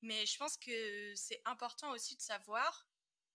mais 0.01 0.25
je 0.25 0.37
pense 0.37 0.57
que 0.57 1.13
c'est 1.15 1.41
important 1.45 1.91
aussi 1.91 2.15
de 2.15 2.21
savoir 2.21 2.87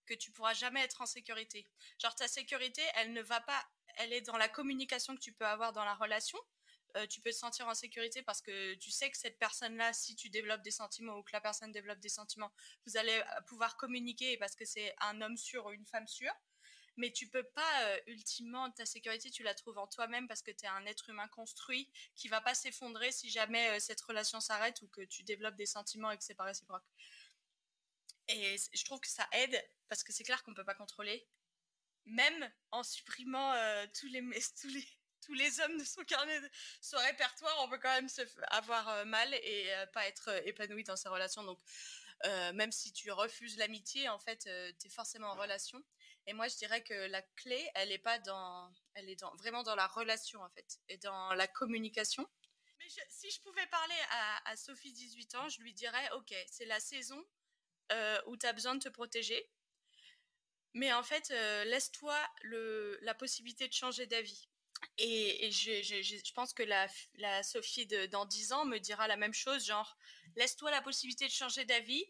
que 0.07 0.15
tu 0.15 0.31
pourras 0.31 0.55
jamais 0.55 0.81
être 0.83 1.01
en 1.01 1.07
sécurité. 1.07 1.67
Genre 1.99 2.15
ta 2.15 2.29
sécurité, 2.29 2.83
elle 2.95 3.13
ne 3.13 3.23
va 3.23 3.41
pas, 3.41 3.69
elle 3.97 4.13
est 4.13 4.23
dans 4.23 4.37
la 4.37 4.49
communication 4.49 5.15
que 5.15 5.21
tu 5.21 5.33
peux 5.33 5.47
avoir 5.47 5.73
dans 5.73 5.85
la 5.85 5.95
relation. 5.95 6.39
Euh, 6.97 7.07
tu 7.07 7.21
peux 7.21 7.31
te 7.31 7.37
sentir 7.37 7.69
en 7.69 7.75
sécurité 7.75 8.23
parce 8.23 8.41
que 8.41 8.75
tu 8.77 8.91
sais 8.91 9.11
que 9.11 9.19
cette 9.19 9.39
personne-là, 9.39 9.93
si 9.93 10.17
tu 10.17 10.31
développes 10.31 10.63
des 10.63 10.71
sentiments 10.71 11.17
ou 11.17 11.23
que 11.23 11.33
la 11.33 11.41
personne 11.41 11.71
développe 11.71 12.01
des 12.01 12.09
sentiments, 12.09 12.51
vous 12.87 12.97
allez 12.97 13.13
euh, 13.13 13.41
pouvoir 13.47 13.77
communiquer 13.77 14.39
parce 14.39 14.55
que 14.55 14.65
c'est 14.65 14.95
un 15.01 15.21
homme 15.21 15.37
sûr 15.37 15.67
ou 15.67 15.73
une 15.73 15.85
femme 15.87 16.07
sûre. 16.07 16.33
Mais 16.99 17.11
tu 17.11 17.29
peux 17.29 17.43
pas, 17.43 17.83
euh, 17.85 18.01
ultimement, 18.09 18.71
ta 18.73 18.85
sécurité, 18.85 19.31
tu 19.31 19.43
la 19.43 19.55
trouves 19.55 19.79
en 19.79 19.87
toi-même 19.87 20.29
parce 20.29 20.43
que 20.43 20.51
tu 20.51 20.67
es 20.67 20.69
un 20.69 20.85
être 20.85 21.09
humain 21.09 21.29
construit 21.29 21.91
qui 22.15 22.29
va 22.29 22.41
pas 22.41 22.55
s'effondrer 22.55 23.11
si 23.13 23.31
jamais 23.31 23.71
euh, 23.71 23.81
cette 23.81 24.01
relation 24.03 24.41
s'arrête 24.41 24.83
ou 24.83 24.89
que 24.89 25.03
tu 25.03 25.23
développes 25.23 25.57
des 25.57 25.67
sentiments 25.67 26.11
et 26.11 26.19
que 26.19 26.25
c'est 26.25 26.35
pas 26.35 26.45
réciproque. 26.45 26.85
Et 28.29 28.57
je 28.75 28.85
trouve 28.85 29.01
que 29.01 29.09
ça 29.09 29.27
aide 29.33 29.65
parce 29.89 30.05
que 30.05 30.13
c'est 30.13 30.25
clair 30.25 30.43
qu'on 30.43 30.53
peut 30.53 30.65
pas 30.65 30.75
contrôler, 30.75 31.27
même 32.05 32.53
en 32.73 32.83
supprimant 32.83 33.55
euh, 33.55 33.87
tous 33.99 34.09
les 34.09 34.23
tous 34.61 34.69
les 34.69 34.87
tous 35.29 35.35
les 35.35 35.61
hommes 35.61 35.79
de 35.79 35.85
son 35.85 36.03
carnet, 36.05 36.41
de 36.41 36.51
son 36.81 36.97
répertoire, 36.99 37.55
on 37.61 37.69
peut 37.69 37.79
quand 37.79 37.95
même 37.95 38.09
se 38.09 38.23
avoir 38.49 38.89
euh, 38.89 39.05
mal 39.05 39.33
et 39.35 39.67
euh, 39.75 39.87
pas 39.87 40.07
être 40.07 40.29
euh, 40.29 40.41
épanoui 40.45 40.85
dans 40.85 40.97
sa 40.97 41.11
relation. 41.11 41.45
Donc, 41.45 41.61
même 42.55 42.73
si 42.73 42.93
tu 42.93 43.13
refuses 43.13 43.57
l'amitié, 43.59 44.09
en 44.09 44.19
fait, 44.19 44.49
tu 44.81 44.87
es 44.87 44.91
forcément 44.91 45.29
en 45.29 45.37
relation. 45.37 45.81
Et 46.29 46.35
moi, 46.35 46.47
je 46.47 46.57
dirais 46.57 46.83
que 46.83 46.93
la 47.07 47.23
clé, 47.37 47.71
elle 47.75 47.91
est 47.91 47.99
pas 47.99 48.19
dans, 48.19 48.71
elle 48.93 49.09
est 49.09 49.17
dans, 49.17 49.35
vraiment 49.37 49.63
dans 49.63 49.75
la 49.75 49.87
relation, 49.87 50.43
en 50.43 50.51
fait, 50.51 50.79
et 50.91 50.99
dans 50.99 51.33
la 51.33 51.49
communication. 51.49 52.29
Mais 52.79 52.85
si 53.09 53.31
je 53.31 53.41
pouvais 53.41 53.67
parler 53.69 53.95
à, 54.45 54.55
Sophie, 54.55 54.93
18 54.93 55.35
ans, 55.37 55.49
je 55.49 55.63
lui 55.63 55.73
dirais, 55.73 56.11
OK, 56.17 56.35
c'est 56.47 56.67
la 56.67 56.81
saison 56.81 57.19
euh, 57.93 58.21
où 58.27 58.37
tu 58.37 58.45
as 58.45 58.53
besoin 58.53 58.75
de 58.75 58.81
te 58.81 58.91
protéger. 58.91 59.51
Mais 60.75 60.93
en 60.93 61.03
fait, 61.03 61.31
euh, 61.31 61.65
laisse-toi 61.65 62.15
la 63.01 63.15
possibilité 63.15 63.67
de 63.67 63.73
changer 63.73 64.07
d'avis. 64.07 64.51
Et, 64.99 65.51
je, 65.51 65.83
je, 65.83 66.03
je, 66.03 66.33
pense 66.35 66.53
que 66.53 66.63
la, 66.63 66.89
la 67.15 67.43
Sophie 67.43 67.87
dans 68.11 68.27
10 68.27 68.53
ans 68.53 68.67
me 68.67 68.77
dira 68.77 69.09
la 69.09 69.17
même 69.17 69.33
chose, 69.33 69.65
genre, 69.65 69.97
laisse-toi 70.37 70.71
la 70.71 70.83
possibilité 70.83 71.27
de 71.27 71.33
changer 71.33 71.65
d'avis, 71.65 72.05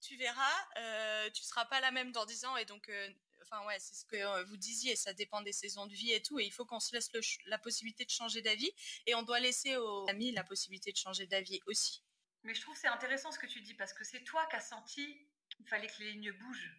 tu 0.00 0.16
verras, 0.16 0.68
euh, 0.76 1.30
tu 1.30 1.42
seras 1.42 1.64
pas 1.64 1.80
la 1.80 1.90
même 1.90 2.12
dans 2.12 2.26
10 2.26 2.44
ans, 2.44 2.56
et 2.58 2.66
donc, 2.66 2.88
euh, 2.90 3.10
enfin 3.48 3.64
ouais, 3.66 3.78
c'est 3.78 3.94
ce 3.94 4.04
que 4.04 4.16
euh, 4.16 4.44
vous 4.44 4.56
disiez, 4.56 4.96
ça 4.96 5.12
dépend 5.12 5.40
des 5.42 5.52
saisons 5.52 5.86
de 5.86 5.94
vie 5.94 6.12
et 6.12 6.22
tout, 6.22 6.38
et 6.38 6.44
il 6.44 6.52
faut 6.52 6.64
qu'on 6.64 6.80
se 6.80 6.94
laisse 6.94 7.10
la 7.46 7.58
possibilité 7.58 8.04
de 8.04 8.10
changer 8.10 8.42
d'avis, 8.42 8.72
et 9.06 9.14
on 9.14 9.22
doit 9.22 9.40
laisser 9.40 9.76
aux 9.76 10.08
amis 10.08 10.32
la 10.32 10.44
possibilité 10.44 10.92
de 10.92 10.96
changer 10.96 11.26
d'avis 11.26 11.60
aussi. 11.66 12.02
Mais 12.42 12.54
je 12.54 12.60
trouve 12.60 12.76
c'est 12.76 12.88
intéressant 12.88 13.32
ce 13.32 13.38
que 13.38 13.46
tu 13.46 13.60
dis, 13.60 13.74
parce 13.74 13.92
que 13.92 14.04
c'est 14.04 14.22
toi 14.24 14.46
qui 14.46 14.56
as 14.56 14.60
senti 14.60 15.28
qu'il 15.56 15.66
fallait 15.66 15.88
que 15.88 15.98
les 16.00 16.12
lignes 16.12 16.32
bougent. 16.32 16.70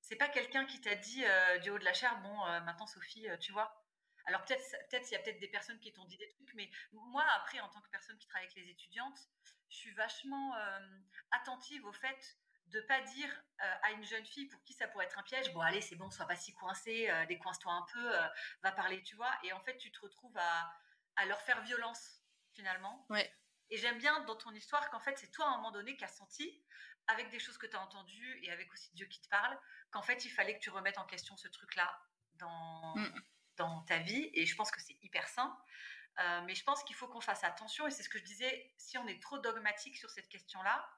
C'est 0.00 0.16
pas 0.16 0.28
quelqu'un 0.28 0.66
qui 0.66 0.80
t'a 0.80 0.94
dit 0.94 1.24
euh, 1.24 1.58
du 1.58 1.70
haut 1.70 1.78
de 1.78 1.84
la 1.84 1.94
chair, 1.94 2.20
bon, 2.22 2.46
euh, 2.46 2.60
maintenant 2.60 2.86
Sophie, 2.86 3.26
tu 3.40 3.52
vois. 3.52 3.80
Alors 4.26 4.42
peut-être, 4.44 4.64
peut-être 4.88 5.10
il 5.10 5.12
y 5.12 5.16
a 5.16 5.18
peut-être 5.20 5.40
des 5.40 5.48
personnes 5.48 5.78
qui 5.80 5.92
t'ont 5.92 6.04
dit 6.06 6.16
des 6.16 6.28
trucs, 6.28 6.54
mais 6.54 6.70
moi 6.92 7.24
après, 7.36 7.60
en 7.60 7.68
tant 7.68 7.80
que 7.82 7.88
personne 7.90 8.16
qui 8.18 8.26
travaille 8.26 8.46
avec 8.46 8.56
les 8.56 8.70
étudiantes, 8.70 9.18
je 9.68 9.76
suis 9.76 9.92
vachement 9.94 10.54
attentive 11.30 11.84
au 11.84 11.92
fait 11.92 12.38
de 12.66 12.80
pas 12.82 13.00
dire 13.02 13.28
euh, 13.62 13.74
à 13.82 13.92
une 13.92 14.04
jeune 14.04 14.24
fille 14.24 14.46
pour 14.46 14.62
qui 14.62 14.72
ça 14.72 14.88
pourrait 14.88 15.06
être 15.06 15.18
un 15.18 15.22
piège, 15.22 15.52
bon 15.52 15.60
allez 15.60 15.80
c'est 15.80 15.96
bon, 15.96 16.10
sois 16.10 16.26
pas 16.26 16.36
si 16.36 16.52
coincée, 16.54 17.08
euh, 17.10 17.26
décoince-toi 17.26 17.72
un 17.72 17.86
peu, 17.92 18.14
euh, 18.16 18.26
va 18.62 18.72
parler, 18.72 19.02
tu 19.02 19.16
vois. 19.16 19.32
Et 19.42 19.52
en 19.52 19.60
fait, 19.60 19.76
tu 19.76 19.92
te 19.92 20.00
retrouves 20.00 20.36
à, 20.36 20.72
à 21.16 21.26
leur 21.26 21.40
faire 21.42 21.62
violence 21.62 22.22
finalement. 22.52 23.06
Ouais. 23.10 23.32
Et 23.70 23.76
j'aime 23.76 23.98
bien 23.98 24.20
dans 24.24 24.36
ton 24.36 24.52
histoire 24.52 24.90
qu'en 24.90 25.00
fait 25.00 25.18
c'est 25.18 25.30
toi 25.30 25.46
à 25.46 25.48
un 25.50 25.56
moment 25.56 25.72
donné 25.72 25.96
qui 25.96 26.04
as 26.04 26.08
senti 26.08 26.62
avec 27.06 27.30
des 27.30 27.38
choses 27.38 27.58
que 27.58 27.66
tu 27.66 27.76
as 27.76 27.80
entendues 27.80 28.40
et 28.42 28.50
avec 28.50 28.72
aussi 28.72 28.90
Dieu 28.94 29.06
qui 29.06 29.20
te 29.20 29.28
parle, 29.28 29.58
qu'en 29.90 30.02
fait 30.02 30.24
il 30.24 30.30
fallait 30.30 30.54
que 30.54 30.62
tu 30.62 30.70
remettes 30.70 30.98
en 30.98 31.04
question 31.04 31.36
ce 31.36 31.48
truc-là 31.48 31.98
dans, 32.34 32.94
mm. 32.96 33.22
dans 33.56 33.82
ta 33.82 33.98
vie. 33.98 34.30
Et 34.34 34.46
je 34.46 34.54
pense 34.56 34.70
que 34.70 34.80
c'est 34.80 34.96
hyper 35.02 35.28
sain. 35.28 35.56
Euh, 36.20 36.42
mais 36.42 36.54
je 36.54 36.62
pense 36.64 36.82
qu'il 36.84 36.94
faut 36.94 37.08
qu'on 37.08 37.20
fasse 37.20 37.44
attention. 37.44 37.86
Et 37.86 37.90
c'est 37.90 38.02
ce 38.02 38.08
que 38.08 38.18
je 38.18 38.24
disais, 38.24 38.72
si 38.76 38.98
on 38.98 39.06
est 39.06 39.20
trop 39.20 39.38
dogmatique 39.38 39.96
sur 39.96 40.10
cette 40.10 40.28
question-là, 40.28 40.88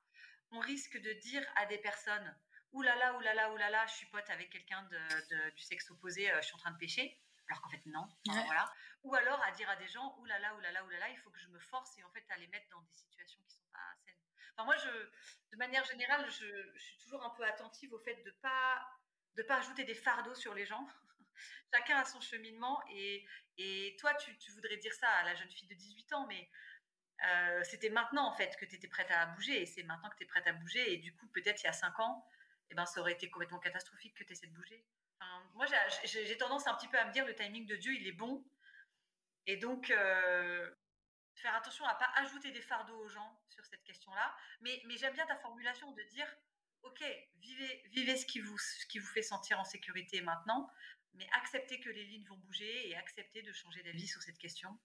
on 0.51 0.61
risque 0.61 0.97
de 1.01 1.13
dire 1.15 1.45
à 1.57 1.67
des 1.67 1.79
personnes 1.79 2.37
oulala, 2.73 3.17
oulala, 3.17 3.53
oulala, 3.53 3.87
je 3.87 3.95
suis 3.95 4.07
pote 4.07 4.29
avec 4.31 4.51
quelqu'un 4.51 4.83
de, 4.85 4.99
de, 4.99 5.51
du 5.55 5.63
sexe 5.63 5.91
opposé, 5.91 6.31
euh, 6.31 6.41
je 6.43 6.47
suis 6.47 6.55
en 6.55 6.59
train 6.59 6.73
de 6.73 6.79
pécher. 6.79 7.21
Alors 7.49 7.63
qu'en 7.63 7.71
fait, 7.71 7.83
non. 7.87 8.07
Enfin, 8.29 8.41
Ouais. 8.41 8.45
voilà. 8.47 8.73
Ou 9.05 9.15
alors 9.15 9.41
à 9.43 9.53
dire 9.53 9.71
à 9.71 9.77
des 9.77 9.87
gens 9.89 10.17
oulala, 10.19 10.55
oulala, 10.57 10.85
oulala, 10.85 11.09
il 11.11 11.19
faut 11.19 11.31
que 11.31 11.39
je 11.39 11.49
me 11.49 11.61
force 11.61 11.97
et 11.99 12.03
en 12.05 12.11
fait 12.11 12.25
à 12.31 12.37
les 12.39 12.49
mettre 12.49 12.69
dans 12.71 12.81
des 12.83 12.93
situations 12.93 13.41
qui 13.45 13.55
sont 13.55 13.65
pas 13.73 13.79
saines. 14.05 14.15
Enfin, 14.57 14.65
moi, 14.65 14.77
je, 14.77 14.89
de 15.53 15.57
manière 15.57 15.85
générale, 15.85 16.29
je, 16.31 16.73
je 16.75 16.83
suis 16.83 16.99
toujours 16.99 17.25
un 17.25 17.31
peu 17.31 17.45
attentive 17.45 17.93
au 17.93 17.99
fait 18.01 18.17
de 18.25 18.31
pas 18.43 18.87
de 19.37 19.43
pas 19.43 19.59
ajouter 19.59 19.85
des 19.85 19.95
fardeaux 19.95 20.35
sur 20.35 20.55
les 20.55 20.67
gens. 20.67 20.89
Chacun 21.75 21.99
a 21.99 22.05
son 22.05 22.21
cheminement 22.21 22.83
et, 22.91 23.27
et 23.59 23.97
toi, 24.01 24.15
tu, 24.15 24.37
tu 24.39 24.51
voudrais 24.53 24.79
dire 24.79 24.93
ça 24.95 25.09
à 25.09 25.25
la 25.25 25.35
jeune 25.35 25.51
fille 25.51 25.69
de 25.69 25.75
18 25.75 26.13
ans, 26.15 26.27
mais 26.27 26.51
euh, 27.25 27.65
c'était 27.65 27.89
maintenant 27.89 28.27
en 28.27 28.33
fait 28.33 28.57
que 28.57 28.67
tu 28.67 28.77
étais 28.77 28.89
prête 28.89 29.11
à 29.11 29.27
bouger 29.27 29.63
et 29.63 29.67
c'est 29.67 29.83
maintenant 29.85 30.11
que 30.11 30.17
tu 30.17 30.25
es 30.25 30.27
prête 30.27 30.47
à 30.47 30.53
bouger 30.53 30.93
et 30.93 30.99
du 30.99 31.15
coup 31.15 31.27
peut-être 31.29 31.63
il 31.63 31.67
y 31.67 31.69
a 31.69 31.73
5 31.73 31.99
ans 32.01 32.27
eh 32.69 32.75
ben, 32.75 32.85
ça 32.85 33.01
aurait 33.01 33.13
été 33.13 33.31
complètement 33.31 33.59
catastrophique 33.59 34.15
que 34.17 34.25
tu 34.25 34.33
essaies 34.33 34.49
de 34.49 34.53
bouger. 34.53 34.85
Moi 35.55 35.65
j'ai, 36.05 36.27
j'ai 36.27 36.37
tendance 36.37 36.67
un 36.67 36.75
petit 36.75 36.89
peu 36.89 36.99
à 36.99 37.07
me 37.07 37.13
dire 37.13 37.25
le 37.25 37.35
timing 37.35 37.65
de 37.67 37.77
Dieu 37.77 37.95
il 37.95 38.07
est 38.07 38.13
bon 38.13 38.45
et 39.47 39.57
donc 39.57 39.91
euh, 39.91 40.71
faire 41.37 41.55
attention 41.55 41.87
à 41.87 41.95
pas 41.95 42.11
ajouter 42.17 42.51
des 42.51 42.61
fardeaux 42.61 42.99
aux 42.99 43.09
gens 43.09 43.41
sur 43.49 43.65
cette 43.65 43.83
question-là 43.85 44.37
mais, 44.61 44.83
mais 44.87 44.99
j'aime 44.99 45.15
bien 45.15 45.27
ta 45.27 45.37
formulation 45.37 45.91
de 45.93 46.03
dire 46.03 46.27
ok 46.83 47.03
vivez, 47.37 47.83
vivez 47.87 48.17
ce, 48.17 48.27
qui 48.27 48.41
vous, 48.41 48.59
ce 48.59 48.87
qui 48.87 48.99
vous 48.99 49.07
fait 49.07 49.23
sentir 49.23 49.59
en 49.59 49.65
sécurité 49.65 50.21
maintenant 50.21 50.71
mais 51.17 51.27
acceptez 51.33 51.81
que 51.81 51.89
les 51.89 52.05
lignes 52.05 52.27
vont 52.27 52.37
bouger 52.37 52.91
et 52.91 52.97
acceptez 52.97 53.43
de 53.43 53.53
changer 53.53 53.83
d'avis 53.83 54.07
sur 54.07 54.23
cette 54.23 54.39
question. 54.39 54.79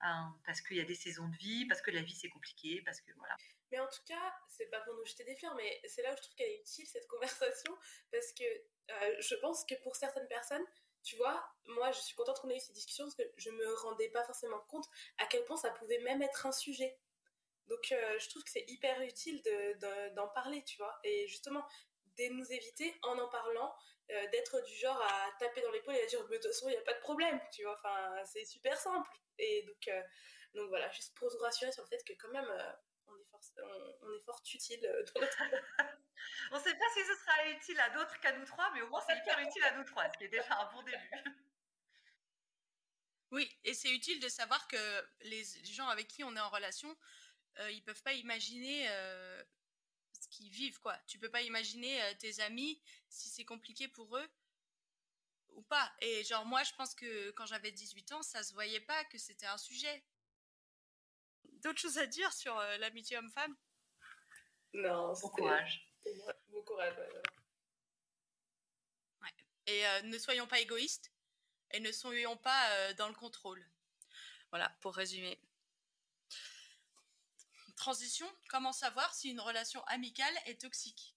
Hein, 0.00 0.32
parce 0.46 0.60
qu'il 0.60 0.76
y 0.76 0.80
a 0.80 0.84
des 0.84 0.94
saisons 0.94 1.26
de 1.28 1.36
vie, 1.36 1.66
parce 1.66 1.82
que 1.82 1.90
la 1.90 2.02
vie 2.02 2.14
c'est 2.14 2.28
compliqué, 2.28 2.82
parce 2.84 3.00
que 3.00 3.10
voilà. 3.16 3.34
Mais 3.72 3.80
en 3.80 3.88
tout 3.88 4.02
cas, 4.06 4.32
c'est 4.48 4.70
pas 4.70 4.80
pour 4.80 4.94
nous 4.94 5.04
jeter 5.04 5.24
des 5.24 5.34
fleurs, 5.34 5.54
mais 5.56 5.80
c'est 5.86 6.02
là 6.02 6.12
où 6.12 6.16
je 6.16 6.22
trouve 6.22 6.34
qu'elle 6.36 6.50
est 6.50 6.60
utile 6.60 6.86
cette 6.86 7.08
conversation, 7.08 7.76
parce 8.12 8.32
que 8.32 8.44
euh, 8.44 9.16
je 9.18 9.34
pense 9.36 9.64
que 9.64 9.74
pour 9.82 9.96
certaines 9.96 10.28
personnes, 10.28 10.64
tu 11.02 11.16
vois, 11.16 11.42
moi 11.66 11.90
je 11.90 11.98
suis 11.98 12.14
contente 12.14 12.38
qu'on 12.40 12.50
ait 12.50 12.56
eu 12.56 12.60
ces 12.60 12.72
discussions 12.72 13.04
parce 13.04 13.16
que 13.16 13.22
je 13.36 13.50
me 13.50 13.74
rendais 13.74 14.08
pas 14.10 14.24
forcément 14.24 14.60
compte 14.68 14.86
à 15.18 15.26
quel 15.26 15.44
point 15.44 15.56
ça 15.56 15.70
pouvait 15.70 16.00
même 16.00 16.22
être 16.22 16.46
un 16.46 16.52
sujet. 16.52 16.98
Donc 17.66 17.92
euh, 17.92 18.18
je 18.18 18.28
trouve 18.28 18.44
que 18.44 18.50
c'est 18.50 18.64
hyper 18.68 19.00
utile 19.02 19.42
de, 19.42 19.78
de, 19.78 20.14
d'en 20.14 20.28
parler, 20.28 20.62
tu 20.64 20.76
vois, 20.76 20.98
et 21.04 21.26
justement 21.26 21.64
de 22.18 22.28
nous 22.28 22.52
éviter 22.52 22.98
en 23.02 23.18
en 23.18 23.28
parlant 23.28 23.74
euh, 24.10 24.26
d'être 24.28 24.64
du 24.64 24.74
genre 24.74 25.00
à 25.02 25.30
taper 25.38 25.60
dans 25.60 25.70
l'épaule 25.70 25.94
et 25.94 26.02
à 26.02 26.06
dire 26.06 26.20
mais 26.30 26.38
de 26.38 26.42
toute 26.42 26.52
façon 26.52 26.68
il 26.68 26.72
n'y 26.72 26.78
a 26.78 26.82
pas 26.82 26.94
de 26.94 27.00
problème 27.00 27.38
tu 27.52 27.62
vois. 27.62 27.74
Enfin 27.74 28.24
c'est 28.24 28.44
super 28.46 28.74
simple. 28.78 29.10
Et 29.38 29.62
donc 29.64 29.88
euh, 29.88 30.02
donc 30.54 30.68
voilà 30.68 30.90
juste 30.92 31.14
pour 31.14 31.28
vous 31.28 31.38
rassurer 31.38 31.70
sur 31.72 31.82
le 31.82 31.88
fait 31.88 32.02
que 32.04 32.14
quand 32.14 32.30
même 32.30 32.48
euh, 32.48 32.72
on 33.06 33.18
est 33.18 33.24
fort 33.30 33.42
on, 33.58 34.06
on, 34.06 34.16
est 34.16 34.24
fort 34.24 34.40
utile 34.54 34.80
dans 34.80 35.20
notre 35.20 35.42
on 36.52 36.58
sait 36.58 36.74
pas 36.74 36.84
si 36.94 37.00
ce 37.00 37.14
sera 37.16 37.48
utile 37.50 37.80
à 37.80 37.90
d'autres 37.90 38.18
qu'à 38.20 38.32
nous 38.32 38.46
trois 38.46 38.70
mais 38.72 38.80
au 38.80 38.88
moins 38.88 39.02
c'est 39.06 39.18
hyper 39.18 39.38
utile 39.40 39.62
à 39.64 39.76
nous 39.76 39.84
trois 39.84 40.10
ce 40.10 40.16
qui 40.16 40.24
est 40.24 40.28
déjà 40.28 40.58
un 40.58 40.72
bon 40.72 40.82
début. 40.82 41.10
Oui 43.30 43.46
et 43.62 43.74
c'est 43.74 43.90
utile 43.90 44.20
de 44.20 44.28
savoir 44.30 44.66
que 44.68 45.06
les 45.20 45.44
gens 45.64 45.88
avec 45.88 46.08
qui 46.08 46.24
on 46.24 46.34
est 46.34 46.40
en 46.40 46.48
relation 46.48 46.96
ils 47.70 47.82
peuvent 47.82 48.02
pas 48.02 48.14
imaginer 48.14 48.88
ce 50.12 50.28
qu'ils 50.28 50.50
vivent 50.50 50.78
quoi. 50.80 50.96
Tu 51.06 51.18
peux 51.18 51.30
pas 51.30 51.42
imaginer 51.42 52.02
euh, 52.02 52.14
tes 52.18 52.40
amis 52.40 52.80
si 53.08 53.28
c'est 53.28 53.44
compliqué 53.44 53.88
pour 53.88 54.16
eux 54.16 54.28
ou 55.54 55.62
pas. 55.62 55.92
Et 56.00 56.24
genre 56.24 56.46
moi 56.46 56.62
je 56.64 56.72
pense 56.74 56.94
que 56.94 57.30
quand 57.32 57.46
j'avais 57.46 57.72
18 57.72 58.12
ans, 58.12 58.22
ça 58.22 58.42
se 58.42 58.52
voyait 58.54 58.80
pas 58.80 59.04
que 59.06 59.18
c'était 59.18 59.46
un 59.46 59.58
sujet. 59.58 60.04
D'autres 61.62 61.80
choses 61.80 61.98
à 61.98 62.06
dire 62.06 62.32
sur 62.32 62.56
euh, 62.56 62.76
l'amitié 62.78 63.16
homme-femme? 63.18 63.56
Non, 64.74 65.12
bon 65.12 65.28
courage. 65.30 65.92
Bon 66.48 66.62
courage. 66.62 66.96
Ouais, 66.96 67.08
ouais. 67.08 67.22
Ouais. 69.22 69.34
Et 69.66 69.86
euh, 69.86 70.02
ne 70.02 70.18
soyons 70.18 70.46
pas 70.46 70.60
égoïstes 70.60 71.10
et 71.72 71.80
ne 71.80 71.90
soyons 71.92 72.36
pas 72.36 72.70
euh, 72.70 72.94
dans 72.94 73.08
le 73.08 73.14
contrôle. 73.14 73.64
Voilà, 74.50 74.68
pour 74.80 74.94
résumer. 74.94 75.38
Transition, 77.78 78.26
comment 78.48 78.72
savoir 78.72 79.14
si 79.14 79.30
une 79.30 79.40
relation 79.40 79.82
amicale 79.84 80.34
est 80.46 80.60
toxique? 80.60 81.14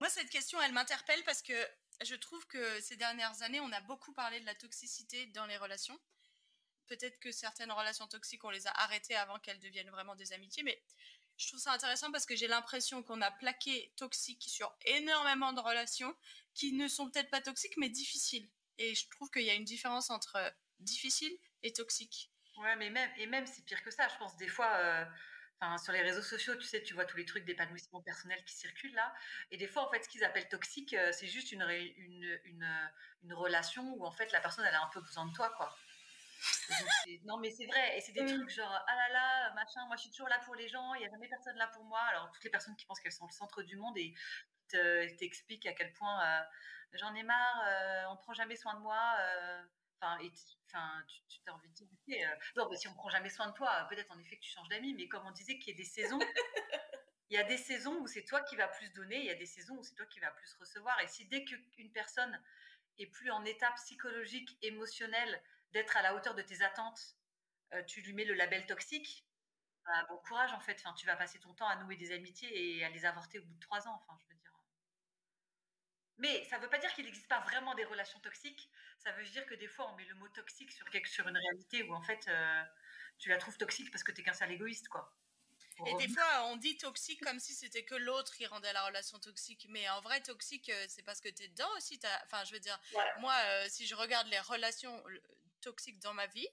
Moi, 0.00 0.08
cette 0.08 0.30
question, 0.30 0.60
elle 0.62 0.72
m'interpelle 0.72 1.22
parce 1.24 1.42
que 1.42 1.68
je 2.02 2.14
trouve 2.14 2.46
que 2.46 2.80
ces 2.80 2.96
dernières 2.96 3.42
années, 3.42 3.60
on 3.60 3.72
a 3.72 3.80
beaucoup 3.82 4.14
parlé 4.14 4.40
de 4.40 4.46
la 4.46 4.54
toxicité 4.54 5.26
dans 5.26 5.46
les 5.46 5.58
relations. 5.58 5.98
Peut-être 6.86 7.20
que 7.20 7.30
certaines 7.30 7.70
relations 7.70 8.08
toxiques, 8.08 8.44
on 8.44 8.50
les 8.50 8.66
a 8.66 8.70
arrêtées 8.70 9.14
avant 9.14 9.38
qu'elles 9.38 9.60
deviennent 9.60 9.90
vraiment 9.90 10.16
des 10.16 10.32
amitiés, 10.32 10.62
mais 10.62 10.82
je 11.36 11.48
trouve 11.48 11.60
ça 11.60 11.72
intéressant 11.72 12.10
parce 12.12 12.26
que 12.26 12.36
j'ai 12.36 12.48
l'impression 12.48 13.02
qu'on 13.02 13.20
a 13.20 13.30
plaqué 13.30 13.92
toxique 13.96 14.44
sur 14.48 14.74
énormément 14.84 15.52
de 15.52 15.60
relations 15.60 16.14
qui 16.54 16.72
ne 16.72 16.88
sont 16.88 17.10
peut-être 17.10 17.30
pas 17.30 17.40
toxiques, 17.40 17.76
mais 17.76 17.88
difficiles. 17.88 18.48
Et 18.78 18.94
je 18.94 19.08
trouve 19.08 19.30
qu'il 19.30 19.42
y 19.42 19.50
a 19.50 19.54
une 19.54 19.64
différence 19.64 20.10
entre 20.10 20.38
difficile 20.80 21.36
et 21.62 21.72
toxique. 21.72 22.29
Ouais, 22.60 22.76
mais 22.76 22.90
même, 22.90 23.10
et 23.16 23.26
même 23.26 23.46
c'est 23.46 23.64
pire 23.64 23.82
que 23.82 23.90
ça. 23.90 24.06
Je 24.08 24.16
pense 24.18 24.36
des 24.36 24.48
fois, 24.48 24.70
euh, 24.76 25.04
enfin, 25.58 25.78
sur 25.78 25.92
les 25.92 26.02
réseaux 26.02 26.22
sociaux, 26.22 26.54
tu 26.56 26.64
sais, 26.64 26.82
tu 26.82 26.92
vois 26.92 27.06
tous 27.06 27.16
les 27.16 27.24
trucs 27.24 27.44
d'épanouissement 27.46 28.02
personnel 28.02 28.42
qui 28.44 28.54
circulent 28.54 28.94
là. 28.94 29.12
Et 29.50 29.56
des 29.56 29.66
fois, 29.66 29.86
en 29.86 29.90
fait, 29.90 30.04
ce 30.04 30.08
qu'ils 30.08 30.24
appellent 30.24 30.48
toxique, 30.48 30.92
euh, 30.92 31.10
c'est 31.12 31.26
juste 31.26 31.52
une, 31.52 31.62
une, 31.62 32.38
une, 32.44 32.90
une, 33.22 33.32
relation 33.32 33.82
où 33.94 34.04
en 34.04 34.12
fait 34.12 34.30
la 34.32 34.40
personne 34.40 34.64
elle 34.66 34.74
a 34.74 34.82
un 34.82 34.90
peu 34.92 35.00
besoin 35.00 35.26
de 35.26 35.32
toi, 35.32 35.50
quoi. 35.56 35.74
non, 37.24 37.38
mais 37.38 37.50
c'est 37.50 37.66
vrai. 37.66 37.96
Et 37.96 38.00
c'est 38.02 38.12
des 38.12 38.26
trucs 38.26 38.50
genre, 38.50 38.84
ah 38.86 38.94
là 38.94 39.08
là, 39.08 39.54
machin, 39.54 39.86
moi 39.86 39.96
je 39.96 40.02
suis 40.02 40.10
toujours 40.10 40.28
là 40.28 40.38
pour 40.44 40.54
les 40.54 40.68
gens, 40.68 40.94
il 40.94 41.00
n'y 41.00 41.06
a 41.06 41.10
jamais 41.10 41.28
personne 41.28 41.56
là 41.56 41.68
pour 41.68 41.84
moi. 41.84 42.00
Alors, 42.10 42.30
toutes 42.30 42.44
les 42.44 42.50
personnes 42.50 42.76
qui 42.76 42.84
pensent 42.84 43.00
qu'elles 43.00 43.12
sont 43.12 43.26
le 43.26 43.32
centre 43.32 43.62
du 43.62 43.76
monde 43.76 43.96
et 43.96 44.14
t'expliquent 45.18 45.66
à 45.66 45.72
quel 45.72 45.92
point 45.94 46.22
euh, 46.24 46.40
j'en 46.92 47.14
ai 47.14 47.22
marre, 47.22 48.10
on 48.10 48.16
prend 48.16 48.34
jamais 48.34 48.56
soin 48.56 48.74
de 48.74 48.80
moi. 48.80 49.16
Enfin, 50.00 50.18
enfin, 50.66 51.04
tu, 51.06 51.20
tu 51.28 51.50
as 51.50 51.54
envie 51.54 51.68
de 51.68 51.74
dire, 51.74 51.86
euh, 52.10 52.36
non, 52.56 52.68
mais 52.70 52.76
si 52.76 52.88
on 52.88 52.94
prend 52.94 53.10
jamais 53.10 53.28
soin 53.28 53.48
de 53.48 53.52
toi, 53.52 53.86
peut-être 53.90 54.10
en 54.10 54.18
effet 54.18 54.36
que 54.36 54.42
tu 54.42 54.50
changes 54.50 54.68
d'amis, 54.68 54.94
mais 54.94 55.08
comme 55.08 55.26
on 55.26 55.30
disait 55.30 55.58
qu'il 55.58 55.74
y 55.74 55.76
a 55.76 55.76
des 55.76 55.84
saisons, 55.84 56.18
il 57.30 57.34
y 57.34 57.38
a 57.38 57.44
des 57.44 57.58
saisons 57.58 57.96
où 58.00 58.06
c'est 58.06 58.24
toi 58.24 58.40
qui 58.42 58.56
vas 58.56 58.68
plus 58.68 58.90
donner, 58.92 59.18
il 59.18 59.26
y 59.26 59.30
a 59.30 59.34
des 59.34 59.46
saisons 59.46 59.76
où 59.76 59.82
c'est 59.82 59.94
toi 59.94 60.06
qui 60.06 60.20
vas 60.20 60.30
plus 60.30 60.54
recevoir. 60.58 60.98
Et 61.00 61.08
si 61.08 61.26
dès 61.26 61.44
qu'une 61.44 61.92
personne 61.92 62.42
est 62.98 63.06
plus 63.08 63.30
en 63.30 63.44
état 63.44 63.70
psychologique, 63.72 64.56
émotionnelle, 64.62 65.42
d'être 65.72 65.96
à 65.96 66.02
la 66.02 66.14
hauteur 66.14 66.34
de 66.34 66.42
tes 66.42 66.62
attentes, 66.62 67.16
euh, 67.74 67.82
tu 67.84 68.00
lui 68.00 68.14
mets 68.14 68.24
le 68.24 68.34
label 68.34 68.66
toxique, 68.66 69.26
bah, 69.84 70.06
bon 70.08 70.16
courage 70.18 70.52
en 70.52 70.60
fait. 70.60 70.76
Enfin, 70.80 70.94
tu 70.94 71.06
vas 71.06 71.16
passer 71.16 71.38
ton 71.40 71.54
temps 71.54 71.68
à 71.68 71.76
nouer 71.76 71.96
des 71.96 72.12
amitiés 72.12 72.78
et 72.78 72.84
à 72.84 72.88
les 72.88 73.04
avorter 73.04 73.38
au 73.38 73.44
bout 73.44 73.54
de 73.54 73.60
trois 73.60 73.86
ans. 73.86 74.02
Enfin, 74.02 74.18
je. 74.20 74.29
Mais 76.20 76.44
ça 76.44 76.58
ne 76.58 76.62
veut 76.62 76.68
pas 76.68 76.78
dire 76.78 76.92
qu'il 76.94 77.06
n'existe 77.06 77.28
pas 77.28 77.40
vraiment 77.40 77.74
des 77.74 77.84
relations 77.84 78.20
toxiques. 78.20 78.70
Ça 78.98 79.10
veut 79.12 79.24
dire 79.24 79.44
que 79.46 79.54
des 79.54 79.68
fois, 79.68 79.90
on 79.90 79.96
met 79.96 80.04
le 80.04 80.14
mot 80.14 80.28
toxique 80.28 80.70
sur, 80.70 80.88
quelque, 80.90 81.08
sur 81.08 81.26
une 81.26 81.36
réalité 81.36 81.82
où 81.84 81.94
en 81.94 82.02
fait, 82.02 82.26
euh, 82.28 82.62
tu 83.18 83.30
la 83.30 83.38
trouves 83.38 83.56
toxique 83.56 83.90
parce 83.90 84.02
que 84.02 84.12
tu 84.12 84.20
es 84.20 84.24
qu'un 84.24 84.34
sale 84.34 84.52
égoïste, 84.52 84.88
quoi. 84.88 85.14
Et 85.86 85.94
des 85.94 86.08
fois, 86.08 86.44
on 86.48 86.56
dit 86.56 86.76
toxique 86.76 87.22
comme 87.22 87.40
si 87.40 87.54
c'était 87.54 87.84
que 87.84 87.94
l'autre 87.94 88.34
qui 88.34 88.44
rendait 88.44 88.72
la 88.74 88.84
relation 88.84 89.18
toxique. 89.18 89.66
Mais 89.70 89.88
en 89.88 90.02
vrai, 90.02 90.20
toxique, 90.20 90.68
euh, 90.68 90.86
c'est 90.88 91.02
parce 91.02 91.22
que 91.22 91.30
tu 91.30 91.44
es 91.44 91.48
dedans 91.48 91.68
aussi. 91.78 91.98
Enfin, 92.24 92.44
je 92.44 92.52
veux 92.52 92.60
dire, 92.60 92.78
moi, 93.18 93.34
euh, 93.46 93.66
si 93.70 93.86
je 93.86 93.94
regarde 93.94 94.28
les 94.28 94.40
relations 94.40 95.02
toxiques 95.62 95.98
dans 96.00 96.12
ma 96.12 96.26
vie, 96.26 96.48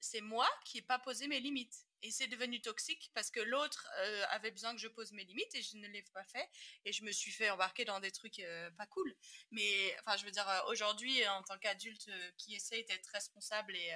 c'est 0.00 0.20
moi 0.20 0.48
qui 0.66 0.76
n'ai 0.76 0.82
pas 0.82 0.98
posé 0.98 1.28
mes 1.28 1.40
limites. 1.40 1.85
Et 2.02 2.10
c'est 2.10 2.26
devenu 2.26 2.60
toxique 2.60 3.10
parce 3.14 3.30
que 3.30 3.40
l'autre 3.40 3.88
euh, 3.98 4.24
avait 4.30 4.50
besoin 4.50 4.74
que 4.74 4.80
je 4.80 4.88
pose 4.88 5.12
mes 5.12 5.24
limites 5.24 5.54
et 5.54 5.62
je 5.62 5.76
ne 5.76 5.88
l'ai 5.88 6.02
pas 6.12 6.24
fait. 6.24 6.48
Et 6.84 6.92
je 6.92 7.04
me 7.04 7.12
suis 7.12 7.32
fait 7.32 7.50
embarquer 7.50 7.84
dans 7.84 8.00
des 8.00 8.12
trucs 8.12 8.38
euh, 8.38 8.70
pas 8.72 8.86
cool. 8.86 9.14
Mais 9.50 9.96
enfin, 10.00 10.16
je 10.16 10.24
veux 10.24 10.30
dire, 10.30 10.48
euh, 10.48 10.70
aujourd'hui, 10.70 11.26
en 11.28 11.42
tant 11.42 11.58
qu'adulte 11.58 12.10
qui 12.36 12.54
essaye 12.54 12.84
d'être 12.84 13.06
responsable 13.08 13.74
et. 13.76 13.92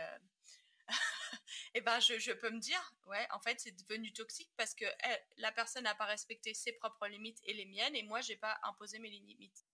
et 1.74 1.80
ben 1.82 2.00
je, 2.00 2.32
peux 2.32 2.50
me 2.50 2.58
dire, 2.58 2.94
ouais, 3.06 3.26
en 3.30 3.40
fait, 3.40 3.60
c'est 3.60 3.76
devenu 3.76 4.12
toxique 4.12 4.50
parce 4.56 4.74
que 4.74 4.86
la 5.36 5.52
personne 5.52 5.84
n'a 5.84 5.94
pas 5.94 6.06
respecté 6.06 6.52
ses 6.54 6.72
propres 6.72 7.06
limites 7.06 7.38
et 7.44 7.52
les 7.52 7.66
miennes, 7.66 7.94
et 7.94 8.02
moi, 8.02 8.20
j'ai 8.20 8.36
pas 8.36 8.58
imposé 8.64 8.98
mes 8.98 9.10
limites. 9.10 9.64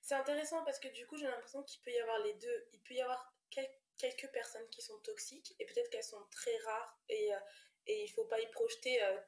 C'est 0.00 0.14
intéressant 0.14 0.64
parce 0.64 0.78
que 0.78 0.88
du 0.88 1.06
coup, 1.06 1.16
j'ai 1.16 1.26
l'impression 1.26 1.62
qu'il 1.64 1.80
peut 1.82 1.90
y 1.90 1.98
avoir 1.98 2.18
les 2.20 2.34
deux. 2.34 2.68
Il 2.72 2.80
peut 2.80 2.94
y 2.94 3.00
avoir 3.02 3.34
quelques 3.50 3.85
quelques 3.98 4.30
personnes 4.32 4.68
qui 4.70 4.82
sont 4.82 4.98
toxiques 5.00 5.54
et 5.58 5.66
peut-être 5.66 5.90
qu'elles 5.90 6.04
sont 6.04 6.24
très 6.30 6.56
rares 6.58 6.98
et, 7.08 7.34
euh, 7.34 7.38
et 7.86 8.04
il 8.04 8.08
faut 8.08 8.24
pas 8.24 8.40
y 8.40 8.46
projeter 8.50 9.02
euh, 9.02 9.18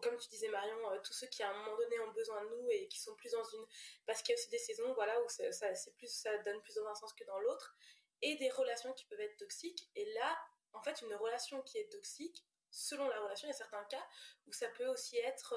comme 0.00 0.16
tu 0.18 0.28
disais 0.28 0.48
Marion 0.48 0.90
euh, 0.90 0.98
tous 1.04 1.12
ceux 1.12 1.26
qui 1.28 1.42
à 1.42 1.50
un 1.50 1.54
moment 1.54 1.76
donné 1.76 1.98
ont 2.00 2.12
besoin 2.12 2.42
de 2.44 2.48
nous 2.50 2.70
et 2.70 2.88
qui 2.88 3.00
sont 3.00 3.14
plus 3.16 3.32
dans 3.32 3.44
une 3.44 3.66
parce 4.06 4.22
qu'il 4.22 4.34
y 4.34 4.38
a 4.38 4.40
aussi 4.40 4.50
des 4.50 4.58
saisons 4.58 4.92
voilà 4.94 5.20
où 5.22 5.28
ça, 5.28 5.74
c'est 5.74 5.94
plus 5.96 6.08
ça 6.08 6.36
donne 6.38 6.60
plus 6.62 6.74
dans 6.74 6.86
un 6.86 6.94
sens 6.94 7.12
que 7.14 7.24
dans 7.24 7.38
l'autre 7.40 7.76
et 8.22 8.36
des 8.36 8.50
relations 8.50 8.92
qui 8.92 9.04
peuvent 9.06 9.20
être 9.20 9.36
toxiques 9.36 9.88
et 9.94 10.12
là 10.14 10.38
en 10.72 10.82
fait 10.82 11.00
une 11.02 11.14
relation 11.14 11.60
qui 11.62 11.78
est 11.78 11.90
toxique 11.90 12.44
selon 12.70 13.08
la 13.08 13.20
relation 13.20 13.48
il 13.48 13.52
y 13.52 13.54
a 13.54 13.58
certains 13.58 13.84
cas 13.84 14.04
où 14.46 14.52
ça 14.52 14.68
peut 14.68 14.86
aussi 14.86 15.18
être 15.18 15.54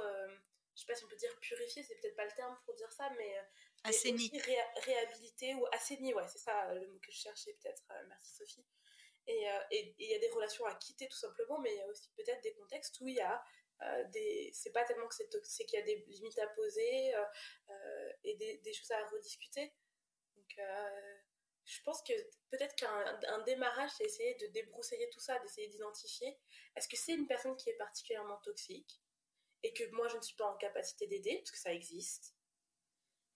je 0.76 0.82
sais 0.82 0.88
pas 0.88 0.96
si 0.96 1.06
on 1.06 1.08
peut 1.08 1.16
dire 1.16 1.36
purifié 1.40 1.84
c'est 1.84 1.96
peut-être 1.96 2.16
pas 2.16 2.26
le 2.26 2.32
terme 2.32 2.58
pour 2.66 2.76
dire 2.76 2.92
ça 2.92 3.10
mais 3.18 3.38
Assaini. 3.86 4.32
réhabilité 4.78 5.54
ou 5.56 5.66
assaini, 5.72 6.14
ouais, 6.14 6.28
c'est 6.28 6.40
ça 6.40 6.74
le 6.74 6.88
mot 6.88 7.00
que 7.00 7.12
je 7.12 7.18
cherchais 7.18 7.54
peut-être. 7.62 7.84
Euh, 7.92 8.04
merci 8.08 8.36
Sophie. 8.36 8.66
Euh, 9.28 9.60
et 9.72 9.96
il 9.98 10.10
y 10.10 10.14
a 10.14 10.20
des 10.20 10.30
relations 10.30 10.66
à 10.66 10.76
quitter 10.76 11.08
tout 11.08 11.18
simplement, 11.18 11.60
mais 11.60 11.74
il 11.74 11.78
y 11.78 11.82
a 11.82 11.88
aussi 11.88 12.12
peut-être 12.16 12.42
des 12.42 12.54
contextes 12.54 13.00
où 13.02 13.08
il 13.08 13.16
y 13.16 13.22
a 13.22 13.44
euh, 13.82 14.04
des. 14.06 14.52
C'est 14.54 14.72
pas 14.72 14.84
tellement 14.86 15.08
que 15.08 15.16
c'est 15.16 15.30
c'est 15.44 15.66
qu'il 15.66 15.80
y 15.80 15.82
a 15.82 15.86
des 15.86 15.98
limites 16.08 16.40
à 16.40 16.48
poser 16.48 17.14
et 18.24 18.36
des, 18.36 18.58
des, 18.58 18.74
choses 18.74 18.92
à 18.92 19.06
rediscuter. 19.08 19.74
Donc 20.36 20.60
je 21.66 21.82
pense 21.82 22.04
que 22.04 22.14
peut-être 22.52 22.76
qu'un 22.76 23.40
démarrage, 23.46 23.90
c'est 23.98 24.06
essayer 24.06 24.36
de 24.36 24.48
débroussailler 24.48 25.10
tout 25.10 25.20
ça, 25.20 25.40
d'essayer 25.40 25.68
d'identifier 25.68 26.38
est-ce 26.76 26.88
que 26.88 26.98
c'est 26.98 27.14
une 27.14 27.28
personne 27.28 27.56
qui 27.56 27.70
est 27.70 27.78
particulièrement 27.78 28.38
toxique 28.38 29.02
et 29.64 29.74
que 29.74 29.84
moi 29.92 30.08
je 30.10 30.18
ne 30.18 30.22
suis 30.22 30.36
pas 30.36 30.46
en 30.46 30.58
capacité 30.58 31.08
d'aider, 31.08 31.38
parce 31.38 31.52
que 31.52 31.58
ça 31.58 31.74
existe 31.74 32.35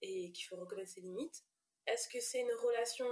et 0.02 0.32
qu'il 0.32 0.46
faut 0.46 0.56
reconnaître 0.56 0.90
ses 0.90 1.00
limites. 1.00 1.44
Est-ce 1.86 2.08
que 2.08 2.20
c'est 2.20 2.40
une 2.40 2.52
relation 2.52 3.06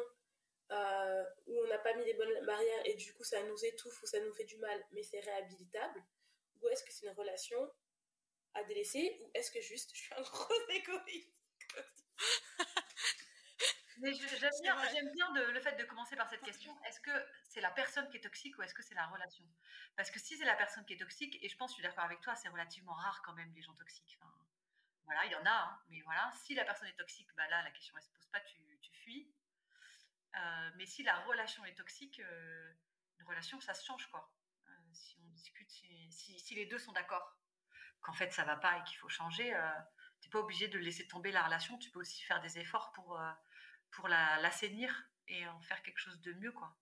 euh, 0.70 1.24
où 1.46 1.58
on 1.64 1.66
n'a 1.68 1.78
pas 1.78 1.94
mis 1.94 2.04
les 2.04 2.14
bonnes 2.14 2.44
barrières 2.44 2.82
et 2.84 2.94
du 2.94 3.14
coup 3.14 3.24
ça 3.24 3.42
nous 3.44 3.64
étouffe 3.64 4.02
ou 4.02 4.06
ça 4.06 4.20
nous 4.20 4.32
fait 4.34 4.44
du 4.44 4.56
mal, 4.58 4.84
mais 4.92 5.02
c'est 5.02 5.20
réhabilitable? 5.20 6.04
Ou 6.60 6.68
est-ce 6.68 6.84
que 6.84 6.92
c'est 6.92 7.06
une 7.06 7.12
relation 7.12 7.58
à 8.54 8.64
délaisser 8.64 9.18
Ou 9.22 9.30
est-ce 9.34 9.50
que 9.50 9.60
juste 9.60 9.90
je 9.94 10.00
suis 10.00 10.14
un 10.14 10.22
gros 10.22 10.54
égoïste? 10.70 11.40
Mais 14.00 14.12
j'aime 14.12 15.10
bien, 15.12 15.32
le 15.34 15.60
fait 15.60 15.76
de 15.76 15.84
commencer 15.84 16.14
par 16.14 16.28
cette 16.30 16.42
question. 16.42 16.72
Est-ce 16.86 17.00
que 17.00 17.10
c'est 17.48 17.60
la 17.60 17.70
personne 17.70 18.08
qui 18.10 18.18
est 18.18 18.20
toxique 18.20 18.56
ou 18.56 18.62
est-ce 18.62 18.74
que 18.74 18.82
c'est 18.82 18.94
la 18.94 19.06
relation? 19.06 19.44
Parce 19.96 20.10
que 20.10 20.20
si 20.20 20.36
c'est 20.36 20.44
la 20.44 20.54
personne 20.54 20.84
qui 20.84 20.94
est 20.94 20.98
toxique, 20.98 21.36
et 21.42 21.48
je 21.48 21.56
pense, 21.56 21.72
je 21.72 21.74
suis 21.74 21.82
d'accord 21.82 22.04
avec 22.04 22.20
toi, 22.20 22.36
c'est 22.36 22.48
relativement 22.48 22.94
rare 22.94 23.20
quand 23.24 23.32
même 23.32 23.52
les 23.54 23.62
gens 23.62 23.74
toxiques. 23.74 24.16
Enfin, 24.20 24.32
voilà, 25.08 25.24
il 25.24 25.32
y 25.32 25.36
en 25.36 25.46
a, 25.46 25.50
hein, 25.50 25.80
mais 25.88 26.02
voilà, 26.02 26.30
si 26.44 26.54
la 26.54 26.66
personne 26.66 26.86
est 26.86 26.96
toxique, 26.96 27.30
bah 27.34 27.48
là, 27.48 27.62
la 27.62 27.70
question 27.70 27.96
ne 27.96 28.00
se 28.02 28.10
pose 28.10 28.26
pas, 28.26 28.40
tu, 28.40 28.58
fuis. 28.92 29.32
Euh, 30.36 30.70
mais 30.76 30.84
si 30.84 31.02
la 31.02 31.18
relation 31.20 31.64
est 31.64 31.74
toxique, 31.74 32.20
euh, 32.20 32.74
une 33.18 33.26
relation, 33.26 33.58
ça 33.62 33.72
se 33.72 33.86
change, 33.86 34.06
quoi. 34.10 34.30
Euh, 34.66 34.70
si 34.92 35.16
on 35.24 35.28
discute, 35.28 35.70
si, 35.70 36.54
les 36.54 36.66
deux 36.66 36.78
sont 36.78 36.92
d'accord 36.92 37.38
qu'en 38.02 38.12
fait 38.12 38.30
ça 38.32 38.44
va 38.44 38.56
pas 38.56 38.78
et 38.78 38.84
qu'il 38.84 38.98
faut 38.98 39.08
changer, 39.08 39.50
tu 40.20 40.28
n'es 40.28 40.30
pas 40.30 40.40
obligé 40.40 40.68
de 40.68 40.78
laisser 40.78 41.08
tomber 41.08 41.32
la 41.32 41.42
relation, 41.42 41.78
tu 41.78 41.90
peux 41.90 42.00
aussi 42.00 42.22
faire 42.24 42.42
des 42.42 42.58
efforts 42.58 42.92
pour, 42.92 43.18
pour 43.90 44.08
l'assainir 44.08 45.08
et 45.26 45.46
en 45.48 45.60
faire 45.62 45.82
quelque 45.82 45.98
chose 45.98 46.20
de 46.20 46.34
mieux, 46.34 46.52
quoi. 46.52 46.76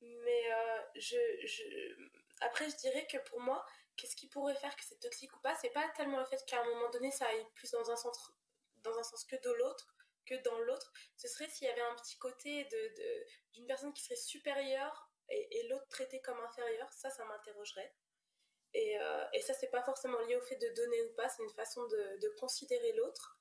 Mais 0.00 0.50
je, 0.96 1.16
je, 1.46 2.10
après, 2.40 2.70
je 2.70 2.76
dirais 2.76 3.06
que 3.06 3.18
pour 3.28 3.40
moi, 3.40 3.66
qu'est-ce 4.00 4.16
qui 4.16 4.28
pourrait 4.28 4.54
faire 4.54 4.74
que 4.74 4.84
c'est 4.84 4.98
toxique 4.98 5.34
ou 5.36 5.40
pas 5.40 5.54
C'est 5.56 5.70
pas 5.70 5.86
tellement 5.96 6.18
le 6.18 6.24
fait 6.24 6.42
qu'à 6.46 6.60
un 6.60 6.64
moment 6.64 6.88
donné, 6.90 7.10
ça 7.10 7.26
aille 7.26 7.46
plus 7.54 7.70
dans 7.72 7.90
un, 7.90 7.96
centre, 7.96 8.34
dans 8.78 8.96
un 8.98 9.02
sens 9.02 9.24
que 9.24 9.36
de 9.36 9.50
l'autre, 9.52 9.94
que 10.24 10.34
dans 10.42 10.58
l'autre. 10.60 10.92
Ce 11.16 11.28
serait 11.28 11.48
s'il 11.48 11.66
y 11.66 11.70
avait 11.70 11.82
un 11.82 11.94
petit 11.96 12.16
côté 12.18 12.64
de, 12.64 13.26
d'une 13.52 13.66
personne 13.66 13.92
qui 13.92 14.02
serait 14.02 14.16
supérieure 14.16 15.10
et, 15.28 15.68
l'autre 15.68 15.86
traité 15.88 16.20
comme 16.20 16.40
inférieur. 16.40 16.90
Ça, 16.92 17.10
ça 17.10 17.24
m'interrogerait. 17.24 17.94
Et, 18.72 18.98
euh, 19.00 19.24
et 19.32 19.42
ça, 19.42 19.54
c'est 19.54 19.70
pas 19.70 19.82
forcément 19.82 20.20
lié 20.22 20.36
au 20.36 20.42
fait 20.42 20.56
de 20.56 20.68
donner 20.74 21.02
ou 21.02 21.14
pas, 21.14 21.28
c'est 21.28 21.42
une 21.42 21.50
façon 21.50 21.86
de, 21.86 22.34
considérer 22.38 22.92
l'autre. 22.92 23.38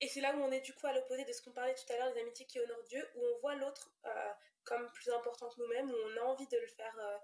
Et 0.00 0.08
c'est 0.08 0.20
là 0.20 0.34
où 0.34 0.40
on 0.40 0.50
est 0.50 0.60
du 0.60 0.74
coup 0.74 0.86
à 0.86 0.92
l'opposé 0.92 1.24
de 1.24 1.32
ce 1.32 1.42
qu'on 1.42 1.52
parlait 1.52 1.74
tout 1.74 1.90
à 1.92 1.96
l'heure, 1.96 2.12
les 2.14 2.20
amitiés 2.20 2.46
qui 2.46 2.60
honorent 2.60 2.82
Dieu, 2.84 3.08
où 3.14 3.24
on 3.24 3.38
voit 3.38 3.54
l'autre 3.54 3.92
euh, 4.04 4.32
comme 4.64 4.90
plus 4.92 5.10
important 5.10 5.48
que 5.48 5.60
nous-mêmes, 5.60 5.90
où 5.90 5.94
on 5.94 6.16
a 6.16 6.24
envie 6.24 6.48
de 6.48 6.58
le 6.58 6.66
faire 6.66 6.98
euh, 6.98 7.18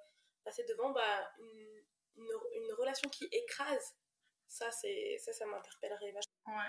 passer 0.45 0.65
devant. 0.65 0.91
Bah, 0.91 1.33
une, 1.39 1.83
une, 2.19 2.73
relation 2.79 3.09
qui 3.09 3.25
écrase, 3.25 3.97
ça, 4.47 4.71
c'est 4.71 5.19
ça, 5.19 5.33
ça 5.33 5.47
m'interpellerait 5.47 6.13
vachement. 6.13 6.63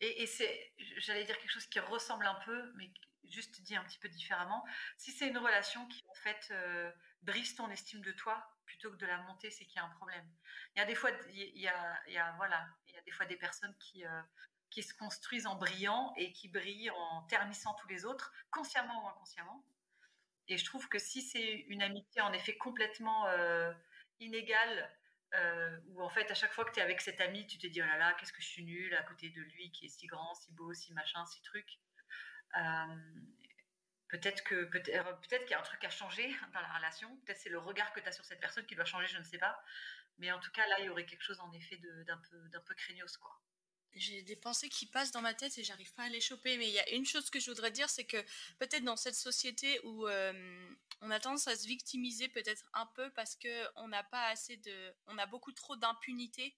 Et, 0.00 0.22
et 0.22 0.26
c'est, 0.26 0.72
j'allais 0.98 1.24
dire 1.24 1.38
quelque 1.38 1.52
chose 1.52 1.66
qui 1.66 1.78
ressemble 1.78 2.26
un 2.26 2.38
peu, 2.44 2.72
mais 2.74 2.90
juste 3.30 3.60
dit 3.62 3.76
un 3.76 3.84
petit 3.84 3.98
peu 3.98 4.08
différemment. 4.08 4.64
Si 4.96 5.12
c'est 5.12 5.28
une 5.28 5.38
relation 5.38 5.86
qui 5.86 6.02
en 6.08 6.14
fait 6.14 6.48
euh, 6.50 6.90
brise 7.22 7.54
ton 7.54 7.70
estime 7.70 8.02
de 8.02 8.12
toi 8.12 8.44
plutôt 8.66 8.90
que 8.90 8.96
de 8.96 9.06
la 9.06 9.18
monter, 9.18 9.50
c'est 9.50 9.64
qu'il 9.64 9.76
y 9.76 9.78
a 9.78 9.84
un 9.84 9.94
problème. 9.96 10.26
Il 10.74 10.78
y 10.80 10.82
a 10.82 10.86
des 10.86 10.94
fois, 10.94 11.10
il 11.30 11.60
y 11.60 11.68
a, 11.68 12.00
il 12.06 12.14
y 12.14 12.18
a 12.18 12.32
voilà, 12.36 12.66
il 12.88 12.94
y 12.94 12.98
a 12.98 13.02
des 13.02 13.12
fois 13.12 13.26
des 13.26 13.36
personnes 13.36 13.74
qui 13.78 14.04
euh, 14.04 14.22
qui 14.70 14.82
se 14.82 14.94
construisent 14.94 15.46
en 15.46 15.54
brillant 15.54 16.12
et 16.16 16.32
qui 16.32 16.48
brillent 16.48 16.90
en 16.90 17.22
ternissant 17.28 17.74
tous 17.74 17.86
les 17.88 18.04
autres, 18.04 18.32
consciemment 18.50 19.04
ou 19.04 19.08
inconsciemment. 19.08 19.64
Et 20.48 20.58
je 20.58 20.64
trouve 20.64 20.88
que 20.88 20.98
si 20.98 21.22
c'est 21.22 21.64
une 21.68 21.80
amitié 21.80 22.20
en 22.20 22.32
effet 22.32 22.56
complètement 22.56 23.26
inégale, 24.20 24.90
où 25.88 26.02
en 26.02 26.08
fait 26.10 26.30
à 26.30 26.34
chaque 26.34 26.52
fois 26.52 26.64
que 26.64 26.72
tu 26.72 26.80
es 26.80 26.82
avec 26.82 27.00
cet 27.00 27.20
ami, 27.20 27.46
tu 27.46 27.58
te 27.58 27.66
dis 27.66 27.82
oh 27.82 27.86
là 27.86 27.98
là, 27.98 28.14
qu'est-ce 28.14 28.32
que 28.32 28.42
je 28.42 28.46
suis 28.46 28.64
nulle 28.64 28.94
à 28.94 29.02
côté 29.02 29.30
de 29.30 29.40
lui 29.40 29.72
qui 29.72 29.86
est 29.86 29.88
si 29.88 30.06
grand, 30.06 30.34
si 30.34 30.52
beau, 30.52 30.72
si 30.74 30.92
machin, 30.92 31.24
si 31.26 31.42
truc. 31.42 31.66
peut-être 34.08 34.44
que 34.44 34.64
peut-être 34.66 35.20
peut 35.28 35.38
qu'il 35.38 35.50
y 35.50 35.54
a 35.54 35.60
un 35.60 35.62
truc 35.62 35.84
à 35.84 35.90
changer 35.90 36.28
dans 36.54 36.60
la 36.60 36.72
relation. 36.74 37.16
Peut-être 37.24 37.38
c'est 37.38 37.50
le 37.50 37.58
regard 37.58 37.92
que 37.92 38.00
tu 38.00 38.08
as 38.08 38.12
sur 38.12 38.24
cette 38.24 38.40
personne 38.40 38.66
qui 38.66 38.76
doit 38.76 38.84
changer, 38.84 39.08
je 39.08 39.18
ne 39.18 39.24
sais 39.24 39.38
pas. 39.38 39.60
Mais 40.18 40.30
en 40.32 40.38
tout 40.40 40.52
cas 40.52 40.66
là, 40.68 40.76
il 40.80 40.86
y 40.86 40.88
aurait 40.88 41.06
quelque 41.06 41.22
chose 41.22 41.40
en 41.40 41.52
effet 41.52 41.76
d'un 42.06 42.18
peu 42.30 42.48
d'un 42.50 42.60
peu 42.60 42.74
craignos 42.74 43.16
quoi 43.16 43.40
j'ai 43.94 44.22
des 44.22 44.36
pensées 44.36 44.68
qui 44.68 44.86
passent 44.86 45.12
dans 45.12 45.20
ma 45.20 45.34
tête 45.34 45.56
et 45.58 45.64
j'arrive 45.64 45.92
pas 45.94 46.04
à 46.04 46.08
les 46.08 46.20
choper. 46.20 46.56
Mais 46.58 46.68
il 46.68 46.72
y 46.72 46.78
a 46.78 46.90
une 46.90 47.06
chose 47.06 47.30
que 47.30 47.40
je 47.40 47.50
voudrais 47.50 47.70
dire, 47.70 47.88
c'est 47.88 48.04
que 48.04 48.22
peut-être 48.58 48.84
dans 48.84 48.96
cette 48.96 49.14
société 49.14 49.80
où 49.84 50.06
euh, 50.08 50.74
on 51.00 51.10
a 51.10 51.20
tendance 51.20 51.48
à 51.48 51.56
se 51.56 51.66
victimiser 51.66 52.28
peut-être 52.28 52.64
un 52.72 52.86
peu 52.86 53.10
parce 53.12 53.36
que 53.36 53.66
on 53.76 53.88
n'a 53.88 54.02
pas 54.02 54.26
assez 54.26 54.56
de, 54.56 54.94
on 55.06 55.18
a 55.18 55.26
beaucoup 55.26 55.52
trop 55.52 55.76
d'impunité 55.76 56.56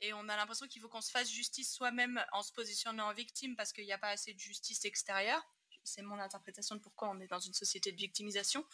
et 0.00 0.12
on 0.12 0.28
a 0.28 0.36
l'impression 0.36 0.66
qu'il 0.66 0.82
faut 0.82 0.88
qu'on 0.88 1.00
se 1.00 1.10
fasse 1.10 1.30
justice 1.30 1.72
soi-même 1.72 2.24
en 2.32 2.42
se 2.42 2.52
positionnant 2.52 3.08
en 3.08 3.14
victime 3.14 3.56
parce 3.56 3.72
qu'il 3.72 3.84
n'y 3.84 3.92
a 3.92 3.98
pas 3.98 4.10
assez 4.10 4.34
de 4.34 4.38
justice 4.38 4.84
extérieure. 4.84 5.42
C'est 5.82 6.02
mon 6.02 6.18
interprétation 6.18 6.76
de 6.76 6.80
pourquoi 6.80 7.10
on 7.10 7.20
est 7.20 7.26
dans 7.26 7.40
une 7.40 7.52
société 7.52 7.92
de 7.92 7.96
victimisation. 7.96 8.64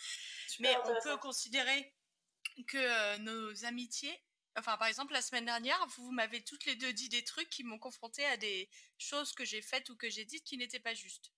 Mais 0.61 0.75
on 0.85 1.03
peut 1.03 1.17
considérer 1.17 1.93
que 2.67 2.79
euh, 2.79 3.19
nos 3.19 3.65
amitiés 3.65 4.17
Enfin, 4.57 4.77
par 4.77 4.89
exemple, 4.89 5.13
la 5.13 5.23
semaine 5.23 5.45
dernière, 5.45 5.87
vous 5.97 6.11
m'avez 6.11 6.43
toutes 6.43 6.65
les 6.65 6.77
deux 6.77 6.93
dit 6.93 7.09
des 7.09 7.25
trucs 7.25 7.51
qui 7.51 7.63
m'ont 7.65 7.79
confronté 7.79 8.25
à 8.27 8.37
des 8.37 8.69
choses 8.99 9.33
que 9.33 9.45
j'ai 9.45 9.63
faites 9.63 9.89
ou 9.91 9.97
que 9.97 10.11
j'ai 10.11 10.25
dites 10.25 10.45
qui 10.45 10.57
n'étaient 10.57 10.81
pas 10.81 10.95
justes. 10.95 11.33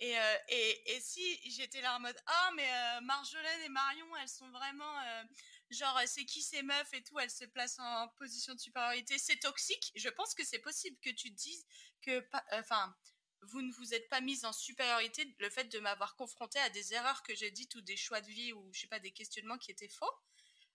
Et, 0.00 0.16
euh, 0.16 0.38
et, 0.48 0.94
et, 0.94 1.00
si 1.00 1.50
j'étais 1.50 1.80
là 1.80 1.96
en 1.96 2.00
mode 2.00 2.16
ah 2.26 2.50
mais 2.54 2.70
euh, 2.70 3.00
Marjolaine 3.00 3.62
et 3.64 3.68
Marion 3.68 4.16
elles 4.18 4.28
sont 4.28 4.48
vraiment 4.50 5.00
euh, 5.00 5.24
genre 5.70 6.00
c'est 6.06 6.24
qui 6.24 6.40
ces 6.40 6.62
meufs 6.62 6.92
et 6.94 7.02
tout 7.02 7.18
elles 7.18 7.32
se 7.32 7.44
placent 7.46 7.80
en 7.80 8.06
position 8.16 8.54
de 8.54 8.60
supériorité 8.60 9.18
c'est 9.18 9.40
toxique 9.40 9.90
je 9.96 10.08
pense 10.10 10.34
que 10.34 10.44
c'est 10.44 10.60
possible 10.60 10.96
que 11.02 11.10
tu 11.10 11.32
dises 11.32 11.66
que 12.00 12.24
enfin 12.52 12.94
vous 13.42 13.60
ne 13.60 13.72
vous 13.72 13.92
êtes 13.92 14.08
pas 14.08 14.20
mise 14.20 14.44
en 14.44 14.52
supériorité 14.52 15.34
le 15.40 15.50
fait 15.50 15.64
de 15.64 15.80
m'avoir 15.80 16.14
confronté 16.14 16.60
à 16.60 16.70
des 16.70 16.94
erreurs 16.94 17.24
que 17.24 17.34
j'ai 17.34 17.50
dites 17.50 17.74
ou 17.74 17.80
des 17.80 17.96
choix 17.96 18.20
de 18.20 18.28
vie 18.28 18.52
ou 18.52 18.72
je 18.72 18.82
sais 18.82 18.86
pas 18.86 19.00
des 19.00 19.10
questionnements 19.10 19.58
qui 19.58 19.72
étaient 19.72 19.88
faux 19.88 20.14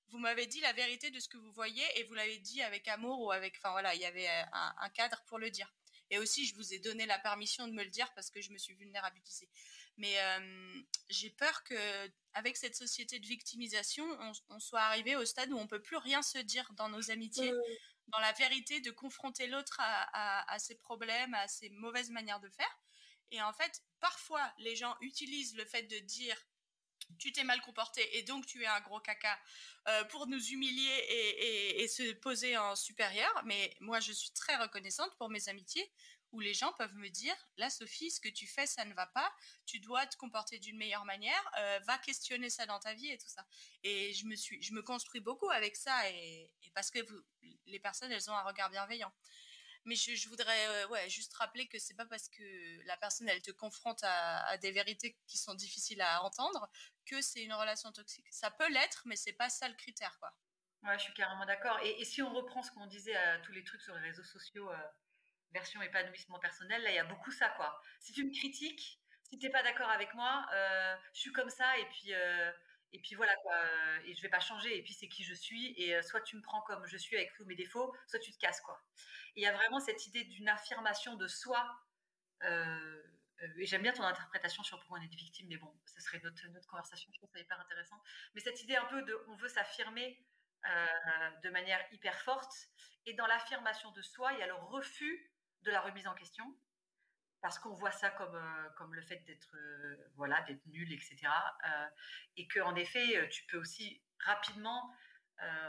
vous 0.10 0.20
m'avez 0.20 0.46
dit 0.46 0.60
la 0.62 0.74
vérité 0.74 1.12
de 1.12 1.20
ce 1.20 1.28
que 1.28 1.38
vous 1.38 1.52
voyez 1.52 1.84
et 1.96 2.04
vous 2.04 2.14
l'avez 2.14 2.38
dit 2.40 2.62
avec 2.62 2.88
amour 2.88 3.20
ou 3.22 3.32
avec, 3.32 3.56
enfin 3.58 3.72
voilà, 3.72 3.96
il 3.96 4.02
y 4.02 4.06
avait 4.06 4.28
euh, 4.28 4.44
un, 4.54 4.90
cadre 4.90 5.24
pour 5.28 5.40
le 5.40 5.50
dire. 5.50 5.72
Et 6.10 6.20
aussi, 6.20 6.46
je 6.46 6.56
vous 6.56 6.74
ai 6.74 6.80
donné 6.80 7.06
la 7.06 7.18
permission 7.18 7.68
de 7.68 7.74
me 7.74 7.84
le 7.84 7.90
dire 7.90 8.14
parce 8.14 8.30
que 8.30 8.42
je 8.42 8.52
me 8.52 8.58
suis 8.58 8.76
vulnérabilisée. 8.76 9.50
Mais 9.98 10.20
euh, 10.20 10.82
j'ai 11.10 11.30
peur 11.32 11.64
que, 11.64 12.12
avec 12.34 12.58
cette 12.58 12.76
société 12.76 13.20
de 13.20 13.26
victimisation, 13.26 14.06
on, 14.50 14.60
soit 14.60 14.82
arrivé 14.82 15.16
au 15.16 15.26
stade 15.26 15.52
où 15.52 15.58
on 15.58 15.68
peut 15.68 15.82
plus 15.82 15.98
rien 15.98 16.22
se 16.22 16.38
dire 16.38 16.72
dans 16.74 16.90
nos 16.90 17.10
amitiés, 17.10 17.52
dans 18.08 18.20
la 18.20 18.34
vérité, 18.34 18.82
de 18.82 18.92
confronter 18.92 19.48
l'autre 19.48 19.78
à 19.80 20.60
ses 20.60 20.76
problèmes, 20.76 21.34
à 21.34 21.48
ses 21.48 21.70
mauvaises 21.70 22.12
manières 22.12 22.40
de 22.40 22.50
faire. 22.50 22.80
Et 23.34 23.42
en 23.42 23.52
fait, 23.52 23.82
parfois, 24.00 24.54
les 24.60 24.76
gens 24.76 24.96
utilisent 25.02 25.56
le 25.56 25.66
fait 25.66 25.84
de 25.84 25.98
dire 25.98 26.38
tu 27.18 27.32
t'es 27.32 27.44
mal 27.44 27.62
comporté 27.62 28.18
et 28.18 28.24
donc 28.24 28.46
tu 28.46 28.64
es 28.64 28.68
un 28.68 28.82
gros 28.82 29.00
caca 29.00 29.40
euh, 29.88 30.04
pour 30.06 30.28
nous 30.28 30.42
humilier 30.42 31.76
et, 31.78 31.88
se 31.88 32.14
poser 32.14 32.58
en 32.58 32.76
supérieur. 32.76 33.32
Mais 33.46 33.76
moi, 33.80 34.00
je 34.00 34.12
suis 34.12 34.32
très 34.32 34.56
reconnaissante 34.56 35.16
pour 35.18 35.30
mes 35.30 35.50
amitiés 35.50 35.92
où 36.32 36.40
les 36.40 36.54
gens 36.56 36.74
peuvent 36.74 36.96
me 36.96 37.10
dire, 37.10 37.36
là, 37.58 37.70
Sophie, 37.70 38.10
ce 38.10 38.20
que 38.20 38.28
tu 38.28 38.48
fais, 38.48 38.66
ça 38.66 38.86
ne 38.86 38.94
va 38.96 39.06
pas, 39.06 39.32
tu 39.68 39.80
dois 39.80 40.08
te 40.08 40.18
comporter 40.18 40.58
d'une 40.58 40.78
meilleure 40.78 41.06
manière, 41.06 41.52
euh, 41.60 41.80
va 41.86 42.00
questionner 42.00 42.50
ça 42.50 42.66
dans 42.66 42.80
ta 42.80 42.96
vie 42.96 43.12
et 43.12 43.18
tout 43.20 43.30
ça. 43.30 43.46
Et 43.84 44.14
je 44.14 44.26
me 44.26 44.36
suis, 44.36 44.62
je 44.62 44.74
me 44.74 44.82
construis 44.82 45.22
beaucoup 45.22 45.50
avec 45.52 45.76
ça 45.76 46.10
et, 46.10 46.52
parce 46.74 46.90
que 46.90 47.00
les 47.68 47.80
personnes, 47.80 48.12
elles 48.12 48.32
ont 48.32 48.36
un 48.36 48.42
regard 48.42 48.72
bienveillant. 48.72 49.14
Mais 49.86 49.96
je, 49.96 50.30
voudrais 50.30 50.86
euh, 50.86 51.10
juste 51.10 51.34
rappeler 51.34 51.68
que 51.68 51.78
c'est 51.78 51.96
pas 51.96 52.06
parce 52.06 52.30
que 52.30 52.86
la 52.86 52.96
personne 52.98 53.28
elle 53.28 53.42
te 53.42 53.52
confronte 53.52 54.00
à, 54.04 54.58
des 54.58 54.72
vérités 54.72 55.18
qui 55.28 55.38
sont 55.38 55.54
difficiles 55.56 56.02
à 56.02 56.24
entendre 56.24 56.70
que 57.06 57.22
c'est 57.22 57.44
une 57.44 57.54
relation 57.54 57.92
toxique. 57.92 58.28
Ça 58.32 58.50
peut 58.52 58.70
l'être, 58.72 59.04
mais 59.06 59.16
c'est 59.16 59.34
pas 59.34 59.50
ça 59.50 59.68
le 59.68 59.76
critère, 59.76 60.18
quoi. 60.20 60.34
Ouais, 60.84 60.98
je 60.98 61.04
suis 61.04 61.14
carrément 61.14 61.46
d'accord. 61.46 61.80
Et, 61.84 62.04
si 62.06 62.22
on 62.22 62.34
reprend 62.34 62.62
ce 62.62 62.72
qu'on 62.72 62.88
disait 62.88 63.16
à 63.16 63.40
tous 63.40 63.52
les 63.52 63.64
trucs 63.64 63.82
sur 63.82 63.96
les 63.96 64.02
réseaux 64.02 64.24
sociaux, 64.24 64.70
euh, 64.70 64.78
version 65.52 65.82
épanouissement 65.82 66.40
personnel, 66.40 66.82
là 66.84 66.92
il 66.92 66.96
y 66.96 67.00
a 67.00 67.06
beaucoup 67.06 67.32
ça, 67.32 67.50
quoi. 67.50 67.82
Si 68.00 68.14
tu 68.14 68.24
me 68.26 68.34
critiques, 68.34 69.00
si 69.24 69.38
t'es 69.38 69.50
pas 69.50 69.64
d'accord 69.64 69.90
avec 69.90 70.14
moi, 70.14 70.46
euh, 70.54 70.96
je 71.14 71.20
suis 71.20 71.32
comme 71.32 71.50
ça 71.50 71.78
et 71.78 71.86
puis 71.86 72.14
et 72.94 73.00
puis 73.00 73.16
voilà 73.16 73.36
quoi, 73.38 73.56
et 74.06 74.14
je 74.14 74.22
vais 74.22 74.30
pas 74.30 74.40
changer. 74.40 74.78
Et 74.78 74.84
puis 74.84 74.94
c'est 74.94 75.08
qui 75.08 75.24
je 75.24 75.34
suis. 75.34 75.74
Et 75.78 76.02
soit 76.04 76.22
tu 76.22 76.38
me 76.38 76.42
prends 76.42 76.62
comme 76.62 76.86
je 76.86 76.98
suis 76.98 77.16
avec 77.16 77.34
tous 77.34 77.46
mes 77.46 77.56
défauts, 77.56 77.96
soit 78.08 78.20
tu 78.20 78.32
te 78.32 78.40
casses 78.40 78.62
quoi. 78.62 78.82
Il 79.36 79.44
y 79.44 79.48
a 79.48 79.54
vraiment 79.54 79.80
cette 79.80 80.06
idée 80.08 80.24
d'une 80.24 80.48
affirmation 80.50 81.16
de 81.16 81.28
soi. 81.28 81.68
et 82.44 83.66
j'aime 83.66 83.82
bien 83.82 83.94
ton 83.94 84.04
interprétation 84.04 84.64
sur 84.64 84.80
pourquoi 84.80 85.00
on 85.00 85.02
est 85.02 85.08
des 85.08 85.18
victimes, 85.18 85.48
mais 85.50 85.58
bon, 85.58 85.74
ce 85.86 86.00
serait 86.02 86.22
notre, 86.24 86.48
notre 86.50 86.68
conversation, 86.68 87.12
je 87.14 87.20
pense 87.20 87.32
que 87.32 87.40
hyper 87.40 87.60
intéressant. 87.60 88.02
Mais 88.36 88.42
cette 88.42 88.62
idée 88.62 88.76
un 88.76 88.86
peu 88.86 89.02
de 89.02 89.26
on 89.28 89.36
veut 89.36 89.50
s'affirmer 89.50 90.24
de 91.44 91.50
manière 91.50 91.82
hyper 91.92 92.20
forte. 92.22 92.54
Et 93.06 93.14
dans 93.14 93.28
l'affirmation 93.28 93.92
de 93.92 94.02
soi, 94.02 94.32
il 94.34 94.40
y 94.40 94.44
a 94.44 94.48
le 94.48 94.54
refus 94.54 95.32
de 95.64 95.72
la 95.72 95.82
remise 95.82 96.08
en 96.08 96.14
question 96.14 96.46
parce 97.44 97.60
qu'on 97.60 97.74
voit 97.74 97.92
ça 97.92 98.10
comme, 98.10 98.36
euh, 98.36 98.86
le 98.94 99.02
fait 99.02 99.18
d'être 99.26 99.54
euh, 99.56 99.98
voilà 100.16 100.44
nul, 100.68 100.94
etc. 100.94 101.18
Euh, 101.66 101.88
et 102.38 102.48
que 102.48 102.62
en 102.62 102.74
effet, 102.76 103.28
tu 103.30 103.44
peux 103.46 103.58
aussi 103.58 104.02
rapidement 104.20 104.92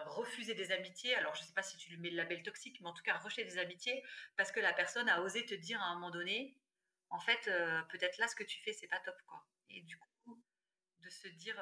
refuser 0.07 0.55
des 0.55 0.71
amitiés. 0.71 1.17
Alors, 1.17 1.35
je 1.35 1.43
ne 1.43 1.47
sais 1.47 1.53
pas 1.53 1.65
si 1.65 1.77
tu 1.77 1.91
lui 1.91 1.99
mets 1.99 2.11
le 2.11 2.17
label 2.17 2.45
toxique, 2.45 2.81
mais 2.81 2.87
en 2.87 2.93
tout 2.93 3.03
cas, 3.03 3.19
rejeter 3.19 3.45
des 3.45 3.59
amitiés 3.59 4.05
parce 4.37 4.53
que 4.53 4.61
la 4.61 4.73
personne 4.73 5.09
a 5.09 5.21
osé 5.21 5.45
te 5.47 5.55
dire 5.55 5.83
à 5.83 5.87
un 5.87 5.95
moment 5.95 6.11
donné, 6.11 6.57
en 7.11 7.19
fait, 7.19 7.51
peut-être 7.89 8.19
là, 8.19 8.29
ce 8.29 8.37
que 8.37 8.45
tu 8.45 8.63
fais, 8.63 8.73
c'est 8.73 8.87
pas 8.87 9.01
top, 9.01 9.17
quoi. 9.27 9.45
Et 9.71 9.83
du 9.83 9.99
coup, 9.99 10.41
de 11.01 11.11
se 11.11 11.27
dire, 11.27 11.61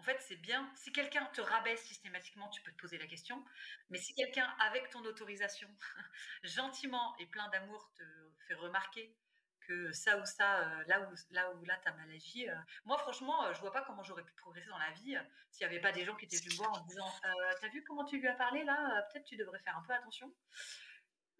en 0.00 0.02
fait, 0.02 0.16
c'est 0.20 0.36
bien. 0.36 0.66
Si 0.76 0.92
quelqu'un 0.92 1.26
te 1.34 1.42
rabaisse 1.42 1.82
systématiquement, 1.82 2.48
tu 2.48 2.62
peux 2.62 2.72
te 2.72 2.80
poser 2.80 2.96
la 2.96 3.06
question. 3.06 3.44
Mais 3.90 3.98
si 3.98 4.14
quelqu'un, 4.14 4.46
avec 4.58 4.88
ton 4.88 5.04
autorisation, 5.04 5.68
gentiment 6.42 7.14
et 7.18 7.26
plein 7.26 7.46
d'amour, 7.50 7.92
te 7.98 8.02
fait 8.48 8.54
remarquer 8.54 9.14
que 9.60 9.92
ça 9.92 10.16
ou 10.16 10.24
ça, 10.24 10.60
euh, 10.60 10.84
là 10.86 11.02
où 11.02 11.14
là 11.32 11.52
où 11.52 11.64
là 11.66 11.78
mal 11.98 12.10
agi. 12.12 12.48
Euh, 12.48 12.54
moi, 12.86 12.96
franchement, 12.96 13.44
euh, 13.44 13.52
je 13.52 13.60
vois 13.60 13.72
pas 13.72 13.82
comment 13.82 14.02
j'aurais 14.02 14.24
pu 14.24 14.32
progresser 14.36 14.70
dans 14.70 14.78
la 14.78 14.90
vie 14.92 15.18
s'il 15.50 15.66
n'y 15.66 15.70
avait 15.70 15.82
pas 15.82 15.92
des 15.92 16.06
gens 16.06 16.16
qui 16.16 16.24
étaient 16.24 16.38
venus 16.38 16.58
me 16.58 16.64
voir 16.64 16.72
en 16.72 16.80
disant 16.86 17.12
"T'as 17.60 17.68
vu 17.68 17.84
comment 17.84 18.06
tu 18.06 18.18
lui 18.18 18.26
as 18.26 18.36
parlé 18.36 18.64
là 18.64 19.06
Peut-être 19.12 19.26
tu 19.26 19.36
devrais 19.36 19.58
faire 19.58 19.76
un 19.76 19.82
peu 19.82 19.92
attention." 19.92 20.34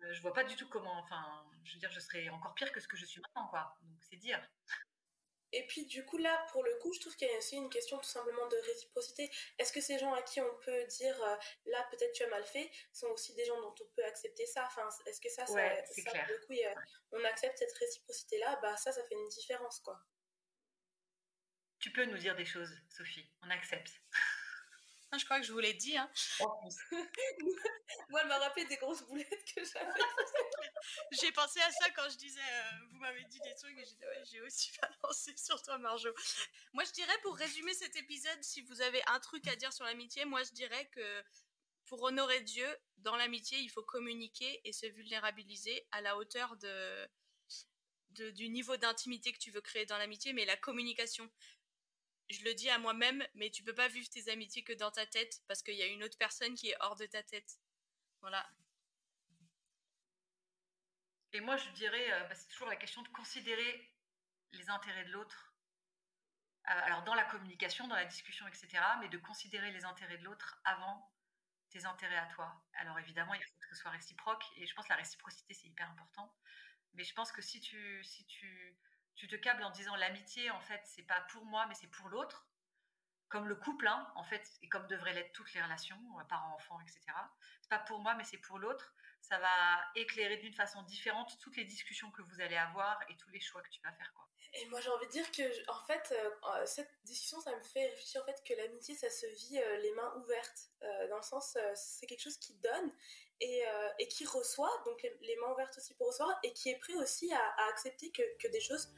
je 0.03 0.21
vois 0.21 0.35
pas 0.35 0.45
du 0.45 0.55
tout 0.55 0.69
comment. 0.69 0.99
Enfin, 0.99 1.47
je 1.65 1.75
veux 1.75 1.79
dire, 1.79 1.91
je 1.93 2.01
serais 2.01 2.29
encore 2.29 2.53
pire 2.53 2.71
que 2.73 2.81
ce 2.81 2.89
que 2.89 2.99
je 2.99 3.07
suis 3.07 3.23
maintenant, 3.23 3.49
quoi. 3.49 3.79
Donc 3.81 3.97
c'est 4.03 4.17
dire. 4.17 4.39
Et 5.53 5.67
puis 5.67 5.87
du 5.87 6.05
coup 6.05 6.19
là, 6.19 6.47
pour 6.53 6.63
le 6.63 6.75
coup, 6.77 6.93
je 6.93 7.01
trouve 7.01 7.17
qu'il 7.17 7.29
y 7.29 7.35
a 7.35 7.39
aussi 7.39 7.57
une 7.57 7.71
question 7.71 7.99
tout 7.99 8.09
simplement 8.09 8.47
de 8.49 8.57
réciprocité. 8.57 9.31
Est-ce 9.59 9.73
que 9.73 9.81
ces 9.81 9.99
gens 9.99 10.13
à 10.15 10.23
qui 10.23 10.41
on 10.41 10.55
peut 10.65 10.87
dire 10.87 11.21
euh, 11.23 11.37
là 11.67 11.87
peut-être 11.91 12.13
tu 12.13 12.23
as 12.23 12.29
mal 12.29 12.45
fait 12.45 12.71
sont 12.93 13.09
aussi 13.09 13.35
des 13.35 13.45
gens 13.45 13.61
dont 13.61 13.75
on 13.81 13.87
peut 13.97 14.05
accepter 14.05 14.47
ça? 14.47 14.65
Enfin, 14.67 14.89
est-ce 15.07 15.21
que 15.21 15.29
ça, 15.29 15.47
ça, 15.47 15.85
c'est 15.91 16.03
clair. 16.03 16.27
le 16.29 16.39
coup, 16.47 16.55
on 17.13 17.25
accepte 17.25 17.59
cette 17.59 17.73
réciprocité 17.73 18.39
là 18.39 18.59
Bah 18.63 18.77
ça, 18.77 18.93
ça 18.93 19.03
fait 19.05 19.15
une 19.15 19.29
différence 19.29 19.81
quoi. 19.81 20.01
Tu 21.81 21.91
peux 21.93 22.05
nous 22.05 22.19
dire 22.19 22.37
des 22.37 22.45
choses, 22.45 22.71
Sophie. 22.91 23.27
On 23.43 23.51
accepte. 23.51 23.91
Je 25.19 25.25
crois 25.25 25.41
que 25.41 25.47
je 25.47 25.53
vous 25.53 25.59
l'ai 25.59 25.75
dit. 25.75 25.97
Hein. 25.97 26.11
Moi, 28.09 28.21
elle 28.21 28.29
m'a 28.29 28.39
rappelé 28.39 28.65
des 28.67 28.77
grosses 28.77 29.03
boulettes 29.03 29.45
que 29.55 29.65
j'avais. 29.65 29.91
j'ai 31.13 31.33
pensé 31.33 31.61
à 31.61 31.71
ça 31.71 31.91
quand 31.91 32.09
je 32.09 32.17
disais, 32.17 32.41
euh, 32.41 32.87
vous 32.91 32.99
m'avez 32.99 33.25
dit 33.25 33.41
des 33.41 33.55
trucs, 33.55 33.77
et 33.77 33.85
j'ai 33.85 34.07
ouais, 34.07 34.23
j'ai 34.31 34.41
aussi 34.43 34.71
balancé 35.03 35.37
sur 35.37 35.61
toi, 35.63 35.79
Marjo. 35.79 36.11
Moi, 36.73 36.85
je 36.85 36.93
dirais, 36.93 37.19
pour 37.23 37.37
résumer 37.37 37.75
cet 37.75 37.97
épisode, 37.97 38.43
si 38.43 38.63
vous 38.63 38.81
avez 38.83 39.03
un 39.09 39.21
truc 39.21 39.47
à 39.49 39.57
dire 39.57 39.73
sur 39.73 39.85
l'amitié, 39.85 40.25
moi, 40.25 40.43
je 40.45 40.53
dirais 40.53 40.89
que 40.93 41.25
pour 41.87 42.03
honorer 42.03 42.41
Dieu, 42.43 42.69
dans 42.99 43.17
l'amitié, 43.17 43.59
il 43.59 43.69
faut 43.69 43.83
communiquer 43.83 44.61
et 44.65 44.73
se 44.73 44.87
vulnérabiliser 44.87 45.89
à 45.91 46.01
la 46.01 46.17
hauteur 46.17 46.57
de, 46.57 47.09
de 48.11 48.31
du 48.31 48.49
niveau 48.49 48.77
d'intimité 48.77 49.33
que 49.33 49.39
tu 49.39 49.51
veux 49.51 49.61
créer 49.61 49.87
dans 49.87 49.99
l'amitié, 49.99 50.33
mais 50.33 50.45
la 50.45 50.57
communication 50.57 51.29
je 52.31 52.45
le 52.45 52.55
dis 52.55 52.71
à 52.71 52.79
moi-même, 52.79 53.27
mais 53.35 53.51
tu 53.51 53.63
peux 53.63 53.75
pas 53.75 53.89
vivre 53.89 54.09
tes 54.09 54.31
amitiés 54.31 54.63
que 54.63 54.73
dans 54.73 54.91
ta 54.91 55.07
tête 55.07 55.43
parce 55.49 55.63
qu'il 55.63 55.75
y 55.75 55.83
a 55.83 55.87
une 55.87 56.05
autre 56.05 56.19
personne 56.19 56.55
qui 56.55 56.71
est 56.71 56.77
hors 56.81 56.97
de 56.97 57.07
ta 57.07 57.23
tête. 57.23 57.59
Voilà. 58.21 58.49
Et 61.33 61.41
moi, 61.41 61.57
je 61.57 61.69
dirais, 61.71 62.13
euh, 62.13 62.25
bah, 62.25 62.35
c'est 62.35 62.49
toujours 62.49 62.69
la 62.69 62.77
question 62.77 63.03
de 63.03 63.09
considérer 63.09 63.93
les 64.53 64.69
intérêts 64.69 65.05
de 65.05 65.13
l'autre. 65.13 65.55
Euh, 66.69 66.73
alors, 66.85 67.03
dans 67.05 67.15
la 67.15 67.25
communication, 67.25 67.87
dans 67.89 67.95
la 67.95 68.05
discussion, 68.05 68.47
etc., 68.49 68.69
mais 69.01 69.09
de 69.09 69.19
considérer 69.19 69.71
les 69.73 69.85
intérêts 69.85 70.19
de 70.19 70.25
l'autre 70.25 70.61
avant 70.65 71.13
tes 71.71 71.85
intérêts 71.85 72.17
à 72.17 72.27
toi. 72.27 72.63
Alors, 72.75 72.99
évidemment, 72.99 73.35
il 73.35 73.43
faut 73.43 73.59
que 73.61 73.69
ce 73.69 73.77
soit 73.77 73.93
réciproque, 73.93 74.45
et 74.57 74.67
je 74.67 74.75
pense 74.75 74.87
que 74.87 74.93
la 74.93 74.97
réciprocité, 74.97 75.55
c'est 75.55 75.69
hyper 75.69 75.89
important. 75.91 76.35
Mais 76.95 77.05
je 77.05 77.15
pense 77.15 77.31
que 77.31 77.43
si 77.43 77.61
tu, 77.61 78.03
si 78.03 78.27
tu, 78.27 78.77
tu 79.21 79.29
te 79.29 79.37
câbles 79.37 79.63
en 79.63 79.71
disant 79.71 79.95
l'amitié, 79.97 80.51
en 80.51 80.61
fait, 80.61 80.81
c'est 80.87 81.03
pas 81.03 81.21
pour 81.31 81.45
moi, 81.45 81.67
mais 81.67 81.75
c'est 81.75 81.89
pour 81.89 82.09
l'autre. 82.09 82.47
Comme 83.29 83.49
le 83.49 83.55
couple, 83.55 83.87
hein, 83.87 84.11
en 84.17 84.25
fait, 84.25 84.43
et 84.63 84.69
comme 84.71 84.87
devraient 84.87 85.13
l'être 85.13 85.33
toutes 85.33 85.53
les 85.53 85.63
relations, 85.63 86.01
euh, 86.19 86.25
parents, 86.25 86.55
enfants, 86.55 86.81
etc. 86.81 87.03
C'est 87.61 87.69
pas 87.69 87.79
pour 87.81 87.99
moi, 87.99 88.15
mais 88.15 88.25
c'est 88.25 88.39
pour 88.39 88.59
l'autre. 88.59 88.95
Ça 89.21 89.39
va 89.39 89.79
éclairer 89.95 90.39
d'une 90.39 90.55
façon 90.55 90.83
différente 90.85 91.39
toutes 91.39 91.57
les 91.59 91.65
discussions 91.65 92.11
que 92.13 92.23
vous 92.23 92.41
allez 92.41 92.57
avoir 92.57 92.99
et 93.11 93.17
tous 93.19 93.29
les 93.29 93.41
choix 93.41 93.61
que 93.61 93.69
tu 93.69 93.81
vas 93.83 93.93
faire, 93.93 94.11
quoi. 94.15 94.27
Et 94.55 94.67
moi, 94.67 94.81
j'ai 94.81 94.89
envie 94.89 95.07
de 95.07 95.13
dire 95.13 95.31
que, 95.31 95.71
en 95.71 95.85
fait, 95.85 96.13
euh, 96.13 96.67
cette 96.67 96.91
discussion, 97.05 97.41
ça 97.43 97.55
me 97.55 97.63
fait 97.63 97.89
réfléchir 97.89 98.23
au 98.23 98.25
fait 98.25 98.43
que 98.43 98.55
l'amitié, 98.55 98.97
ça 98.97 99.11
se 99.11 99.27
vit 99.27 99.61
euh, 99.61 99.77
les 99.77 99.93
mains 99.93 100.15
ouvertes. 100.17 100.71
dans 101.11 101.19
le 101.19 101.23
sens, 101.23 101.59
c'est 101.75 102.07
quelque 102.07 102.23
chose 102.23 102.39
qui 102.39 102.55
donne 102.55 102.93
et, 103.41 103.63
et 103.99 104.09
qui 104.09 104.25
reçoit, 104.25 104.73
donc 104.87 105.07
les, 105.21 105.37
mains 105.37 105.53
ouvertes 105.53 105.77
aussi 105.77 105.95
pour 105.95 106.09
recevoir, 106.09 106.39
et 106.43 106.53
qui 106.53 106.71
est 106.71 106.79
prêt 106.79 106.97
aussi 106.97 107.33
à, 107.33 107.69
accepter 107.69 108.11
que, 108.11 108.23
que, 108.39 108.49
des 108.49 108.61
choses 108.61 108.93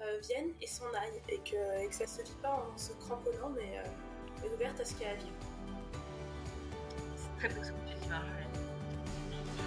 euh, 0.00 0.18
viennent 0.20 0.52
et 0.60 0.66
s'en 0.66 0.86
aillent 0.94 1.22
et 1.28 1.38
que, 1.38 1.92
ça 1.94 2.06
se 2.06 2.22
vit 2.22 2.36
pas 2.42 2.68
en 2.72 2.78
se 2.78 2.92
cramponnant 2.92 3.50
mais, 3.54 3.78
euh, 3.78 4.54
ouverte 4.54 4.80
à 4.80 4.84
ce 4.84 4.94
qu'il 4.94 5.06
y 5.06 5.08
a 5.08 5.12
à 5.12 5.14
vivre. 5.14 5.32
C'est 7.16 7.36
très 7.38 7.48
beau 7.54 7.60
que 7.60 7.66
tu 7.66 8.08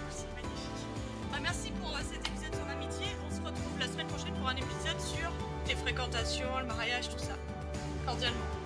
C'est 0.09 0.33
magnifique. 0.33 0.87
Bah, 1.31 1.37
merci 1.41 1.71
pour 1.71 1.89
euh, 1.89 1.99
cet 2.01 2.27
épisode 2.27 2.55
sur 2.55 2.65
l'amitié. 2.65 3.07
On 3.27 3.35
se 3.35 3.41
retrouve 3.41 3.79
la 3.79 3.87
semaine 3.87 4.07
prochaine 4.07 4.33
pour 4.35 4.47
un 4.47 4.55
épisode 4.55 4.99
sur 4.99 5.31
les 5.67 5.75
fréquentations, 5.75 6.59
le 6.59 6.65
mariage, 6.65 7.09
tout 7.09 7.19
ça. 7.19 7.35
Cordialement. 8.05 8.60